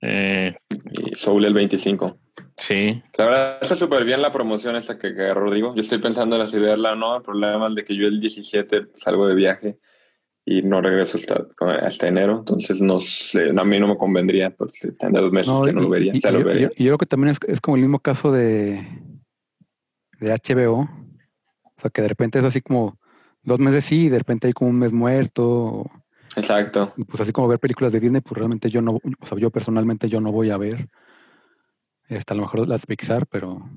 Eh, 0.07 0.55
Y 0.93 1.15
Soul 1.15 1.45
el 1.47 1.55
25. 1.55 2.19
sí. 2.59 3.03
La 3.17 3.25
verdad, 3.25 3.59
está 3.63 3.75
súper 3.75 4.05
bien 4.05 4.21
la 4.21 4.31
promoción 4.33 4.77
esta 4.77 4.99
que, 4.99 5.15
que 5.15 5.23
agarró 5.23 5.45
Rodrigo. 5.47 5.75
Yo 5.75 5.81
estoy 5.83 5.99
pensando 5.99 6.37
en 6.37 6.43
o 6.43 6.97
no. 6.97 7.17
El 7.17 7.23
problema 7.23 7.69
es 7.69 7.75
de 7.75 7.85
que 7.85 7.97
yo 7.97 8.07
el 8.07 8.21
17 8.21 8.89
salgo 8.97 9.27
de 9.27 9.35
viaje 9.35 9.79
y 10.45 10.63
no 10.63 10.83
regreso 10.83 11.17
hasta, 11.17 11.43
hasta 11.81 12.09
enero. 12.09 12.39
Entonces, 12.41 12.81
no 12.83 12.99
sé, 13.01 13.51
a 13.57 13.65
mí 13.65 13.81
no 13.81 13.89
me 13.89 13.97
convendría. 13.97 14.51
Pues, 14.51 14.79
tendría 14.99 15.23
dos 15.23 15.33
meses 15.33 15.55
que 15.65 15.73
no 15.73 15.81
lo 15.83 15.89
vería. 15.89 16.13
y- 16.15 16.21
ya 16.21 16.29
y 16.29 16.33
lo 16.35 16.41
yo, 16.41 16.45
vería. 16.45 16.71
creo 16.77 16.99
que 16.99 17.07
también 17.07 17.31
es, 17.31 17.39
es 17.49 17.61
como 17.61 17.77
el 17.77 17.83
mismo 17.83 17.99
caso 18.01 18.31
de, 18.31 18.87
de 20.21 20.33
HBO. 20.33 20.81
O 20.83 21.81
sea, 21.81 21.91
que 21.91 22.03
de 22.03 22.09
repente 22.09 22.39
es 22.39 22.45
así 22.45 22.61
como 22.61 22.99
dos 23.43 23.59
meses 23.59 23.87
sí, 23.87 24.05
y 24.05 24.09
de 24.11 24.19
repente 24.19 24.47
hay 24.49 24.53
como 24.53 24.71
un 24.71 24.79
mes 24.79 24.93
muerto. 24.93 25.91
Exacto. 26.37 26.95
Pues 27.09 27.21
así 27.21 27.33
como 27.33 27.49
ver 27.49 27.59
películas 27.59 27.93
de 27.93 28.01
Disney, 28.01 28.21
pues 28.21 28.37
realmente 28.39 28.71
yo 28.71 28.81
no, 28.81 28.93
o 28.93 29.27
sea, 29.27 29.39
yo 29.39 29.51
personalmente 29.51 30.09
yo 30.09 30.21
no 30.21 30.33
voy 30.33 30.51
a 30.51 30.57
ver. 30.57 30.89
Este, 32.09 32.33
a 32.35 32.37
lo 32.37 32.43
mejor 32.43 32.69
las 32.69 32.87
Pixar, 32.87 33.27
pero 33.27 33.69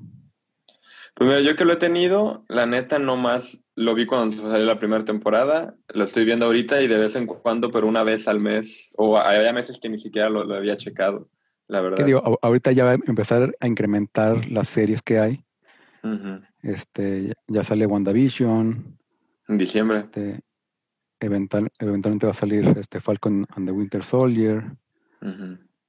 Pues 1.14 1.28
mira, 1.28 1.40
yo 1.40 1.56
que 1.56 1.64
lo 1.64 1.72
he 1.72 1.76
tenido, 1.76 2.44
la 2.48 2.66
neta 2.66 2.98
no 2.98 3.16
más 3.16 3.62
lo 3.74 3.94
vi 3.94 4.06
cuando 4.06 4.50
salió 4.50 4.66
la 4.66 4.78
primera 4.78 5.04
temporada, 5.04 5.74
lo 5.94 6.04
estoy 6.04 6.24
viendo 6.24 6.46
ahorita 6.46 6.82
y 6.82 6.88
de 6.88 6.98
vez 6.98 7.16
en 7.16 7.26
cuando, 7.26 7.70
pero 7.70 7.86
una 7.86 8.02
vez 8.02 8.28
al 8.28 8.40
mes, 8.40 8.92
o 8.96 9.16
había 9.16 9.52
meses 9.52 9.80
que 9.80 9.88
ni 9.88 9.98
siquiera 9.98 10.28
lo, 10.28 10.44
lo 10.44 10.54
había 10.54 10.76
checado, 10.76 11.28
la 11.68 11.80
verdad. 11.80 11.98
que 11.98 12.04
digo, 12.04 12.38
ahorita 12.42 12.72
ya 12.72 12.84
va 12.84 12.92
a 12.92 12.98
empezar 13.06 13.56
a 13.60 13.66
incrementar 13.66 14.50
las 14.50 14.68
series 14.68 15.00
que 15.00 15.18
hay. 15.18 15.44
Ujú. 16.02 16.40
Este, 16.62 17.34
ya 17.46 17.64
sale 17.64 17.86
WandaVision, 17.86 18.98
En 19.48 19.58
diciembre. 19.58 19.98
este, 19.98 20.40
eventual- 21.20 21.70
eventualmente 21.78 22.26
va 22.26 22.32
a 22.32 22.34
salir 22.34 22.66
este 22.78 23.00
Falcon 23.00 23.46
and 23.50 23.66
the 23.66 23.72
Winter 23.72 24.04
Soldier. 24.04 24.76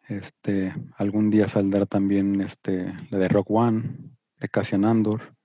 Este, 0.08 0.74
algún 0.98 1.30
día 1.30 1.48
saldrá 1.48 1.86
también 1.86 2.42
este, 2.42 2.94
la 3.12 3.20
de 3.20 3.28
Rock 3.28 3.52
One, 3.52 3.98
de 4.40 4.50
Cassian 4.50 4.86
Andor. 4.86 5.36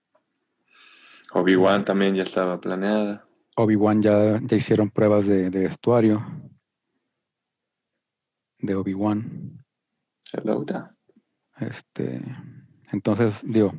Obi-Wan 1.33 1.85
también 1.85 2.15
ya 2.15 2.23
estaba 2.23 2.61
planeada. 2.61 3.27
Obi-Wan 3.57 4.03
ya, 4.03 4.41
ya 4.43 4.57
hicieron 4.57 4.91
pruebas 4.91 5.27
de, 5.27 5.51
de 5.51 5.61
vestuario 5.61 6.25
de 8.59 8.75
Obi-Wan. 8.75 9.65
Este, 11.59 12.23
entonces, 12.91 13.35
digo, 13.43 13.75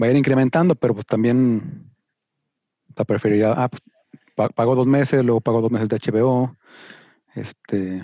va 0.00 0.06
a 0.06 0.10
ir 0.10 0.16
incrementando, 0.16 0.74
pero 0.74 0.94
pues 0.94 1.06
también 1.06 1.90
la 2.96 3.04
preferiría, 3.04 3.52
ah, 3.52 3.68
pues, 3.68 3.82
pa- 4.40 4.48
pago 4.48 4.74
dos 4.74 4.86
meses, 4.86 5.22
luego 5.24 5.40
pago 5.40 5.60
dos 5.60 5.70
meses 5.70 5.88
de 5.88 5.96
HBO, 5.98 6.56
este, 7.34 8.02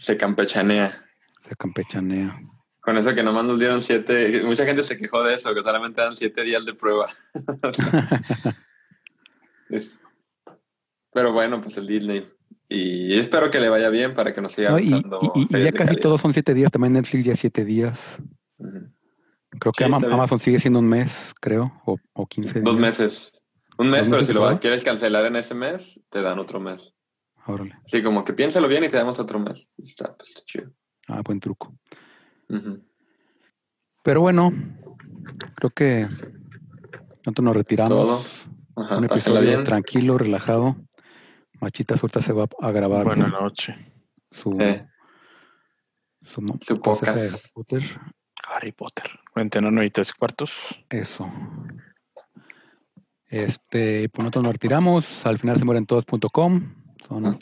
Se 0.00 0.16
campechanea. 0.16 1.04
se 1.48 1.54
campechanea. 1.56 2.40
Con 2.80 2.96
eso 2.96 3.14
que 3.14 3.22
nomás 3.22 3.44
nos 3.44 3.58
dieron 3.58 3.82
siete, 3.82 4.42
mucha 4.44 4.64
gente 4.64 4.82
se 4.82 4.96
quejó 4.96 5.22
de 5.22 5.34
eso, 5.34 5.54
que 5.54 5.62
solamente 5.62 6.00
dan 6.00 6.16
siete 6.16 6.42
días 6.42 6.64
de 6.64 6.74
prueba. 6.74 7.06
Pero 11.12 11.32
bueno, 11.32 11.60
pues 11.60 11.76
el 11.76 11.86
Disney. 11.86 12.28
Y 12.68 13.18
espero 13.18 13.50
que 13.50 13.60
le 13.60 13.68
vaya 13.68 13.88
bien 13.90 14.14
para 14.14 14.34
que 14.34 14.40
nos 14.40 14.52
siga 14.52 14.70
No, 14.70 14.78
y, 14.78 14.90
dando 14.90 15.32
y- 15.34 15.46
ya 15.48 15.72
casi 15.72 15.86
calidad. 15.86 16.00
todos 16.02 16.20
son 16.20 16.32
siete 16.32 16.54
días, 16.54 16.70
también 16.70 16.92
Netflix 16.94 17.24
ya 17.24 17.34
siete 17.36 17.64
días. 17.64 17.98
Creo 19.58 19.72
que 19.72 19.84
Sí. 19.84 19.90
Amazon 19.90 20.38
sigue 20.38 20.58
siendo 20.60 20.78
un 20.80 20.88
mes, 20.88 21.12
creo, 21.40 21.72
o, 21.86 21.96
o 22.12 22.26
15 22.26 22.60
Dos 22.60 22.76
días. 22.76 22.80
meses. 22.80 23.32
Un 23.78 23.90
mes, 23.90 24.08
¿Dos 24.08 24.24
pero 24.24 24.26
si 24.26 24.32
lo 24.54 24.60
quieres 24.60 24.82
cancelar 24.84 25.24
en 25.26 25.36
ese 25.36 25.54
mes, 25.54 26.00
te 26.10 26.20
dan 26.22 26.38
otro 26.38 26.60
mes. 26.60 26.94
Órale. 27.46 27.78
Sí, 27.86 28.02
como 28.02 28.24
que 28.24 28.32
piénsalo 28.34 28.68
bien 28.68 28.84
y 28.84 28.88
te 28.88 28.96
damos 28.96 29.18
otro 29.18 29.38
mes. 29.38 29.68
Está, 29.78 30.14
pues, 30.16 30.30
está 30.30 30.42
chido. 30.44 30.70
Ah, 31.06 31.22
buen 31.24 31.40
truco. 31.40 31.74
Pero 34.02 34.20
bueno, 34.20 34.52
creo 35.56 35.70
que 35.70 36.06
pronto 37.22 37.42
nos 37.42 37.56
retiramos. 37.56 37.90
todo. 37.90 38.24
Ajá, 38.76 38.98
un 38.98 39.04
episodio 39.04 39.40
bien. 39.40 39.64
tranquilo, 39.64 40.18
relajado. 40.18 40.76
Machita 41.60 41.96
suelta 41.96 42.20
se 42.20 42.32
va 42.32 42.46
a 42.60 42.70
grabar 42.70 43.04
Buenas 43.04 43.30
noches. 43.32 43.76
su, 44.30 44.56
Eh. 44.60 44.86
su, 46.22 46.42
Su 46.60 46.80
podcast. 46.80 47.18
Harry 47.18 47.52
Potter. 47.54 48.00
Harry 48.44 48.72
Potter. 48.72 49.10
Y 49.84 49.90
tres 49.90 50.12
cuartos. 50.12 50.52
Eso. 50.90 51.30
Este, 53.28 54.08
pues 54.08 54.22
nosotros 54.24 54.44
nos 54.44 54.52
retiramos. 54.52 55.26
Al 55.26 55.38
final 55.38 55.58
se 55.58 55.64
mueren 55.64 55.86
todos.com. 55.86 56.74
Son 57.06 57.38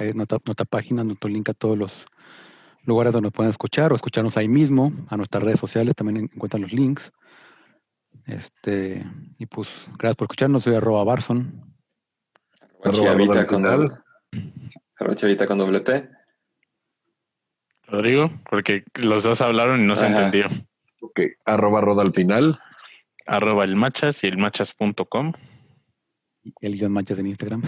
ahí 0.00 0.12
nuestra, 0.14 0.38
nuestra 0.44 0.66
página, 0.66 1.04
nuestro 1.04 1.28
link 1.30 1.48
a 1.48 1.54
todos 1.54 1.78
los 1.78 1.92
lugares 2.84 3.12
donde 3.12 3.26
nos 3.26 3.32
pueden 3.32 3.50
escuchar 3.50 3.92
o 3.92 3.96
escucharnos 3.96 4.36
ahí 4.36 4.48
mismo. 4.48 4.92
A 5.08 5.16
nuestras 5.16 5.42
redes 5.44 5.60
sociales 5.60 5.94
también 5.94 6.28
encuentran 6.32 6.62
los 6.62 6.72
links. 6.72 7.12
Este, 8.26 9.04
y 9.38 9.46
pues 9.46 9.68
gracias 9.98 10.16
por 10.16 10.26
escucharnos. 10.26 10.64
Soy 10.64 10.74
arroba 10.74 11.04
Barson. 11.04 11.72
Arroba 12.84 13.46
con 13.46 13.62
Final. 13.62 13.88
doble- 13.88 14.02
arroba 14.98 15.14
Chavita 15.14 15.46
con 15.46 15.58
doble 15.58 15.80
T. 15.80 16.08
Rodrigo, 17.86 18.30
porque 18.50 18.84
los 18.94 19.22
dos 19.24 19.40
hablaron 19.40 19.82
y 19.82 19.86
no 19.86 19.96
se 19.96 20.06
entendió. 20.06 20.46
Ok, 21.00 21.20
arroba 21.44 21.80
roda 21.80 22.02
al 22.02 22.12
final. 22.12 22.58
Arroba 23.26 23.64
el 23.64 23.76
machas 23.76 24.22
y 24.24 24.26
el 24.28 24.38
machas.com. 24.38 25.32
y 26.42 26.52
el 26.66 26.72
guion 26.78 26.92
manchas 26.92 27.18
en 27.18 27.26
Instagram. 27.28 27.62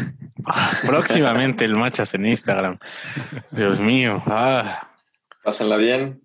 Próximamente 0.87 1.65
el 1.65 1.75
machas 1.77 2.15
en 2.15 2.27
Instagram. 2.27 2.79
Dios 3.53 3.81
mío. 3.81 4.23
Ah, 4.27 4.91
Pásenla 5.43 5.77
bien. 5.77 6.23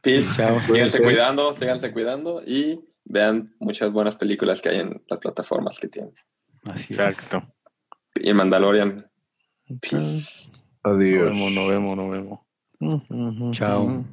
Peace. 0.00 0.28
Chao. 0.36 0.60
Síganse 0.60 1.02
cuidando, 1.02 1.54
síganse 1.54 1.92
cuidando 1.92 2.42
y 2.46 2.80
vean 3.04 3.54
muchas 3.58 3.90
buenas 3.90 4.16
películas 4.16 4.62
que 4.62 4.68
hay 4.70 4.80
en 4.80 5.02
las 5.08 5.18
plataformas 5.18 5.78
que 5.78 5.88
tienen. 5.88 6.12
Así 6.70 6.92
es. 6.92 6.98
Exacto. 6.98 7.42
Y 8.14 8.30
en 8.30 8.36
Mandalorian. 8.36 9.10
Peace. 9.80 10.50
Nos 10.84 10.94
Adiós. 10.94 11.30
vemos, 11.30 11.52
nos 11.52 11.68
vemos, 11.68 11.96
nos 11.96 12.10
vemos. 12.10 13.56
Chao. 13.56 14.04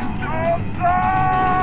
Johnson! 0.00 1.57